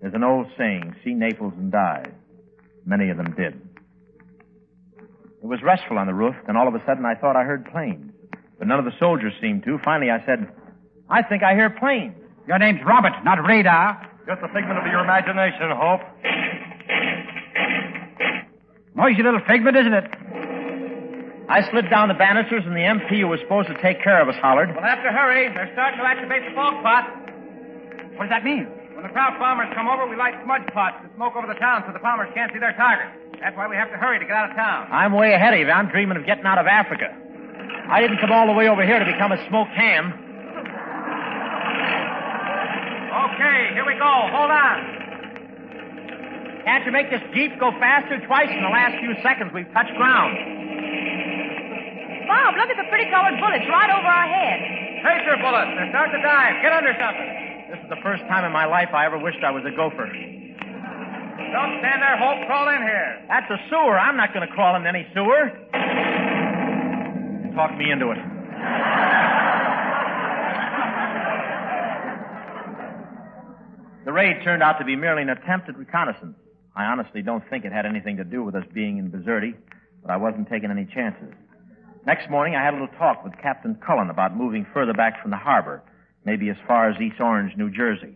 There's 0.00 0.14
an 0.14 0.24
old 0.24 0.46
saying, 0.58 0.96
see 1.04 1.14
Naples 1.14 1.52
and 1.56 1.70
die. 1.70 2.04
Many 2.84 3.10
of 3.10 3.16
them 3.16 3.34
did. 3.36 3.60
It 5.42 5.46
was 5.46 5.62
restful 5.62 5.98
on 5.98 6.06
the 6.06 6.14
roof, 6.14 6.34
then 6.46 6.56
all 6.56 6.66
of 6.66 6.74
a 6.74 6.84
sudden 6.84 7.04
I 7.06 7.14
thought 7.14 7.36
I 7.36 7.44
heard 7.44 7.70
planes. 7.70 8.12
But 8.58 8.66
none 8.66 8.78
of 8.78 8.84
the 8.84 8.98
soldiers 8.98 9.32
seemed 9.40 9.62
to. 9.64 9.78
Finally 9.84 10.10
I 10.10 10.24
said, 10.26 10.50
I 11.08 11.22
think 11.22 11.42
I 11.42 11.54
hear 11.54 11.70
planes. 11.70 12.14
Your 12.48 12.58
name's 12.58 12.80
Robert, 12.84 13.12
not 13.24 13.38
Radar. 13.46 14.06
Just 14.26 14.42
a 14.42 14.48
figment 14.48 14.78
of 14.78 14.86
your 14.86 15.00
imagination, 15.00 15.70
Hope. 15.74 16.00
Noisy 18.96 19.22
little 19.22 19.40
figment, 19.46 19.76
isn't 19.76 19.94
it? 19.94 20.04
I 21.50 21.66
slid 21.74 21.90
down 21.90 22.06
the 22.06 22.14
banisters 22.14 22.62
and 22.62 22.78
the 22.78 22.86
MP 22.86 23.26
who 23.26 23.28
was 23.28 23.42
supposed 23.42 23.66
to 23.66 23.76
take 23.82 23.98
care 24.06 24.22
of 24.22 24.30
us 24.30 24.38
hollered. 24.38 24.70
We'll 24.70 24.86
have 24.86 25.02
to 25.02 25.10
hurry. 25.10 25.50
They're 25.50 25.74
starting 25.74 25.98
to 25.98 26.06
activate 26.06 26.46
the 26.46 26.54
fog 26.54 26.78
pot. 26.78 27.10
What 28.14 28.30
does 28.30 28.34
that 28.38 28.46
mean? 28.46 28.70
When 28.94 29.02
the 29.02 29.10
Kraut 29.10 29.34
bombers 29.42 29.66
come 29.74 29.90
over, 29.90 30.06
we 30.06 30.14
light 30.14 30.38
smudge 30.46 30.62
pots 30.70 31.02
to 31.02 31.10
smoke 31.18 31.34
over 31.34 31.50
the 31.50 31.58
town 31.58 31.82
so 31.82 31.92
the 31.92 31.98
bombers 31.98 32.30
can't 32.38 32.54
see 32.54 32.62
their 32.62 32.78
target. 32.78 33.10
That's 33.42 33.56
why 33.58 33.66
we 33.66 33.74
have 33.74 33.90
to 33.90 33.98
hurry 33.98 34.22
to 34.22 34.26
get 34.30 34.36
out 34.38 34.50
of 34.50 34.54
town. 34.54 34.86
I'm 34.94 35.10
way 35.10 35.34
ahead 35.34 35.50
of 35.54 35.58
you. 35.58 35.66
I'm 35.66 35.90
dreaming 35.90 36.14
of 36.14 36.24
getting 36.24 36.46
out 36.46 36.62
of 36.62 36.70
Africa. 36.70 37.10
I 37.10 37.98
didn't 37.98 38.22
come 38.22 38.30
all 38.30 38.46
the 38.46 38.54
way 38.54 38.70
over 38.70 38.86
here 38.86 39.02
to 39.02 39.08
become 39.10 39.34
a 39.34 39.40
smoked 39.50 39.74
ham. 39.74 40.14
Okay, 43.10 43.74
here 43.74 43.86
we 43.90 43.98
go. 43.98 44.12
Hold 44.30 44.54
on. 44.54 44.78
Can't 46.62 46.86
you 46.86 46.92
make 46.92 47.10
this 47.10 47.26
Jeep 47.34 47.58
go 47.58 47.74
faster? 47.82 48.22
Twice 48.22 48.54
in 48.54 48.62
the 48.62 48.70
last 48.70 49.02
few 49.02 49.18
seconds 49.26 49.50
we've 49.50 49.66
touched 49.74 49.96
ground. 49.98 50.60
Bob, 52.30 52.54
look 52.54 52.70
at 52.70 52.78
the 52.78 52.86
pretty 52.86 53.10
colored 53.10 53.34
bullets 53.42 53.66
right 53.66 53.90
over 53.90 54.06
our 54.06 54.28
heads. 54.30 54.62
Tracer 55.02 55.34
bullets. 55.42 55.74
They're 55.74 55.90
starting 55.90 56.14
to 56.14 56.22
dive. 56.22 56.62
Get 56.62 56.70
under 56.70 56.94
something. 56.94 57.26
This 57.74 57.82
is 57.82 57.90
the 57.90 57.98
first 58.06 58.22
time 58.30 58.46
in 58.46 58.52
my 58.54 58.70
life 58.70 58.94
I 58.94 59.06
ever 59.06 59.18
wished 59.18 59.42
I 59.42 59.50
was 59.50 59.66
a 59.66 59.74
gopher. 59.74 60.06
Don't 60.06 61.74
stand 61.82 61.98
there, 61.98 62.14
Hope. 62.22 62.46
Crawl 62.46 62.70
in 62.70 62.82
here. 62.86 63.26
That's 63.26 63.50
a 63.50 63.58
sewer. 63.66 63.98
I'm 63.98 64.16
not 64.16 64.32
going 64.32 64.46
to 64.46 64.52
crawl 64.54 64.76
in 64.76 64.86
any 64.86 65.10
sewer. 65.10 65.50
Talk 67.58 67.74
me 67.74 67.90
into 67.90 68.14
it. 68.14 68.22
The 74.04 74.12
raid 74.12 74.44
turned 74.44 74.62
out 74.62 74.78
to 74.78 74.84
be 74.84 74.94
merely 74.94 75.22
an 75.22 75.30
attempt 75.30 75.68
at 75.68 75.76
reconnaissance. 75.76 76.36
I 76.76 76.84
honestly 76.84 77.22
don't 77.22 77.42
think 77.50 77.64
it 77.64 77.72
had 77.72 77.86
anything 77.86 78.18
to 78.18 78.24
do 78.24 78.44
with 78.44 78.54
us 78.54 78.64
being 78.72 78.98
in 78.98 79.10
Bizerti, 79.10 79.54
but 80.02 80.12
I 80.12 80.16
wasn't 80.16 80.48
taking 80.48 80.70
any 80.70 80.86
chances. 80.86 81.34
Next 82.06 82.30
morning, 82.30 82.56
I 82.56 82.64
had 82.64 82.72
a 82.72 82.80
little 82.80 82.96
talk 82.96 83.22
with 83.22 83.34
Captain 83.42 83.76
Cullen 83.86 84.08
about 84.08 84.34
moving 84.34 84.66
further 84.72 84.94
back 84.94 85.20
from 85.20 85.30
the 85.30 85.36
harbor, 85.36 85.82
maybe 86.24 86.48
as 86.48 86.56
far 86.66 86.88
as 86.88 86.98
East 86.98 87.20
Orange, 87.20 87.54
New 87.58 87.70
Jersey. 87.70 88.14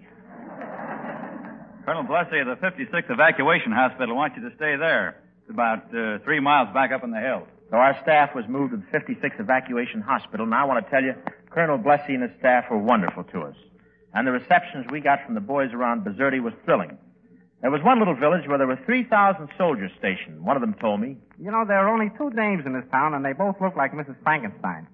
Colonel 1.84 2.04
Blessy 2.04 2.40
of 2.40 2.46
the 2.46 2.56
56th 2.64 3.10
Evacuation 3.10 3.72
Hospital 3.72 4.16
wants 4.16 4.36
you 4.38 4.48
to 4.48 4.56
stay 4.56 4.76
there. 4.76 5.20
It's 5.42 5.50
about 5.50 5.94
uh, 5.94 6.18
three 6.24 6.40
miles 6.40 6.72
back 6.72 6.92
up 6.92 7.04
in 7.04 7.10
the 7.10 7.20
hills. 7.20 7.46
So 7.70 7.76
our 7.76 7.94
staff 8.02 8.34
was 8.34 8.46
moved 8.48 8.72
to 8.72 8.78
the 8.78 8.98
56th 8.98 9.38
Evacuation 9.38 10.00
Hospital, 10.00 10.46
and 10.46 10.54
I 10.54 10.64
want 10.64 10.82
to 10.82 10.90
tell 10.90 11.02
you, 11.02 11.12
Colonel 11.50 11.76
Blessy 11.76 12.14
and 12.14 12.22
his 12.22 12.32
staff 12.38 12.64
were 12.70 12.78
wonderful 12.78 13.24
to 13.24 13.42
us. 13.42 13.56
And 14.14 14.26
the 14.26 14.32
receptions 14.32 14.86
we 14.90 15.00
got 15.00 15.26
from 15.26 15.34
the 15.34 15.42
boys 15.42 15.74
around 15.74 16.06
Bizerti 16.06 16.42
was 16.42 16.54
thrilling. 16.64 16.96
There 17.64 17.72
was 17.72 17.80
one 17.80 17.98
little 17.98 18.14
village 18.14 18.44
where 18.46 18.58
there 18.58 18.66
were 18.66 18.78
3,000 18.84 19.48
soldiers 19.56 19.90
stationed. 19.98 20.44
One 20.44 20.54
of 20.54 20.60
them 20.60 20.76
told 20.84 21.00
me, 21.00 21.16
You 21.40 21.50
know, 21.50 21.64
there 21.66 21.80
are 21.80 21.88
only 21.88 22.12
two 22.18 22.28
dames 22.28 22.66
in 22.66 22.74
this 22.74 22.84
town, 22.92 23.14
and 23.14 23.24
they 23.24 23.32
both 23.32 23.56
look 23.58 23.74
like 23.74 23.96
Mrs. 23.96 24.20
Frankenstein. 24.22 24.86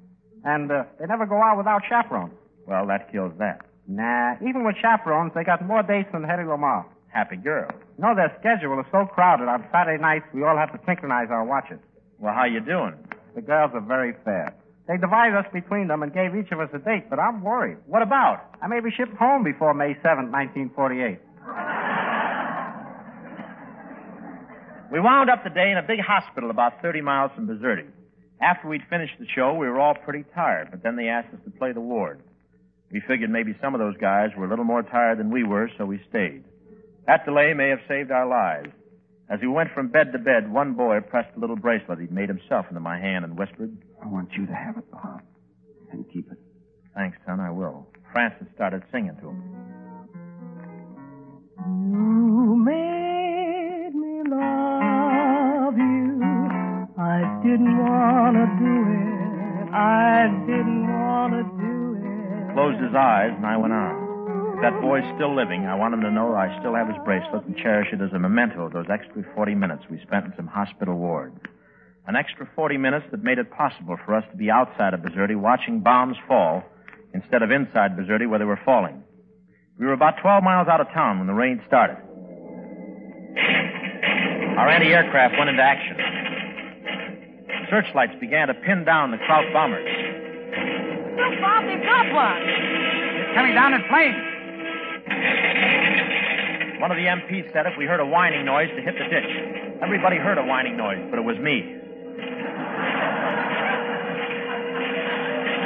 And 0.45 0.71
uh, 0.71 0.85
they 1.01 1.07
never 1.07 1.27
go 1.27 1.43
out 1.43 1.59
without 1.59 1.83
chaperones. 1.89 2.31
well, 2.69 2.87
that 2.87 3.11
kills 3.11 3.33
that. 3.43 3.67
Nah, 3.89 4.37
even 4.39 4.63
with 4.63 4.77
chaperones, 4.81 5.33
they 5.35 5.43
got 5.43 5.67
more 5.67 5.83
dates 5.83 6.11
than 6.13 6.23
Hedy 6.23 6.47
Lamarr. 6.47 6.87
Happy 7.09 7.35
girl. 7.35 7.75
No, 7.99 8.15
their 8.15 8.31
schedule 8.39 8.79
is 8.79 8.87
so 8.93 9.05
crowded 9.05 9.49
on 9.49 9.67
Saturday 9.73 10.01
nights, 10.01 10.27
we 10.33 10.45
all 10.45 10.57
have 10.57 10.71
to 10.71 10.79
synchronize 10.87 11.27
our 11.29 11.43
watches. 11.43 11.81
Well, 12.21 12.35
how 12.35 12.45
you 12.45 12.61
doing? 12.61 12.95
The 13.35 13.43
girls 13.43 13.73
are 13.75 13.83
very 13.83 14.15
fair. 14.25 14.55
They 14.87 14.97
divided 14.97 15.37
us 15.37 15.47
between 15.53 15.89
them 15.89 16.05
and 16.05 16.15
gave 16.15 16.37
each 16.37 16.53
of 16.53 16.61
us 16.61 16.71
a 16.73 16.79
date, 16.79 17.11
but 17.11 17.19
I'm 17.19 17.43
worried. 17.43 17.79
What 17.87 18.03
about? 18.03 18.47
I 18.63 18.69
may 18.69 18.79
be 18.79 18.93
shipped 18.97 19.17
home 19.17 19.43
before 19.43 19.75
May 19.75 19.95
7th, 20.07 20.31
1948. 20.31 21.19
We 24.91 24.99
wound 24.99 25.31
up 25.31 25.45
the 25.45 25.51
day 25.51 25.71
in 25.71 25.79
a 25.79 25.87
big 25.87 26.01
hospital 26.01 26.51
about 26.51 26.83
30 26.83 27.01
miles 27.01 27.31
from 27.35 27.47
Bizerti. 27.47 27.87
After 28.43 28.69
we'd 28.69 28.83
finished 28.91 29.15
the 29.21 29.27
show, 29.35 29.55
we 29.55 29.69
were 29.69 29.79
all 29.79 29.95
pretty 29.95 30.25
tired, 30.35 30.69
but 30.71 30.83
then 30.83 30.97
they 30.97 31.09
asked 31.09 31.33
us 31.33 31.41
to 31.45 31.51
play 31.51 31.73
the 31.73 31.81
ward. 31.81 32.21
We 32.91 33.01
figured 33.07 33.31
maybe 33.31 33.55
some 33.63 33.75
of 33.75 33.79
those 33.79 33.97
guys 33.99 34.31
were 34.37 34.47
a 34.47 34.49
little 34.49 34.65
more 34.65 34.83
tired 34.83 35.19
than 35.19 35.31
we 35.31 35.45
were, 35.45 35.71
so 35.79 35.85
we 35.87 36.01
stayed. 36.09 36.43
That 37.07 37.25
delay 37.25 37.55
may 37.55 37.69
have 37.69 37.81
saved 37.87 38.11
our 38.11 38.27
lives. 38.27 38.71
As 39.29 39.39
we 39.41 39.47
went 39.47 39.71
from 39.73 39.89
bed 39.89 40.11
to 40.13 40.19
bed, 40.19 40.53
one 40.53 40.75
boy 40.75 40.99
pressed 41.01 41.37
a 41.37 41.39
little 41.41 41.55
bracelet 41.55 42.01
he'd 42.01 42.11
made 42.11 42.29
himself 42.29 42.67
into 42.69 42.81
my 42.81 42.99
hand 42.99 43.25
and 43.25 43.39
whispered, 43.39 43.77
I 44.03 44.09
want 44.09 44.33
you 44.33 44.47
to 44.47 44.55
have 44.55 44.77
it, 44.77 44.91
Bob. 44.91 45.21
And 45.93 46.05
keep 46.13 46.31
it. 46.33 46.39
Thanks, 46.97 47.17
son, 47.25 47.39
I 47.39 47.51
will. 47.51 47.87
Frances 48.13 48.49
started 48.57 48.83
singing 48.91 49.17
to 49.21 49.29
him. 49.29 49.71
You 51.93 52.57
made 53.93 53.95
me 53.95 54.23
love 54.31 55.77
you. 55.77 56.21
I 56.99 57.41
didn't 57.43 57.79
want 57.79 58.37
to 58.37 58.47
do 58.59 58.77
it. 58.87 59.75
I 59.75 60.29
didn't 60.47 60.87
want 60.87 61.33
to 61.35 61.43
do 61.59 61.97
it. 61.99 62.55
Closed 62.55 62.83
his 62.83 62.95
eyes, 62.95 63.33
and 63.35 63.47
I 63.47 63.57
went 63.57 63.73
on. 63.73 64.55
If 64.57 64.63
that 64.63 64.81
boy's 64.83 65.07
still 65.17 65.35
living, 65.35 65.67
I 65.67 65.75
want 65.75 65.95
him 65.95 66.03
to 66.03 66.11
know 66.11 66.35
I 66.35 66.55
still 66.61 66.75
have 66.75 66.89
his 66.89 66.99
bracelet 67.05 67.47
and 67.47 67.57
cherish 67.57 67.89
it 67.93 68.01
as 68.03 68.13
a 68.13 68.19
memento 68.19 68.67
of 68.67 68.73
those 68.73 68.87
extra 68.91 69.25
40 69.35 69.55
minutes 69.55 69.85
we 69.91 69.99
spent 70.03 70.27
in 70.27 70.33
some 70.37 70.47
hospital 70.47 70.97
ward. 70.97 71.33
An 72.07 72.17
extra 72.17 72.49
40 72.55 72.77
minutes 72.77 73.07
that 73.11 73.23
made 73.23 73.39
it 73.39 73.51
possible 73.51 73.97
for 74.05 74.15
us 74.15 74.25
to 74.31 74.37
be 74.37 74.51
outside 74.51 74.95
of 74.95 75.01
Bizerti 75.01 75.37
watching 75.39 75.81
bombs 75.81 76.17
fall 76.29 76.63
instead 77.15 77.43
of 77.43 77.51
inside 77.51 77.97
Bizerti 77.97 78.29
where 78.29 78.39
they 78.39 78.45
were 78.45 78.61
falling. 78.65 79.03
We 79.79 79.87
were 79.87 79.95
about 79.95 80.21
12 80.21 80.45
miles 80.45 80.69
out 80.69 80.81
of 80.81 80.89
town 80.93 81.19
when 81.19 81.27
the 81.27 81.35
rain 81.35 81.63
started. 81.67 81.97
Our 84.61 84.69
anti-aircraft 84.69 85.39
went 85.39 85.49
into 85.49 85.63
action. 85.63 85.97
Searchlights 87.71 88.13
began 88.21 88.49
to 88.49 88.55
pin 88.55 88.85
down 88.85 89.11
the 89.11 89.17
Kraut 89.25 89.51
bombers. 89.55 89.89
Look, 89.89 91.41
Bob, 91.41 91.65
they've 91.65 91.81
got 91.81 92.13
one. 92.13 92.43
It's 92.45 93.33
coming 93.33 93.55
down 93.57 93.73
in 93.73 93.81
flames. 93.89 94.21
One 96.79 96.93
of 96.93 96.99
the 97.01 97.09
MPs 97.09 97.51
said 97.55 97.65
if 97.65 97.73
we 97.79 97.87
heard 97.87 98.01
a 98.01 98.07
whining 98.07 98.45
noise 98.45 98.69
to 98.77 98.83
hit 98.83 99.01
the 99.01 99.09
ditch. 99.09 99.81
Everybody 99.81 100.19
heard 100.19 100.37
a 100.37 100.45
whining 100.45 100.77
noise, 100.77 101.01
but 101.09 101.19
it 101.19 101.25
was 101.25 101.39
me. 101.39 101.65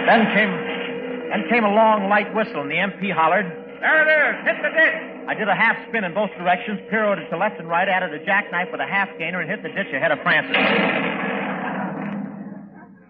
Then 0.06 0.22
came, 0.38 0.54
then 1.34 1.48
came 1.50 1.64
a 1.64 1.74
long, 1.74 2.08
light 2.08 2.32
whistle, 2.32 2.60
and 2.60 2.70
the 2.70 2.76
MP 2.78 3.10
hollered, 3.12 3.50
There 3.80 4.06
it 4.06 4.38
is. 4.38 4.46
Hit 4.46 4.62
the 4.62 4.70
ditch. 4.70 5.13
I 5.26 5.34
did 5.34 5.48
a 5.48 5.54
half 5.54 5.88
spin 5.88 6.04
in 6.04 6.12
both 6.12 6.30
directions, 6.36 6.80
pirouetted 6.90 7.30
to 7.30 7.36
left 7.38 7.58
and 7.58 7.68
right, 7.68 7.88
added 7.88 8.12
a 8.12 8.24
jackknife 8.24 8.68
with 8.70 8.80
a 8.80 8.86
half 8.86 9.08
gainer, 9.18 9.40
and 9.40 9.48
hit 9.48 9.62
the 9.62 9.70
ditch 9.70 9.92
ahead 9.92 10.12
of 10.12 10.20
Frances. 10.20 10.56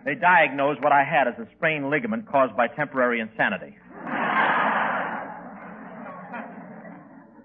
They 0.04 0.14
diagnosed 0.14 0.80
what 0.82 0.92
I 0.92 1.02
had 1.02 1.26
as 1.26 1.34
a 1.38 1.48
sprained 1.56 1.90
ligament 1.90 2.28
caused 2.30 2.56
by 2.56 2.68
temporary 2.68 3.20
insanity. 3.20 3.76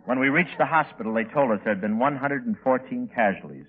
When 0.05 0.19
we 0.19 0.29
reached 0.29 0.57
the 0.57 0.65
hospital, 0.65 1.13
they 1.13 1.23
told 1.23 1.51
us 1.51 1.59
there 1.63 1.73
had 1.73 1.81
been 1.81 1.99
114 1.99 3.09
casualties. 3.13 3.65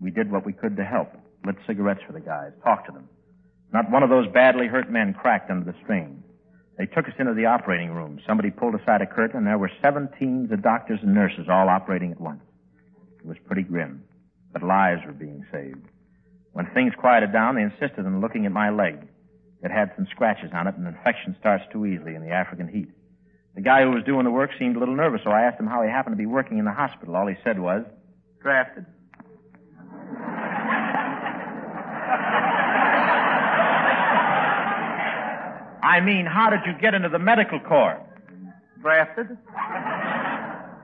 We 0.00 0.10
did 0.10 0.30
what 0.30 0.44
we 0.44 0.52
could 0.52 0.76
to 0.76 0.84
help. 0.84 1.08
Lit 1.46 1.56
cigarettes 1.66 2.00
for 2.06 2.12
the 2.12 2.20
guys, 2.20 2.52
talked 2.64 2.86
to 2.86 2.92
them. 2.92 3.08
Not 3.72 3.90
one 3.90 4.02
of 4.02 4.10
those 4.10 4.26
badly 4.32 4.66
hurt 4.66 4.90
men 4.90 5.14
cracked 5.14 5.50
under 5.50 5.64
the 5.64 5.78
strain. 5.82 6.22
They 6.78 6.86
took 6.86 7.06
us 7.06 7.14
into 7.18 7.34
the 7.34 7.46
operating 7.46 7.90
room. 7.90 8.20
Somebody 8.24 8.50
pulled 8.50 8.76
aside 8.76 9.02
a 9.02 9.06
curtain, 9.06 9.38
and 9.38 9.46
there 9.46 9.58
were 9.58 9.70
seven 9.82 10.08
teams 10.18 10.52
of 10.52 10.62
doctors 10.62 11.00
and 11.02 11.12
nurses 11.12 11.48
all 11.50 11.68
operating 11.68 12.12
at 12.12 12.20
once. 12.20 12.40
It 13.18 13.26
was 13.26 13.36
pretty 13.46 13.62
grim, 13.62 14.04
but 14.52 14.62
lives 14.62 15.02
were 15.04 15.12
being 15.12 15.44
saved. 15.50 15.84
When 16.52 16.66
things 16.72 16.94
quieted 16.96 17.32
down, 17.32 17.56
they 17.56 17.62
insisted 17.62 18.06
on 18.06 18.20
looking 18.20 18.46
at 18.46 18.52
my 18.52 18.70
leg. 18.70 19.06
It 19.60 19.72
had 19.72 19.90
some 19.96 20.06
scratches 20.12 20.50
on 20.54 20.68
it, 20.68 20.76
and 20.76 20.86
infection 20.86 21.34
starts 21.40 21.64
too 21.72 21.84
easily 21.84 22.14
in 22.14 22.22
the 22.22 22.30
African 22.30 22.68
heat. 22.68 22.88
The 23.56 23.60
guy 23.60 23.82
who 23.82 23.90
was 23.90 24.04
doing 24.04 24.22
the 24.22 24.30
work 24.30 24.50
seemed 24.56 24.76
a 24.76 24.78
little 24.78 24.94
nervous, 24.94 25.22
so 25.24 25.30
I 25.30 25.42
asked 25.42 25.58
him 25.58 25.66
how 25.66 25.82
he 25.82 25.90
happened 25.90 26.14
to 26.14 26.18
be 26.18 26.26
working 26.26 26.58
in 26.58 26.64
the 26.64 26.72
hospital. 26.72 27.16
All 27.16 27.26
he 27.26 27.34
said 27.42 27.58
was, 27.58 27.82
drafted. 28.40 28.86
I 35.88 36.00
mean, 36.00 36.26
how 36.26 36.50
did 36.50 36.60
you 36.66 36.74
get 36.78 36.92
into 36.92 37.08
the 37.08 37.18
medical 37.18 37.58
corps? 37.60 37.98
Drafted. 38.82 39.38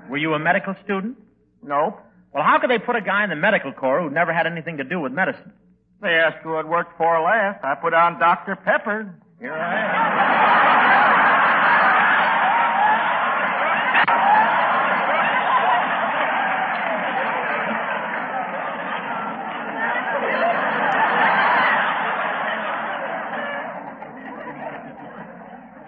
Were 0.08 0.16
you 0.16 0.32
a 0.32 0.38
medical 0.38 0.74
student? 0.82 1.18
Nope. 1.62 2.00
Well, 2.32 2.42
how 2.42 2.58
could 2.58 2.70
they 2.70 2.78
put 2.78 2.96
a 2.96 3.02
guy 3.02 3.22
in 3.22 3.28
the 3.28 3.36
medical 3.36 3.70
corps 3.70 4.00
who 4.00 4.08
never 4.08 4.32
had 4.32 4.46
anything 4.46 4.78
to 4.78 4.84
do 4.84 4.98
with 4.98 5.12
medicine? 5.12 5.52
They 6.00 6.08
asked 6.08 6.38
who 6.42 6.56
I'd 6.56 6.64
worked 6.64 6.96
for 6.96 7.20
last. 7.20 7.62
I 7.62 7.74
put 7.74 7.92
on 7.92 8.18
Dr. 8.18 8.56
Pepper. 8.56 9.14
Here 9.38 9.52
I 9.52 9.80
am. 9.80 10.94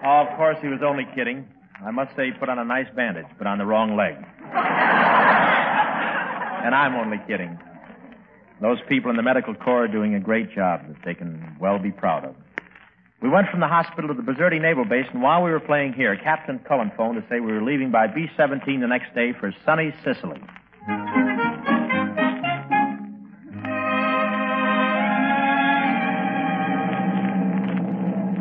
Oh, 0.09 0.21
of 0.21 0.37
course, 0.57 0.65
he 0.65 0.69
was 0.71 0.81
only 0.83 1.05
kidding. 1.15 1.47
I 1.83 1.91
must 1.91 2.15
say 2.15 2.25
he 2.27 2.31
put 2.31 2.49
on 2.49 2.57
a 2.59 2.65
nice 2.65 2.87
bandage, 2.95 3.27
but 3.37 3.45
on 3.47 3.59
the 3.59 3.65
wrong 3.65 3.95
leg. 3.95 4.15
and 6.65 6.73
I'm 6.73 6.95
only 6.95 7.19
kidding. 7.27 7.59
Those 8.61 8.79
people 8.89 9.11
in 9.11 9.17
the 9.17 9.23
medical 9.23 9.53
corps 9.53 9.83
are 9.83 9.87
doing 9.87 10.15
a 10.15 10.19
great 10.19 10.53
job 10.53 10.81
that 10.87 10.97
they 11.05 11.13
can 11.13 11.55
well 11.59 11.77
be 11.77 11.91
proud 11.91 12.25
of. 12.25 12.35
We 13.21 13.29
went 13.29 13.49
from 13.49 13.59
the 13.59 13.67
hospital 13.67 14.07
to 14.13 14.15
the 14.19 14.23
Bizerti 14.23 14.59
Naval 14.61 14.85
Base, 14.85 15.05
and 15.11 15.21
while 15.21 15.43
we 15.43 15.51
were 15.51 15.59
playing 15.59 15.93
here, 15.93 16.15
Captain 16.15 16.59
Cullen 16.67 16.91
phoned 16.95 17.21
to 17.21 17.27
say 17.29 17.39
we 17.39 17.51
were 17.51 17.63
leaving 17.63 17.91
by 17.91 18.07
B-17 18.07 18.79
the 18.79 18.87
next 18.87 19.13
day 19.15 19.33
for 19.39 19.53
sunny 19.65 19.93
Sicily. 20.03 20.41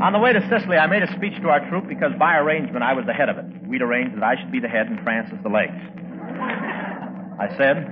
On 0.07 0.13
the 0.13 0.21
way 0.21 0.33
to 0.33 0.39
Sicily, 0.47 0.79
I 0.79 0.87
made 0.87 1.03
a 1.03 1.11
speech 1.19 1.35
to 1.43 1.49
our 1.49 1.69
troop 1.69 1.89
because 1.89 2.13
by 2.17 2.39
arrangement 2.39 2.85
I 2.85 2.95
was 2.95 3.07
the 3.07 3.13
head 3.13 3.29
of 3.29 3.39
it. 3.39 3.67
We'd 3.67 3.83
arranged 3.83 4.15
that 4.15 4.23
I 4.23 4.39
should 4.39 4.53
be 4.53 4.61
the 4.61 4.69
head 4.69 4.87
and 4.87 5.03
Frances 5.03 5.35
the 5.43 5.49
legs. 5.49 5.75
I 7.43 7.51
said, 7.59 7.91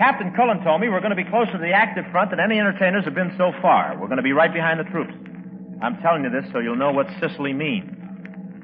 Captain 0.00 0.32
Cullen 0.32 0.64
told 0.64 0.80
me 0.80 0.88
we're 0.88 1.04
going 1.04 1.12
to 1.12 1.20
be 1.20 1.28
closer 1.28 1.52
to 1.52 1.58
the 1.58 1.76
active 1.76 2.06
front 2.10 2.30
than 2.30 2.40
any 2.40 2.58
entertainers 2.58 3.04
have 3.04 3.14
been 3.14 3.34
so 3.36 3.52
far. 3.60 3.92
We're 4.00 4.08
going 4.08 4.24
to 4.24 4.24
be 4.24 4.32
right 4.32 4.54
behind 4.54 4.80
the 4.80 4.88
troops. 4.88 5.12
I'm 5.82 6.00
telling 6.00 6.24
you 6.24 6.30
this 6.30 6.48
so 6.50 6.60
you'll 6.60 6.80
know 6.80 6.92
what 6.92 7.08
Sicily 7.20 7.52
means. 7.52 7.92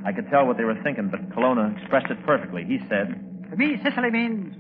I 0.07 0.13
could 0.13 0.31
tell 0.31 0.47
what 0.47 0.57
they 0.57 0.65
were 0.65 0.81
thinking, 0.83 1.13
but 1.13 1.21
Colonna 1.35 1.77
expressed 1.77 2.09
it 2.09 2.25
perfectly. 2.25 2.65
He 2.65 2.81
said, 2.89 3.13
To 3.51 3.57
me, 3.61 3.77
Sicily 3.85 4.09
means 4.09 4.57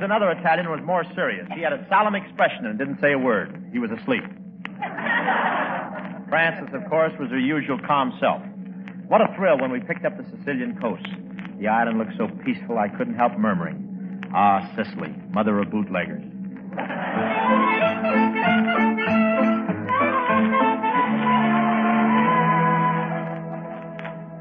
was 0.00 0.04
another 0.06 0.30
Italian, 0.30 0.70
was 0.70 0.80
more 0.82 1.04
serious. 1.14 1.46
He 1.54 1.60
had 1.60 1.74
a 1.74 1.86
solemn 1.90 2.14
expression 2.14 2.64
and 2.64 2.78
didn't 2.78 3.00
say 3.00 3.12
a 3.12 3.18
word. 3.18 3.52
He 3.72 3.78
was 3.78 3.90
asleep. 3.90 4.22
Frances, 6.30 6.72
of 6.72 6.88
course, 6.88 7.12
was 7.20 7.28
her 7.30 7.38
usual 7.38 7.78
calm 7.86 8.16
self. 8.18 8.40
What 9.08 9.20
a 9.20 9.28
thrill 9.36 9.58
when 9.58 9.70
we 9.70 9.80
picked 9.80 10.06
up 10.06 10.16
the 10.16 10.24
Sicilian 10.30 10.78
coast. 10.80 11.04
The 11.60 11.68
island 11.68 11.98
looked 11.98 12.16
so 12.16 12.28
peaceful 12.44 12.78
I 12.78 12.88
couldn't 12.88 13.16
help 13.16 13.36
murmuring, 13.36 14.22
Ah, 14.32 14.72
Sicily, 14.74 15.14
mother 15.32 15.58
of 15.58 15.70
bootleggers. 15.70 16.22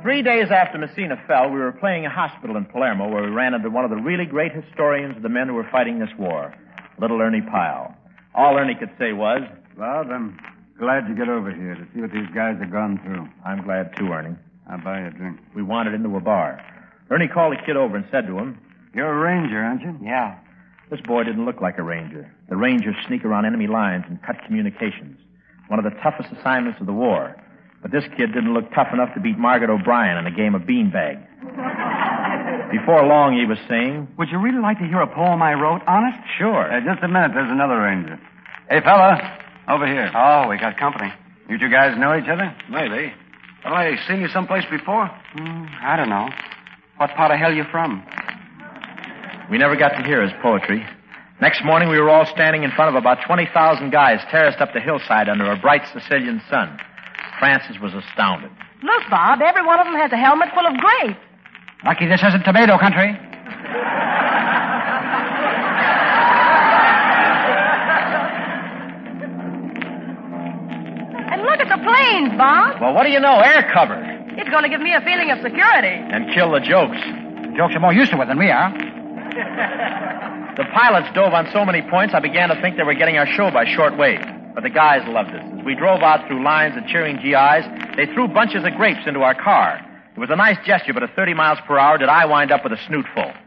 Three 0.10 0.24
days 0.24 0.50
after 0.50 0.80
Messina 0.80 1.22
fell, 1.28 1.52
we 1.52 1.60
were 1.60 1.72
playing 1.72 2.08
a 2.08 2.10
hospital 2.10 2.58
in 2.58 2.66
Palermo 2.66 3.08
where 3.14 3.22
we 3.22 3.30
ran 3.30 3.54
into 3.54 3.70
one 3.70 3.86
of 3.86 3.92
the 3.92 4.02
really 4.02 4.26
great 4.26 4.52
historians 4.52 5.16
of 5.16 5.22
the 5.22 5.30
men 5.30 5.48
who 5.48 5.54
were 5.54 5.70
fighting 5.72 6.00
this 6.00 6.10
war, 6.18 6.52
little 6.98 7.22
Ernie 7.22 7.44
Pyle. 7.44 7.94
All 8.34 8.58
Ernie 8.58 8.74
could 8.74 8.90
say 8.98 9.14
was, 9.14 9.42
Well, 9.78 10.10
I'm 10.12 10.36
glad 10.80 11.08
you 11.08 11.16
get 11.16 11.30
over 11.30 11.52
here 11.52 11.76
to 11.76 11.86
see 11.94 12.02
what 12.02 12.12
these 12.12 12.26
guys 12.34 12.58
have 12.60 12.72
gone 12.72 13.00
through. 13.06 13.30
I'm 13.46 13.62
glad 13.62 13.96
too, 13.98 14.08
Ernie. 14.08 14.36
I'll 14.68 14.84
buy 14.84 15.02
you 15.02 15.08
a 15.10 15.12
drink. 15.12 15.42
We 15.54 15.62
wandered 15.62 15.94
into 15.94 16.18
a 16.18 16.20
bar. 16.20 16.60
Ernie 17.12 17.28
called 17.28 17.54
a 17.54 17.64
kid 17.64 17.78
over 17.78 17.96
and 17.96 18.06
said 18.10 18.26
to 18.26 18.36
him, 18.36 18.58
You're 18.96 19.14
a 19.14 19.20
ranger, 19.20 19.60
aren't 19.60 19.84
you? 19.84 19.96
Yeah. 20.02 20.40
This 20.90 21.02
boy 21.02 21.24
didn't 21.24 21.46
look 21.46 21.62
like 21.62 21.78
a 21.78 21.84
ranger. 21.84 22.34
The 22.50 22.58
rangers 22.58 22.96
sneak 23.06 23.26
around 23.26 23.46
enemy 23.46 23.68
lines 23.68 24.06
and 24.10 24.20
cut 24.24 24.38
communications. 24.48 25.20
One 25.68 25.78
of 25.78 25.86
the 25.86 25.96
toughest 26.02 26.34
assignments 26.34 26.82
of 26.82 26.88
the 26.88 26.94
war. 26.94 27.36
But 27.82 27.92
this 27.92 28.04
kid 28.18 28.34
didn't 28.34 28.54
look 28.54 28.72
tough 28.74 28.90
enough 28.94 29.14
to 29.14 29.20
beat 29.22 29.38
Margaret 29.38 29.70
O'Brien 29.70 30.18
in 30.18 30.28
a 30.28 30.36
game 30.36 30.54
of 30.56 30.64
beanbag. 30.64 31.26
Before 32.72 33.06
long, 33.06 33.34
he 33.38 33.46
was 33.46 33.58
saying, 33.68 34.08
Would 34.18 34.30
you 34.30 34.40
really 34.40 34.60
like 34.60 34.78
to 34.80 34.86
hear 34.86 35.02
a 35.02 35.08
poem 35.08 35.42
I 35.42 35.54
wrote? 35.54 35.82
Honest? 35.88 36.20
Sure. 36.38 36.72
Uh, 36.72 36.80
just 36.86 37.04
a 37.04 37.08
minute. 37.08 37.32
There's 37.34 37.50
another 37.50 37.80
ranger. 37.82 38.20
Hey, 38.70 38.82
fella. 38.82 39.18
Over 39.68 39.88
here. 39.88 40.12
Oh, 40.14 40.48
we 40.50 40.58
got 40.58 40.78
company. 40.78 41.12
You 41.50 41.58
two 41.58 41.70
guys 41.70 41.98
know 41.98 42.16
each 42.18 42.30
other? 42.30 42.54
Maybe. 42.70 43.14
Have 43.64 43.74
I 43.74 43.96
seen 44.08 44.22
you 44.22 44.28
someplace 44.28 44.66
before? 44.70 45.10
Mm, 45.36 45.68
I 45.84 45.96
don't 45.96 46.10
know. 46.10 46.30
What 46.98 47.12
part 47.16 47.32
of 47.32 47.40
hell 47.40 47.54
you 47.54 47.64
from? 47.72 48.06
We 49.50 49.58
never 49.58 49.76
got 49.76 49.90
to 49.98 50.04
hear 50.04 50.22
his 50.22 50.32
poetry. 50.42 50.86
Next 51.42 51.64
morning, 51.64 51.90
we 51.90 51.98
were 52.00 52.10
all 52.10 52.26
standing 52.26 52.64
in 52.64 52.72
front 52.72 52.96
of 52.96 53.00
about 53.00 53.20
20,000 53.26 53.90
guys 53.90 54.20
terraced 54.30 54.60
up 54.60 54.74
the 54.74 54.80
hillside 54.80 55.30
under 55.30 55.52
a 55.52 55.58
bright 55.58 55.82
Sicilian 55.94 56.42
sun. 56.50 56.78
Frances 57.40 57.80
was 57.80 57.94
astounded. 57.94 58.52
Look, 58.84 59.04
Bob, 59.10 59.42
every 59.42 59.66
one 59.66 59.80
of 59.80 59.86
them 59.86 59.96
has 59.96 60.12
a 60.12 60.18
helmet 60.18 60.50
full 60.54 60.68
of 60.68 60.76
grapes. 60.78 61.20
Lucky 61.86 62.08
this 62.08 62.22
isn't 62.22 62.44
tomato 62.44 62.78
country. 62.78 63.16
And 71.32 71.42
look 71.44 71.60
at 71.60 71.70
the 71.70 71.82
planes, 71.84 72.38
Bob. 72.38 72.82
Well, 72.82 72.94
what 72.94 73.04
do 73.04 73.12
you 73.12 73.20
know? 73.20 73.40
Air 73.40 73.70
cover. 73.74 74.00
It's 74.38 74.50
going 74.50 74.64
to 74.64 74.70
give 74.70 74.82
me 74.82 74.94
a 74.94 75.02
feeling 75.02 75.32
of 75.32 75.40
security. 75.42 75.94
And 75.94 76.34
kill 76.34 76.52
the 76.52 76.60
jokes. 76.60 76.98
The 76.98 77.54
Jokes 77.56 77.76
are 77.76 77.80
more 77.80 77.94
used 77.94 78.12
to 78.12 78.22
it 78.22 78.28
than 78.28 78.38
we 78.38 78.50
are. 78.52 78.70
The 80.60 80.66
pilots 80.74 81.08
dove 81.16 81.34
on 81.34 81.48
so 81.54 81.64
many 81.64 81.82
points, 81.82 82.14
I 82.14 82.20
began 82.20 82.50
to 82.50 82.62
think 82.62 82.76
they 82.76 82.84
were 82.84 82.94
getting 82.94 83.18
our 83.18 83.26
show 83.26 83.50
by 83.50 83.64
shortwave. 83.64 84.20
But 84.54 84.64
the 84.64 84.70
guys 84.70 85.08
loved 85.08 85.32
us. 85.32 85.44
As 85.60 85.66
we 85.66 85.76
drove 85.76 86.02
out 86.02 86.28
through 86.28 86.44
lines 86.44 86.76
of 86.78 86.86
cheering 86.88 87.18
GIs, 87.18 87.66
they 87.96 88.12
threw 88.14 88.28
bunches 88.28 88.66
of 88.66 88.74
grapes 88.74 89.02
into 89.06 89.22
our 89.22 89.36
car. 89.36 89.86
It 90.16 90.20
was 90.20 90.30
a 90.32 90.36
nice 90.36 90.58
gesture, 90.66 90.94
but 90.94 91.04
at 91.04 91.16
30 91.16 91.34
miles 91.34 91.60
per 91.68 91.78
hour 91.78 91.98
did 91.98 92.10
I 92.10 92.26
wind 92.26 92.52
up 92.52 92.64
with 92.64 92.74
a 92.74 92.78
snootful. 92.78 93.36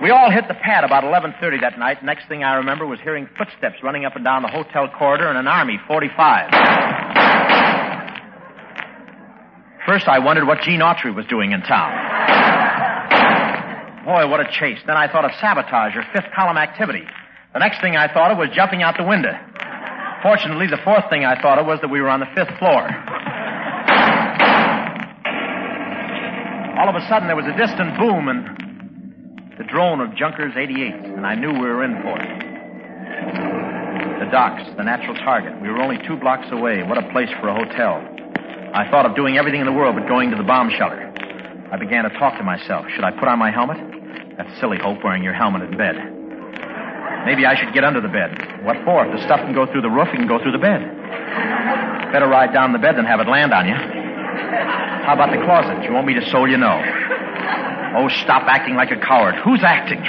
We 0.00 0.10
all 0.10 0.30
hit 0.30 0.46
the 0.46 0.54
pad 0.54 0.84
about 0.84 1.02
11:30 1.02 1.60
that 1.62 1.76
night. 1.76 2.04
Next 2.04 2.28
thing 2.28 2.44
I 2.44 2.54
remember 2.54 2.86
was 2.86 3.00
hearing 3.00 3.28
footsteps 3.36 3.82
running 3.82 4.04
up 4.04 4.14
and 4.14 4.24
down 4.24 4.42
the 4.42 4.48
hotel 4.48 4.88
corridor 4.96 5.26
and 5.26 5.36
an 5.36 5.48
Army 5.48 5.80
45. 5.88 6.50
First, 9.84 10.06
I 10.06 10.20
wondered 10.20 10.46
what 10.46 10.60
Gene 10.60 10.80
Autry 10.80 11.12
was 11.12 11.26
doing 11.26 11.50
in 11.50 11.62
town. 11.62 11.90
Boy, 14.04 14.28
what 14.28 14.38
a 14.38 14.48
chase. 14.52 14.78
Then 14.86 14.96
I 14.96 15.10
thought 15.10 15.24
of 15.24 15.32
sabotage 15.40 15.96
or 15.96 16.04
fifth 16.12 16.30
column 16.32 16.58
activity. 16.58 17.04
The 17.52 17.60
next 17.60 17.80
thing 17.80 17.96
I 17.96 18.12
thought 18.12 18.30
of 18.30 18.36
was 18.36 18.50
jumping 18.54 18.82
out 18.82 18.96
the 18.98 19.04
window. 19.04 19.32
Fortunately, 20.22 20.66
the 20.66 20.76
fourth 20.84 21.08
thing 21.08 21.24
I 21.24 21.40
thought 21.40 21.58
of 21.58 21.66
was 21.66 21.80
that 21.80 21.88
we 21.88 22.00
were 22.00 22.10
on 22.10 22.20
the 22.20 22.28
fifth 22.34 22.52
floor. 22.58 22.84
All 26.76 26.88
of 26.88 26.94
a 26.94 27.02
sudden, 27.08 27.26
there 27.26 27.36
was 27.36 27.46
a 27.46 27.56
distant 27.56 27.96
boom 27.98 28.28
and 28.28 28.44
the 29.56 29.64
drone 29.64 30.00
of 30.00 30.14
Junkers 30.14 30.52
88, 30.56 31.16
and 31.16 31.26
I 31.26 31.34
knew 31.34 31.50
we 31.50 31.66
were 31.66 31.82
in 31.82 32.02
for 32.02 32.20
it. 32.20 32.28
The 34.20 34.30
docks, 34.30 34.62
the 34.76 34.84
natural 34.84 35.14
target. 35.16 35.60
We 35.62 35.68
were 35.68 35.80
only 35.80 35.96
two 36.06 36.16
blocks 36.16 36.46
away. 36.52 36.82
What 36.82 36.98
a 36.98 37.10
place 37.10 37.30
for 37.40 37.48
a 37.48 37.54
hotel. 37.54 38.04
I 38.74 38.90
thought 38.90 39.06
of 39.06 39.16
doing 39.16 39.38
everything 39.38 39.60
in 39.60 39.66
the 39.66 39.72
world 39.72 39.96
but 39.96 40.06
going 40.06 40.30
to 40.30 40.36
the 40.36 40.42
bomb 40.42 40.70
shelter. 40.70 41.10
I 41.72 41.78
began 41.78 42.04
to 42.04 42.10
talk 42.18 42.36
to 42.36 42.44
myself. 42.44 42.86
Should 42.94 43.04
I 43.04 43.12
put 43.12 43.26
on 43.26 43.38
my 43.38 43.50
helmet? 43.50 43.78
That's 44.36 44.60
silly, 44.60 44.78
Hope, 44.78 45.02
wearing 45.02 45.22
your 45.24 45.34
helmet 45.34 45.62
in 45.62 45.76
bed. 45.76 46.17
Maybe 47.24 47.46
I 47.46 47.54
should 47.54 47.74
get 47.74 47.84
under 47.84 48.00
the 48.00 48.08
bed. 48.08 48.62
What 48.64 48.76
for? 48.84 49.06
If 49.06 49.12
the 49.12 49.22
stuff 49.24 49.40
can 49.40 49.52
go 49.54 49.66
through 49.66 49.82
the 49.82 49.90
roof, 49.90 50.08
it 50.12 50.16
can 50.16 50.28
go 50.28 50.38
through 50.42 50.52
the 50.52 50.62
bed. 50.62 50.80
Better 52.12 52.28
ride 52.28 52.52
down 52.52 52.72
the 52.72 52.78
bed 52.78 52.96
than 52.96 53.04
have 53.04 53.20
it 53.20 53.28
land 53.28 53.52
on 53.52 53.66
you. 53.66 53.74
How 53.74 55.14
about 55.14 55.30
the 55.30 55.42
closet? 55.44 55.84
You 55.84 55.92
want 55.92 56.06
me 56.06 56.14
to 56.14 56.24
sew 56.30 56.44
you? 56.44 56.56
No. 56.56 56.80
Oh, 57.96 58.08
stop 58.22 58.44
acting 58.46 58.76
like 58.76 58.90
a 58.90 59.00
coward. 59.00 59.36
Who's 59.44 59.62
acting? 59.62 60.00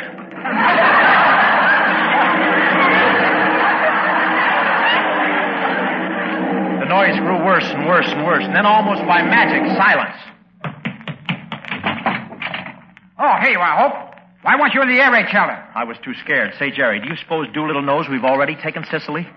The 6.80 6.86
noise 6.86 7.20
grew 7.20 7.46
worse 7.46 7.66
and 7.66 7.88
worse 7.88 8.08
and 8.08 8.26
worse, 8.26 8.44
and 8.44 8.56
then 8.56 8.66
almost 8.66 9.02
by 9.08 9.22
magic, 9.24 9.66
silence. 9.76 10.16
Oh, 13.20 13.36
here 13.42 13.52
you 13.52 13.60
are, 13.60 13.90
Hope. 13.90 14.09
Why 14.42 14.56
weren't 14.56 14.74
you 14.74 14.82
in 14.82 14.88
the 14.88 15.00
air 15.02 15.12
raid 15.12 15.28
shelter? 15.30 15.58
I 15.76 15.84
was 15.84 15.98
too 16.04 16.14
scared. 16.24 16.54
Say, 16.58 16.72
Jerry, 16.72 17.00
do 17.02 17.08
you 17.10 17.18
suppose 17.18 17.48
Doolittle 17.54 17.82
knows 17.82 18.08
we've 18.10 18.24
already 18.24 18.56
taken 18.56 18.86
Sicily? 18.90 19.28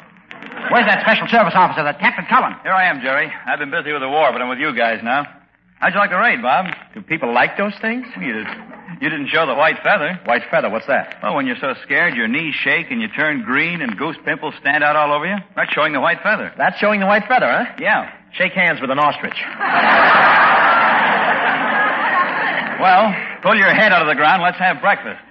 Where's 0.70 0.86
that 0.86 1.02
special 1.02 1.26
service 1.26 1.54
officer, 1.56 1.82
that 1.82 1.98
Captain 1.98 2.24
Cullen? 2.26 2.54
Here 2.62 2.72
I 2.72 2.86
am, 2.88 3.00
Jerry. 3.00 3.30
I've 3.46 3.58
been 3.58 3.70
busy 3.70 3.92
with 3.92 4.02
the 4.02 4.08
war, 4.08 4.30
but 4.32 4.40
I'm 4.40 4.48
with 4.48 4.58
you 4.58 4.74
guys 4.76 5.00
now. 5.02 5.26
How'd 5.80 5.94
you 5.94 5.98
like 5.98 6.10
the 6.10 6.18
raid, 6.18 6.40
Bob? 6.40 6.66
Do 6.94 7.02
people 7.02 7.34
like 7.34 7.56
those 7.58 7.74
things? 7.82 8.06
You, 8.20 8.32
did, 8.32 8.46
you 9.00 9.10
didn't 9.10 9.26
show 9.28 9.44
the 9.44 9.54
white 9.54 9.82
feather. 9.82 10.20
White 10.24 10.42
feather, 10.48 10.70
what's 10.70 10.86
that? 10.86 11.18
Well, 11.20 11.34
when 11.34 11.46
you're 11.48 11.58
so 11.60 11.74
scared, 11.82 12.14
your 12.14 12.28
knees 12.28 12.54
shake 12.54 12.86
and 12.90 13.00
you 13.02 13.08
turn 13.08 13.42
green 13.42 13.82
and 13.82 13.98
goose 13.98 14.16
pimples 14.24 14.54
stand 14.60 14.84
out 14.84 14.94
all 14.94 15.12
over 15.12 15.26
you. 15.26 15.36
That's 15.56 15.72
showing 15.72 15.92
the 15.92 16.00
white 16.00 16.22
feather. 16.22 16.52
That's 16.56 16.78
showing 16.78 17.00
the 17.00 17.06
white 17.06 17.26
feather, 17.26 17.50
huh? 17.50 17.74
Yeah. 17.80 18.12
Shake 18.34 18.52
hands 18.52 18.80
with 18.80 18.90
an 18.90 19.00
ostrich. 19.00 19.34
Well, 22.82 23.14
pull 23.42 23.54
your 23.54 23.72
head 23.72 23.92
out 23.92 24.02
of 24.02 24.08
the 24.08 24.16
ground. 24.16 24.42
Let's 24.42 24.58
have 24.58 24.80
breakfast. 24.80 25.22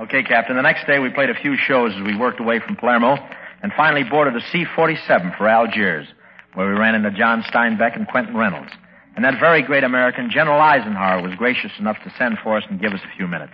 Okay, 0.00 0.22
Captain. 0.22 0.56
The 0.56 0.62
next 0.62 0.86
day 0.86 0.98
we 0.98 1.10
played 1.10 1.28
a 1.28 1.34
few 1.34 1.58
shows 1.58 1.92
as 1.94 2.00
we 2.02 2.16
worked 2.16 2.40
away 2.40 2.58
from 2.58 2.74
Palermo 2.76 3.18
and 3.62 3.70
finally 3.76 4.02
boarded 4.02 4.34
a 4.34 4.40
C-47 4.50 5.36
for 5.36 5.46
Algiers, 5.46 6.06
where 6.54 6.66
we 6.66 6.72
ran 6.72 6.94
into 6.94 7.10
John 7.10 7.42
Steinbeck 7.42 7.96
and 7.96 8.08
Quentin 8.08 8.34
Reynolds. 8.34 8.72
And 9.14 9.26
that 9.26 9.38
very 9.38 9.60
great 9.60 9.84
American, 9.84 10.30
General 10.30 10.58
Eisenhower, 10.58 11.20
was 11.20 11.34
gracious 11.36 11.72
enough 11.78 11.98
to 12.02 12.10
send 12.16 12.38
for 12.42 12.56
us 12.56 12.64
and 12.70 12.80
give 12.80 12.94
us 12.94 13.00
a 13.04 13.14
few 13.14 13.28
minutes. 13.28 13.52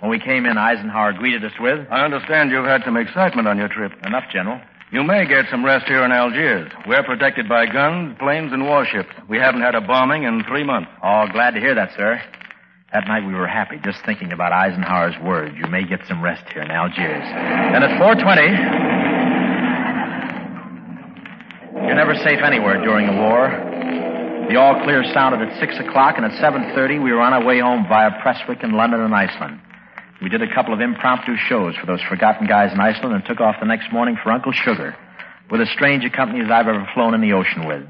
When 0.00 0.10
we 0.10 0.18
came 0.18 0.44
in, 0.44 0.58
Eisenhower 0.58 1.14
greeted 1.14 1.42
us 1.46 1.58
with, 1.58 1.86
I 1.90 2.04
understand 2.04 2.50
you've 2.50 2.66
had 2.66 2.82
some 2.84 2.98
excitement 2.98 3.48
on 3.48 3.56
your 3.56 3.68
trip. 3.68 3.92
Enough, 4.04 4.24
General. 4.30 4.60
You 4.92 5.02
may 5.02 5.26
get 5.26 5.46
some 5.50 5.64
rest 5.64 5.86
here 5.86 6.04
in 6.04 6.12
Algiers. 6.12 6.70
We're 6.86 7.02
protected 7.02 7.48
by 7.48 7.66
guns, 7.66 8.16
planes, 8.18 8.52
and 8.52 8.64
warships. 8.66 9.08
We 9.28 9.38
haven't 9.38 9.62
had 9.62 9.74
a 9.74 9.80
bombing 9.80 10.24
in 10.24 10.44
three 10.44 10.62
months. 10.62 10.90
Oh, 11.02 11.26
glad 11.32 11.54
to 11.54 11.60
hear 11.60 11.74
that, 11.74 11.90
sir. 11.96 12.20
That 12.92 13.08
night 13.08 13.26
we 13.26 13.34
were 13.34 13.48
happy 13.48 13.80
just 13.82 14.04
thinking 14.06 14.32
about 14.32 14.52
Eisenhower's 14.52 15.16
words. 15.24 15.56
You 15.58 15.66
may 15.66 15.84
get 15.84 16.06
some 16.06 16.22
rest 16.22 16.44
here 16.52 16.62
in 16.62 16.70
Algiers. 16.70 17.24
Then 17.72 17.82
at 17.82 17.98
420, 17.98 18.46
you're 21.86 21.96
never 21.96 22.14
safe 22.22 22.38
anywhere 22.44 22.78
during 22.84 23.08
a 23.08 23.16
war. 23.18 23.50
The 24.48 24.56
all 24.60 24.84
clear 24.84 25.02
sounded 25.12 25.40
at 25.42 25.58
6 25.58 25.78
o'clock, 25.88 26.14
and 26.18 26.26
at 26.26 26.32
7.30 26.38 27.02
we 27.02 27.10
were 27.12 27.20
on 27.20 27.32
our 27.32 27.42
way 27.44 27.58
home 27.58 27.86
via 27.88 28.10
Prestwick 28.22 28.62
and 28.62 28.74
London 28.74 29.00
and 29.00 29.14
Iceland. 29.14 29.58
We 30.24 30.30
did 30.30 30.40
a 30.40 30.54
couple 30.54 30.72
of 30.72 30.80
impromptu 30.80 31.36
shows 31.36 31.76
for 31.76 31.84
those 31.84 32.00
forgotten 32.08 32.46
guys 32.46 32.72
in 32.72 32.80
Iceland 32.80 33.14
and 33.14 33.22
took 33.26 33.42
off 33.42 33.60
the 33.60 33.66
next 33.66 33.92
morning 33.92 34.16
for 34.16 34.32
Uncle 34.32 34.52
Sugar 34.52 34.96
with 35.50 35.60
as 35.60 35.68
strange 35.68 36.02
a 36.02 36.08
company 36.08 36.40
as 36.42 36.50
I've 36.50 36.66
ever 36.66 36.88
flown 36.94 37.12
in 37.12 37.20
the 37.20 37.34
ocean 37.34 37.68
with. 37.68 37.84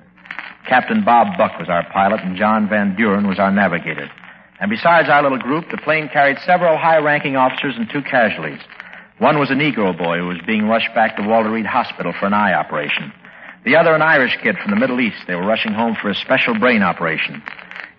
Captain 0.68 1.04
Bob 1.04 1.38
Buck 1.38 1.60
was 1.60 1.68
our 1.68 1.88
pilot, 1.92 2.22
and 2.22 2.36
John 2.36 2.68
Van 2.68 2.96
Buren 2.96 3.28
was 3.28 3.38
our 3.38 3.52
navigator. 3.52 4.10
And 4.58 4.68
besides 4.68 5.08
our 5.08 5.22
little 5.22 5.38
group, 5.38 5.66
the 5.70 5.76
plane 5.76 6.10
carried 6.12 6.38
several 6.44 6.76
high-ranking 6.76 7.36
officers 7.36 7.76
and 7.76 7.88
two 7.88 8.02
casualties. 8.02 8.58
One 9.18 9.38
was 9.38 9.52
a 9.52 9.54
Negro 9.54 9.96
boy 9.96 10.18
who 10.18 10.26
was 10.26 10.42
being 10.44 10.66
rushed 10.66 10.92
back 10.92 11.16
to 11.16 11.22
Walter 11.22 11.52
Reed 11.52 11.66
Hospital 11.66 12.12
for 12.18 12.26
an 12.26 12.34
eye 12.34 12.54
operation. 12.54 13.12
The 13.64 13.76
other, 13.76 13.94
an 13.94 14.02
Irish 14.02 14.36
kid 14.42 14.56
from 14.60 14.72
the 14.72 14.80
Middle 14.80 15.00
East. 15.00 15.22
They 15.28 15.36
were 15.36 15.46
rushing 15.46 15.72
home 15.72 15.94
for 16.02 16.10
a 16.10 16.16
special 16.16 16.58
brain 16.58 16.82
operation. 16.82 17.44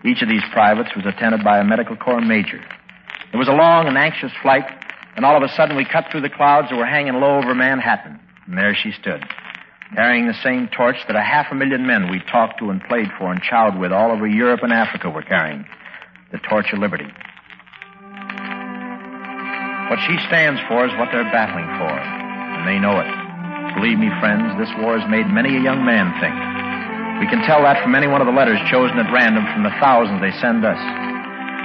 Each 0.04 0.20
of 0.20 0.28
these 0.28 0.44
privates 0.52 0.94
was 0.94 1.06
attended 1.06 1.42
by 1.42 1.58
a 1.58 1.64
medical 1.64 1.96
corps 1.96 2.20
major. 2.20 2.60
It 3.32 3.36
was 3.36 3.48
a 3.48 3.52
long 3.52 3.86
and 3.86 3.98
anxious 3.98 4.32
flight, 4.42 4.64
and 5.16 5.24
all 5.24 5.36
of 5.36 5.42
a 5.42 5.52
sudden 5.54 5.76
we 5.76 5.84
cut 5.84 6.06
through 6.10 6.22
the 6.22 6.30
clouds 6.30 6.68
that 6.70 6.76
were 6.76 6.86
hanging 6.86 7.14
low 7.14 7.38
over 7.38 7.54
Manhattan. 7.54 8.20
And 8.46 8.56
there 8.56 8.74
she 8.74 8.92
stood, 8.92 9.24
carrying 9.94 10.26
the 10.26 10.38
same 10.42 10.68
torch 10.68 10.96
that 11.06 11.16
a 11.16 11.22
half 11.22 11.46
a 11.50 11.54
million 11.54 11.86
men 11.86 12.10
we 12.10 12.20
talked 12.30 12.58
to 12.60 12.70
and 12.70 12.82
played 12.84 13.08
for 13.18 13.32
and 13.32 13.42
chowed 13.42 13.78
with 13.78 13.92
all 13.92 14.12
over 14.12 14.26
Europe 14.26 14.60
and 14.62 14.72
Africa 14.72 15.10
were 15.10 15.22
carrying 15.22 15.66
the 16.32 16.38
torch 16.38 16.72
of 16.72 16.78
liberty. 16.78 17.06
What 19.90 20.02
she 20.02 20.18
stands 20.26 20.60
for 20.66 20.82
is 20.86 20.92
what 20.98 21.10
they're 21.14 21.30
battling 21.30 21.66
for, 21.78 21.94
and 21.94 22.66
they 22.66 22.78
know 22.78 22.98
it. 22.98 23.06
Believe 23.78 23.98
me, 23.98 24.10
friends, 24.18 24.58
this 24.58 24.70
war 24.82 24.98
has 24.98 25.06
made 25.10 25.30
many 25.30 25.54
a 25.54 25.62
young 25.62 25.84
man 25.84 26.10
think. 26.18 26.34
We 27.22 27.30
can 27.30 27.46
tell 27.46 27.62
that 27.62 27.82
from 27.82 27.94
any 27.94 28.06
one 28.06 28.20
of 28.20 28.26
the 28.26 28.34
letters 28.34 28.58
chosen 28.70 28.98
at 28.98 29.12
random 29.12 29.46
from 29.54 29.62
the 29.62 29.74
thousands 29.78 30.20
they 30.20 30.34
send 30.42 30.64
us. 30.64 30.80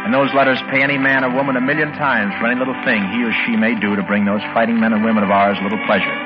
And 0.01 0.13
those 0.13 0.33
letters 0.33 0.57
pay 0.73 0.81
any 0.81 0.97
man 0.97 1.23
or 1.23 1.29
woman 1.29 1.55
a 1.55 1.61
million 1.61 1.93
times 1.93 2.33
for 2.41 2.49
any 2.49 2.57
little 2.57 2.77
thing 2.83 3.05
he 3.13 3.21
or 3.21 3.29
she 3.45 3.53
may 3.53 3.77
do 3.77 3.95
to 3.95 4.01
bring 4.01 4.25
those 4.25 4.41
fighting 4.49 4.81
men 4.81 4.93
and 4.93 5.05
women 5.05 5.21
of 5.23 5.29
ours 5.29 5.57
a 5.61 5.63
little 5.63 5.81
pleasure, 5.85 6.17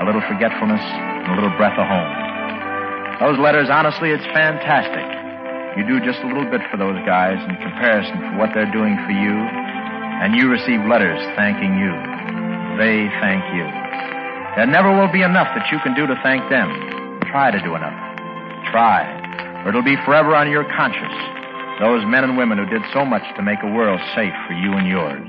a 0.00 0.04
little 0.08 0.24
forgetfulness, 0.24 0.80
and 0.80 1.32
a 1.32 1.36
little 1.36 1.52
breath 1.60 1.76
of 1.76 1.84
home. 1.84 2.12
Those 3.20 3.38
letters, 3.38 3.68
honestly, 3.68 4.10
it's 4.10 4.24
fantastic. 4.32 5.04
You 5.76 5.84
do 5.84 6.00
just 6.00 6.24
a 6.24 6.26
little 6.26 6.48
bit 6.48 6.64
for 6.70 6.80
those 6.80 6.96
guys 7.04 7.36
in 7.44 7.54
comparison 7.60 8.16
for 8.18 8.40
what 8.40 8.56
they're 8.56 8.72
doing 8.72 8.96
for 9.04 9.12
you, 9.12 9.36
and 9.36 10.34
you 10.34 10.48
receive 10.48 10.80
letters 10.88 11.20
thanking 11.36 11.76
you. 11.76 11.92
They 12.80 13.06
thank 13.20 13.44
you. 13.52 13.68
There 14.56 14.66
never 14.66 14.90
will 14.90 15.12
be 15.12 15.22
enough 15.22 15.52
that 15.52 15.68
you 15.70 15.78
can 15.84 15.94
do 15.94 16.06
to 16.06 16.16
thank 16.22 16.48
them. 16.48 16.72
Try 17.28 17.50
to 17.50 17.60
do 17.60 17.76
enough. 17.76 17.94
Try, 18.72 19.04
or 19.62 19.70
it'll 19.70 19.82
be 19.82 19.96
forever 20.06 20.34
on 20.34 20.50
your 20.50 20.64
conscience. 20.72 21.43
Those 21.80 22.04
men 22.06 22.22
and 22.22 22.38
women 22.38 22.58
who 22.58 22.66
did 22.66 22.82
so 22.92 23.04
much 23.04 23.22
to 23.36 23.42
make 23.42 23.58
a 23.62 23.66
world 23.66 24.00
safe 24.14 24.32
for 24.46 24.52
you 24.54 24.74
and 24.74 24.86
yours. 24.86 25.28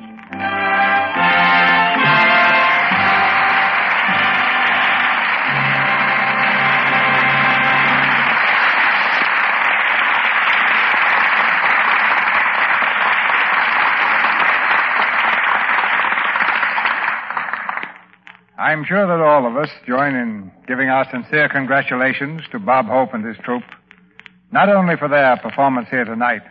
I'm 18.57 18.83
sure 18.85 19.07
that 19.07 19.19
all 19.23 19.47
of 19.47 19.57
us 19.57 19.69
join 19.87 20.15
in 20.15 20.51
giving 20.67 20.89
our 20.89 21.09
sincere 21.09 21.49
congratulations 21.49 22.41
to 22.51 22.59
Bob 22.59 22.85
Hope 22.85 23.13
and 23.13 23.25
his 23.25 23.37
troupe, 23.43 23.63
not 24.55 24.69
only 24.69 24.95
for 24.95 25.09
their 25.09 25.35
performance 25.35 25.89
here 25.91 26.05
tonight, 26.05 26.41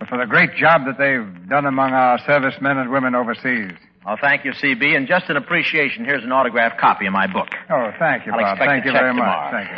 but 0.00 0.08
for 0.08 0.18
the 0.18 0.26
great 0.26 0.52
job 0.56 0.82
that 0.86 0.98
they've 0.98 1.48
done 1.48 1.64
among 1.64 1.92
our 1.92 2.18
servicemen 2.26 2.76
and 2.76 2.90
women 2.90 3.14
overseas. 3.14 3.70
Oh, 4.04 4.16
thank 4.20 4.44
you, 4.44 4.50
CB. 4.50 4.96
And 4.96 5.06
just 5.06 5.30
an 5.30 5.36
appreciation, 5.36 6.04
here's 6.04 6.24
an 6.24 6.32
autographed 6.32 6.80
copy 6.80 7.06
of 7.06 7.12
my 7.12 7.28
book. 7.28 7.46
Oh, 7.70 7.92
thank 8.00 8.26
you, 8.26 8.32
I'll 8.32 8.40
Bob. 8.40 8.58
Thank 8.58 8.84
you 8.84 8.90
check 8.90 9.00
very 9.00 9.12
tomorrow. 9.12 9.52
much. 9.52 9.62
Thank 9.62 9.70
you. 9.70 9.76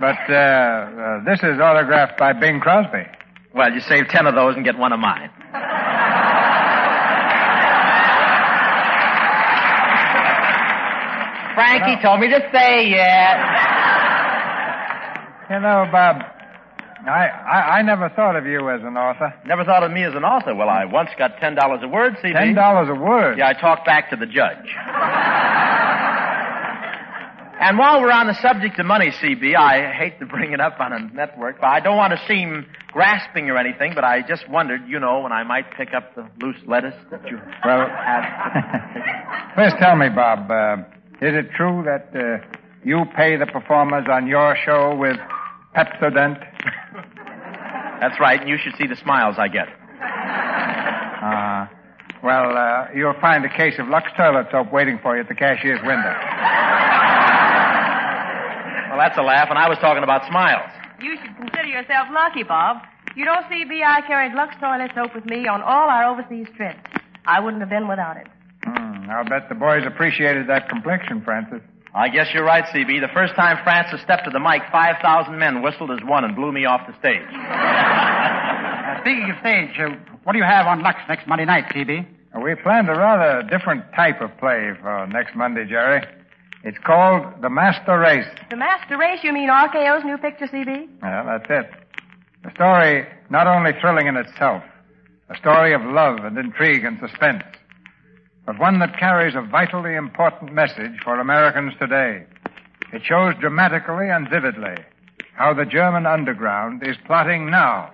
But 0.00 0.20
uh, 0.28 0.36
uh, 0.36 1.24
this 1.24 1.38
is 1.42 1.58
autographed 1.58 2.18
by 2.18 2.34
Bing 2.34 2.60
Crosby. 2.60 3.08
Well, 3.54 3.72
you 3.72 3.80
save 3.80 4.08
ten 4.08 4.26
of 4.26 4.34
those 4.34 4.54
and 4.56 4.66
get 4.66 4.76
one 4.76 4.92
of 4.92 5.00
mine. 5.00 5.30
Frankie 11.54 12.02
told 12.02 12.20
me 12.20 12.28
to 12.28 12.40
say 12.52 12.88
yes. 12.88 13.81
You 15.52 15.60
know, 15.60 15.84
Bob, 15.92 16.22
I, 17.04 17.28
I 17.28 17.78
I 17.78 17.82
never 17.82 18.08
thought 18.08 18.36
of 18.36 18.46
you 18.46 18.70
as 18.70 18.80
an 18.84 18.96
author. 18.96 19.34
Never 19.44 19.64
thought 19.64 19.82
of 19.82 19.92
me 19.92 20.02
as 20.02 20.14
an 20.14 20.24
author. 20.24 20.54
Well, 20.54 20.70
I 20.70 20.86
once 20.86 21.10
got 21.18 21.36
ten 21.40 21.54
dollars 21.54 21.80
a 21.82 21.88
word, 21.88 22.14
CB. 22.24 22.32
Ten 22.32 22.54
dollars 22.54 22.88
a 22.88 22.94
word. 22.94 23.36
Yeah, 23.36 23.48
I 23.48 23.52
talked 23.52 23.84
back 23.84 24.08
to 24.10 24.16
the 24.16 24.24
judge. 24.24 24.64
and 27.60 27.76
while 27.76 28.00
we're 28.00 28.10
on 28.12 28.28
the 28.28 28.38
subject 28.40 28.78
of 28.78 28.86
money, 28.86 29.10
CB, 29.10 29.54
I 29.54 29.92
hate 29.92 30.18
to 30.20 30.26
bring 30.26 30.52
it 30.54 30.60
up 30.60 30.80
on 30.80 30.94
a 30.94 31.00
network, 31.12 31.60
but 31.60 31.66
I 31.66 31.80
don't 31.80 31.98
want 31.98 32.14
to 32.14 32.26
seem 32.26 32.64
grasping 32.90 33.50
or 33.50 33.58
anything, 33.58 33.92
but 33.94 34.04
I 34.04 34.22
just 34.26 34.48
wondered, 34.48 34.88
you 34.88 34.98
know, 34.98 35.20
when 35.20 35.32
I 35.32 35.42
might 35.42 35.70
pick 35.76 35.92
up 35.92 36.14
the 36.14 36.26
loose 36.40 36.56
lettuce 36.66 36.96
that 37.10 37.28
you 37.28 37.38
Well, 37.62 37.88
had. 37.88 39.52
First, 39.54 39.76
tell 39.78 39.96
me, 39.96 40.08
Bob, 40.08 40.50
uh, 40.50 40.76
is 41.20 41.34
it 41.36 41.50
true 41.54 41.84
that 41.84 42.08
uh, 42.16 42.38
you 42.84 43.04
pay 43.14 43.36
the 43.36 43.46
performers 43.46 44.06
on 44.10 44.26
your 44.26 44.56
show 44.64 44.94
with 44.96 45.18
Pepsodent? 45.74 46.38
That's 48.00 48.18
right, 48.20 48.40
and 48.40 48.48
you 48.48 48.58
should 48.62 48.74
see 48.76 48.86
the 48.86 48.96
smiles 48.96 49.36
I 49.38 49.48
get. 49.48 49.68
Uh, 51.22 51.66
well, 52.22 52.56
uh, 52.56 52.88
you'll 52.94 53.18
find 53.20 53.44
a 53.44 53.48
case 53.48 53.78
of 53.78 53.88
Lux 53.88 54.10
toilet 54.16 54.48
soap 54.50 54.72
waiting 54.72 54.98
for 55.02 55.14
you 55.14 55.22
at 55.22 55.28
the 55.28 55.34
cashier's 55.34 55.80
window. 55.82 56.14
Well, 58.90 58.98
that's 58.98 59.16
a 59.16 59.22
laugh, 59.22 59.48
and 59.48 59.58
I 59.58 59.68
was 59.68 59.78
talking 59.78 60.02
about 60.02 60.26
smiles. 60.28 60.70
You 61.00 61.16
should 61.16 61.36
consider 61.36 61.66
yourself 61.66 62.08
lucky, 62.12 62.42
Bob. 62.42 62.82
You 63.16 63.24
don't 63.24 63.44
see 63.48 63.64
B. 63.64 63.82
I 63.86 64.00
carried 64.02 64.34
Lux 64.34 64.54
toilet 64.60 64.90
soap 64.94 65.14
with 65.14 65.26
me 65.26 65.46
on 65.46 65.62
all 65.62 65.88
our 65.88 66.04
overseas 66.04 66.46
trips. 66.56 66.78
I 67.24 67.40
wouldn't 67.40 67.62
have 67.62 67.70
been 67.70 67.88
without 67.88 68.16
it. 68.16 68.26
Hmm, 68.64 69.10
I'll 69.10 69.24
bet 69.24 69.48
the 69.48 69.54
boys 69.54 69.84
appreciated 69.86 70.48
that 70.48 70.68
complexion, 70.68 71.22
Frances. 71.22 71.62
I 71.94 72.08
guess 72.08 72.28
you're 72.32 72.44
right, 72.44 72.64
CB. 72.64 73.00
The 73.02 73.12
first 73.12 73.34
time 73.34 73.58
Frances 73.62 74.00
stepped 74.00 74.24
to 74.24 74.30
the 74.30 74.40
mic, 74.40 74.62
5,000 74.72 75.38
men 75.38 75.60
whistled 75.60 75.90
as 75.90 75.98
one 76.04 76.24
and 76.24 76.34
blew 76.34 76.50
me 76.50 76.64
off 76.64 76.86
the 76.86 76.96
stage. 76.98 77.20
Uh, 77.28 79.00
speaking 79.02 79.28
of 79.30 79.38
stage, 79.40 79.78
uh, 79.78 79.94
what 80.24 80.32
do 80.32 80.38
you 80.38 80.44
have 80.44 80.66
on 80.66 80.82
Lux 80.82 80.98
next 81.06 81.26
Monday 81.26 81.44
night, 81.44 81.66
CB? 81.68 82.06
We 82.42 82.54
planned 82.54 82.88
a 82.88 82.94
rather 82.94 83.46
different 83.46 83.84
type 83.94 84.22
of 84.22 84.30
play 84.38 84.72
for 84.80 85.06
next 85.08 85.36
Monday, 85.36 85.66
Jerry. 85.66 86.02
It's 86.64 86.78
called 86.78 87.42
The 87.42 87.50
Master 87.50 87.98
Race. 87.98 88.26
The 88.48 88.56
Master 88.56 88.96
Race, 88.96 89.20
you 89.22 89.32
mean 89.34 89.50
RKO's 89.50 90.04
new 90.04 90.16
picture, 90.16 90.46
CB? 90.46 90.88
Well, 91.02 91.26
that's 91.26 91.46
it. 91.50 91.70
A 92.44 92.50
story 92.52 93.06
not 93.28 93.46
only 93.46 93.72
thrilling 93.80 94.06
in 94.06 94.16
itself, 94.16 94.62
a 95.28 95.36
story 95.36 95.74
of 95.74 95.82
love 95.82 96.24
and 96.24 96.38
intrigue 96.38 96.84
and 96.84 96.98
suspense, 97.00 97.42
but 98.46 98.58
one 98.58 98.80
that 98.80 98.98
carries 98.98 99.34
a 99.34 99.42
vitally 99.42 99.94
important 99.94 100.52
message 100.52 100.98
for 101.04 101.20
Americans 101.20 101.74
today. 101.78 102.24
It 102.92 103.02
shows 103.04 103.34
dramatically 103.40 104.10
and 104.10 104.28
vividly 104.28 104.76
how 105.34 105.54
the 105.54 105.64
German 105.64 106.06
underground 106.06 106.86
is 106.86 106.96
plotting 107.06 107.50
now 107.50 107.90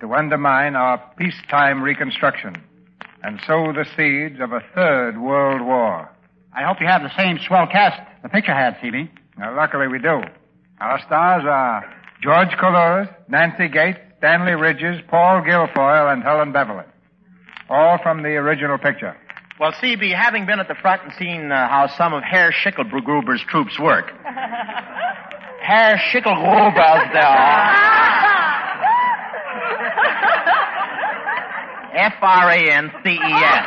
to 0.00 0.14
undermine 0.14 0.76
our 0.76 0.98
peacetime 1.16 1.82
reconstruction 1.82 2.54
and 3.22 3.40
sow 3.46 3.72
the 3.72 3.86
seeds 3.96 4.40
of 4.40 4.52
a 4.52 4.62
third 4.74 5.18
world 5.18 5.60
war. 5.60 6.08
I 6.54 6.62
hope 6.62 6.80
you 6.80 6.86
have 6.86 7.02
the 7.02 7.16
same 7.16 7.38
swell 7.46 7.66
cast 7.66 8.00
the 8.22 8.28
picture 8.28 8.54
had, 8.54 8.76
CB. 8.76 9.08
Now, 9.38 9.56
luckily 9.56 9.88
we 9.88 9.98
do. 9.98 10.22
Our 10.80 11.00
stars 11.04 11.44
are 11.46 11.84
George 12.22 12.50
Coulouris, 12.50 13.08
Nancy 13.28 13.68
Gates, 13.68 13.98
Stanley 14.18 14.54
Ridges, 14.54 15.00
Paul 15.08 15.42
Guilfoyle, 15.42 16.12
and 16.12 16.22
Helen 16.22 16.52
Beverly. 16.52 16.84
All 17.70 17.98
from 18.02 18.22
the 18.22 18.30
original 18.30 18.78
picture. 18.78 19.16
Well, 19.58 19.72
CB, 19.72 20.14
having 20.14 20.46
been 20.46 20.60
at 20.60 20.68
the 20.68 20.76
front 20.76 21.02
and 21.02 21.12
seen 21.18 21.50
uh, 21.50 21.68
how 21.68 21.88
some 21.96 22.14
of 22.14 22.22
Herr 22.22 22.52
Schickelgruber's 22.52 23.42
troops 23.48 23.76
work, 23.76 24.12
Herr 25.60 25.96
Schickelgruber's 26.12 27.10
F-R-A-N-C-E-S. 31.92 33.64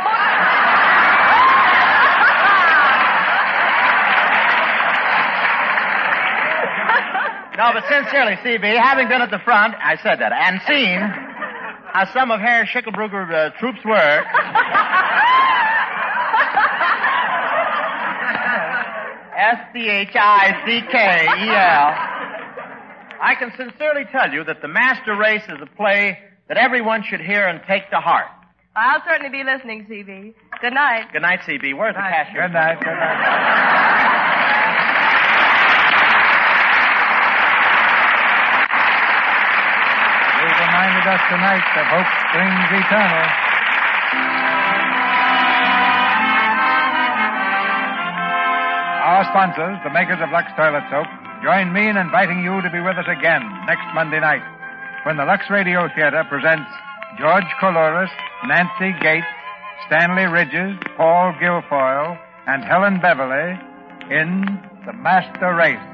No, 7.58 7.74
but 7.74 7.84
sincerely, 7.90 8.38
CB, 8.38 8.80
having 8.82 9.10
been 9.10 9.22
at 9.22 9.30
the 9.30 9.40
front, 9.40 9.76
I 9.76 9.98
said 10.02 10.20
that, 10.22 10.32
and 10.32 10.62
seen 10.66 11.02
how 11.92 12.10
some 12.14 12.32
of 12.32 12.40
Herr 12.40 12.66
Schickelbrugger's 12.66 13.30
uh, 13.30 13.50
troops 13.60 13.84
work, 13.84 14.26
S-C-H-I-C-K-E-L. 19.42 20.12
I 23.24 23.36
can 23.40 23.52
sincerely 23.58 24.06
tell 24.12 24.32
you 24.32 24.44
that 24.46 24.62
The 24.62 24.68
Master 24.68 25.16
Race 25.18 25.44
is 25.50 25.58
a 25.62 25.66
play 25.76 26.18
that 26.48 26.58
everyone 26.58 27.02
should 27.04 27.22
hear 27.22 27.48
and 27.48 27.60
take 27.68 27.90
to 27.90 27.98
heart. 27.98 28.28
I'll 28.76 29.02
certainly 29.06 29.30
be 29.30 29.44
listening, 29.44 29.86
CB. 29.90 30.34
Good 30.62 30.74
night. 30.74 31.12
Good 31.12 31.24
night, 31.24 31.40
CB. 31.42 31.76
Where's 31.78 31.96
the 31.96 32.02
cashier? 32.02 32.48
Good 32.48 32.54
night. 32.54 32.80
Good 32.80 32.86
night. 32.88 34.28
You 40.42 40.48
reminded 40.48 41.06
us 41.06 41.22
tonight 41.30 41.62
that 41.78 41.86
hope 41.94 42.10
springs 42.26 42.66
eternal. 42.74 43.51
Our 49.22 49.30
sponsors, 49.30 49.78
the 49.84 49.94
makers 49.94 50.18
of 50.18 50.34
Lux 50.34 50.50
Toilet 50.58 50.82
Soap, 50.90 51.06
join 51.46 51.70
me 51.72 51.86
in 51.86 51.96
inviting 51.96 52.42
you 52.42 52.58
to 52.66 52.72
be 52.74 52.82
with 52.82 52.98
us 52.98 53.06
again 53.06 53.46
next 53.70 53.86
Monday 53.94 54.20
night 54.20 54.42
when 55.06 55.16
the 55.16 55.26
Lux 55.26 55.46
Radio 55.48 55.86
Theater 55.94 56.26
presents 56.28 56.66
George 57.20 57.46
Coulouris, 57.62 58.10
Nancy 58.50 58.98
Gates, 58.98 59.30
Stanley 59.86 60.26
Ridges, 60.26 60.74
Paul 60.98 61.38
Guilfoyle, 61.38 62.18
and 62.48 62.66
Helen 62.66 62.98
Beverly 62.98 63.62
in 64.10 64.42
The 64.90 64.94
Master 64.94 65.54
Race. 65.54 65.86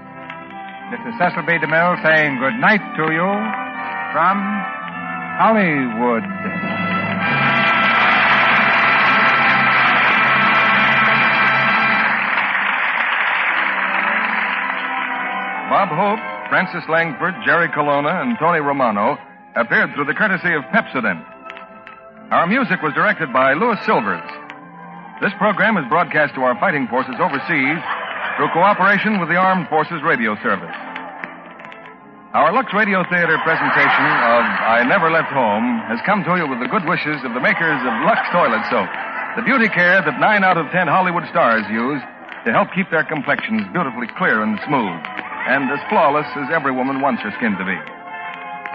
This 0.96 1.04
is 1.12 1.20
Cecil 1.20 1.44
B. 1.44 1.60
DeMille 1.60 2.00
saying 2.08 2.40
good 2.40 2.56
night 2.64 2.80
to 2.96 3.12
you 3.12 3.28
from 4.16 4.40
Hollywood. 5.36 6.24
Bob 15.78 15.94
Hope, 15.94 16.18
Frances 16.50 16.82
Langford, 16.90 17.38
Jerry 17.46 17.70
Colonna, 17.70 18.26
and 18.26 18.34
Tony 18.42 18.58
Romano 18.58 19.14
appeared 19.54 19.94
through 19.94 20.10
the 20.10 20.18
courtesy 20.18 20.50
of 20.58 20.66
Pepsodent. 20.74 21.22
Our 22.34 22.50
music 22.50 22.82
was 22.82 22.98
directed 22.98 23.30
by 23.30 23.54
Louis 23.54 23.78
Silvers. 23.86 24.26
This 25.22 25.38
program 25.38 25.78
is 25.78 25.86
broadcast 25.86 26.34
to 26.34 26.42
our 26.42 26.58
fighting 26.58 26.90
forces 26.90 27.22
overseas 27.22 27.78
through 28.42 28.50
cooperation 28.58 29.22
with 29.22 29.30
the 29.30 29.38
Armed 29.38 29.70
Forces 29.70 30.02
Radio 30.02 30.34
Service. 30.42 30.74
Our 32.34 32.50
Lux 32.58 32.74
Radio 32.74 33.06
Theater 33.14 33.38
presentation 33.46 34.10
of 34.34 34.42
I 34.50 34.82
Never 34.82 35.14
Left 35.14 35.30
Home 35.30 35.86
has 35.94 36.02
come 36.10 36.26
to 36.26 36.42
you 36.42 36.50
with 36.50 36.58
the 36.58 36.74
good 36.74 36.90
wishes 36.90 37.22
of 37.22 37.38
the 37.38 37.44
makers 37.46 37.78
of 37.86 37.94
Lux 38.02 38.26
Toilet 38.34 38.66
Soap, 38.74 38.90
the 39.38 39.46
beauty 39.46 39.70
care 39.70 40.02
that 40.02 40.18
nine 40.18 40.42
out 40.42 40.58
of 40.58 40.74
ten 40.74 40.90
Hollywood 40.90 41.30
stars 41.30 41.70
use 41.70 42.02
to 42.50 42.52
help 42.52 42.74
keep 42.74 42.90
their 42.90 43.06
complexions 43.06 43.62
beautifully 43.70 44.10
clear 44.18 44.42
and 44.42 44.58
smooth, 44.66 44.98
and 45.48 45.72
as 45.72 45.80
flawless 45.88 46.28
as 46.36 46.52
every 46.52 46.76
woman 46.76 47.00
wants 47.00 47.24
her 47.24 47.32
skin 47.40 47.56
to 47.56 47.64
be. 47.64 47.80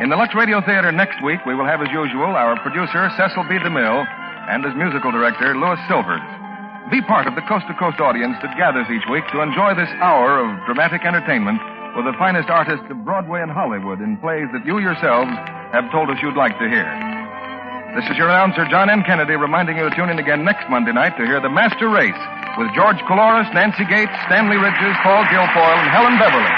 In 0.01 0.09
the 0.09 0.17
Lux 0.17 0.33
Radio 0.35 0.65
Theater 0.65 0.91
next 0.91 1.21
week, 1.21 1.45
we 1.45 1.55
will 1.55 1.69
have, 1.69 1.85
as 1.85 1.93
usual, 1.93 2.33
our 2.33 2.57
producer, 2.65 3.13
Cecil 3.21 3.45
B. 3.45 3.61
DeMille, 3.61 4.09
and 4.49 4.65
as 4.65 4.73
musical 4.75 5.13
director, 5.13 5.53
Louis 5.53 5.77
Silvers. 5.87 6.25
Be 6.91 7.05
part 7.05 7.29
of 7.29 7.37
the 7.37 7.45
coast 7.45 7.69
to 7.69 7.77
coast 7.77 8.01
audience 8.01 8.41
that 8.41 8.57
gathers 8.57 8.89
each 8.89 9.05
week 9.13 9.29
to 9.37 9.45
enjoy 9.45 9.77
this 9.77 9.93
hour 10.01 10.41
of 10.41 10.49
dramatic 10.65 11.05
entertainment 11.05 11.61
with 11.95 12.09
the 12.09 12.17
finest 12.19 12.49
artists 12.49 12.89
of 12.89 13.05
Broadway 13.05 13.45
and 13.45 13.53
Hollywood 13.53 14.01
in 14.01 14.17
plays 14.17 14.49
that 14.57 14.65
you 14.65 14.81
yourselves 14.81 15.31
have 15.77 15.93
told 15.93 16.09
us 16.09 16.17
you'd 16.25 16.41
like 16.41 16.59
to 16.59 16.69
hear. 16.69 17.12
This 17.95 18.09
is 18.09 18.17
your 18.17 18.31
announcer, 18.31 18.65
John 18.71 18.89
M. 18.89 19.03
Kennedy, 19.05 19.37
reminding 19.37 19.77
you 19.77 19.85
to 19.89 19.95
tune 19.95 20.09
in 20.09 20.19
again 20.19 20.45
next 20.45 20.65
Monday 20.71 20.93
night 20.93 21.13
to 21.19 21.27
hear 21.27 21.43
The 21.43 21.51
Master 21.51 21.91
Race 21.91 22.17
with 22.57 22.73
George 22.75 22.97
Coulouris, 23.05 23.53
Nancy 23.53 23.85
Gates, 23.85 24.13
Stanley 24.27 24.57
Ridges, 24.57 24.97
Paul 25.03 25.25
Guilfoyle, 25.29 25.77
and 25.77 25.91
Helen 25.93 26.17
Beverly. 26.19 26.49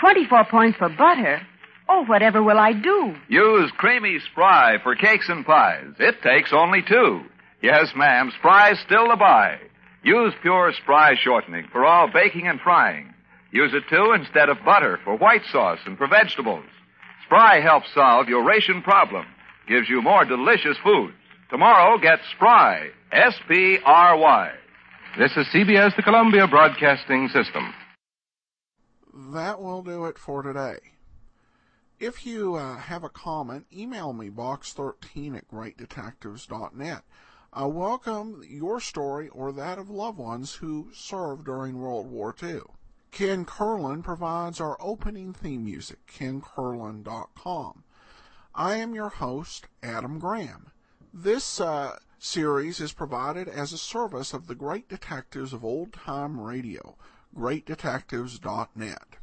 24 0.00 0.44
points 0.50 0.76
for 0.76 0.90
butter. 0.90 1.40
Oh, 1.88 2.04
whatever 2.04 2.42
will 2.42 2.58
I 2.58 2.74
do? 2.74 3.14
Use 3.28 3.72
creamy 3.78 4.18
spry 4.30 4.76
for 4.82 4.94
cakes 4.94 5.30
and 5.30 5.46
pies. 5.46 5.94
It 5.98 6.16
takes 6.22 6.52
only 6.52 6.82
two. 6.86 7.22
Yes, 7.62 7.92
ma'am, 7.96 8.32
spry's 8.38 8.78
still 8.84 9.08
the 9.08 9.16
buy. 9.16 9.60
Use 10.02 10.34
pure 10.42 10.74
spry 10.82 11.14
shortening 11.22 11.68
for 11.72 11.86
all 11.86 12.10
baking 12.12 12.48
and 12.48 12.60
frying. 12.60 13.14
Use 13.50 13.72
it 13.72 13.84
too 13.88 14.12
instead 14.12 14.50
of 14.50 14.58
butter 14.62 15.00
for 15.04 15.16
white 15.16 15.44
sauce 15.50 15.78
and 15.86 15.96
for 15.96 16.06
vegetables. 16.06 16.66
Spry 17.26 17.60
helps 17.60 17.86
solve 17.94 18.28
your 18.28 18.44
ration 18.44 18.82
problem. 18.82 19.26
Gives 19.66 19.88
you 19.88 20.02
more 20.02 20.24
delicious 20.24 20.76
foods. 20.84 21.14
Tomorrow, 21.50 21.98
get 21.98 22.18
Spry. 22.36 22.90
S-P-R-Y. 23.12 24.52
This 25.18 25.30
is 25.36 25.46
CBS, 25.54 25.96
the 25.96 26.02
Columbia 26.02 26.46
Broadcasting 26.46 27.28
System. 27.28 27.72
That 29.32 29.60
will 29.60 29.82
do 29.82 30.04
it 30.06 30.18
for 30.18 30.42
today. 30.42 30.78
If 32.00 32.26
you 32.26 32.56
uh, 32.56 32.76
have 32.76 33.04
a 33.04 33.08
comment, 33.08 33.66
email 33.72 34.12
me 34.12 34.28
box13 34.28 35.36
at 35.36 35.48
greatdetectives.net. 35.48 37.02
I 37.52 37.66
welcome 37.66 38.42
your 38.46 38.80
story 38.80 39.28
or 39.28 39.52
that 39.52 39.78
of 39.78 39.88
loved 39.88 40.18
ones 40.18 40.54
who 40.54 40.90
served 40.92 41.46
during 41.46 41.78
World 41.78 42.10
War 42.10 42.34
II. 42.42 42.62
Ken 43.14 43.44
Curlin 43.44 44.02
provides 44.02 44.60
our 44.60 44.76
opening 44.80 45.32
theme 45.32 45.64
music, 45.64 46.04
kencurlin.com. 46.08 47.84
I 48.56 48.74
am 48.74 48.92
your 48.92 49.08
host, 49.08 49.68
Adam 49.84 50.18
Graham. 50.18 50.72
This 51.12 51.60
uh, 51.60 52.00
series 52.18 52.80
is 52.80 52.92
provided 52.92 53.46
as 53.46 53.72
a 53.72 53.78
service 53.78 54.34
of 54.34 54.48
the 54.48 54.56
great 54.56 54.88
detectives 54.88 55.52
of 55.52 55.64
old 55.64 55.92
time 55.92 56.40
radio, 56.40 56.96
greatdetectives.net. 57.38 59.16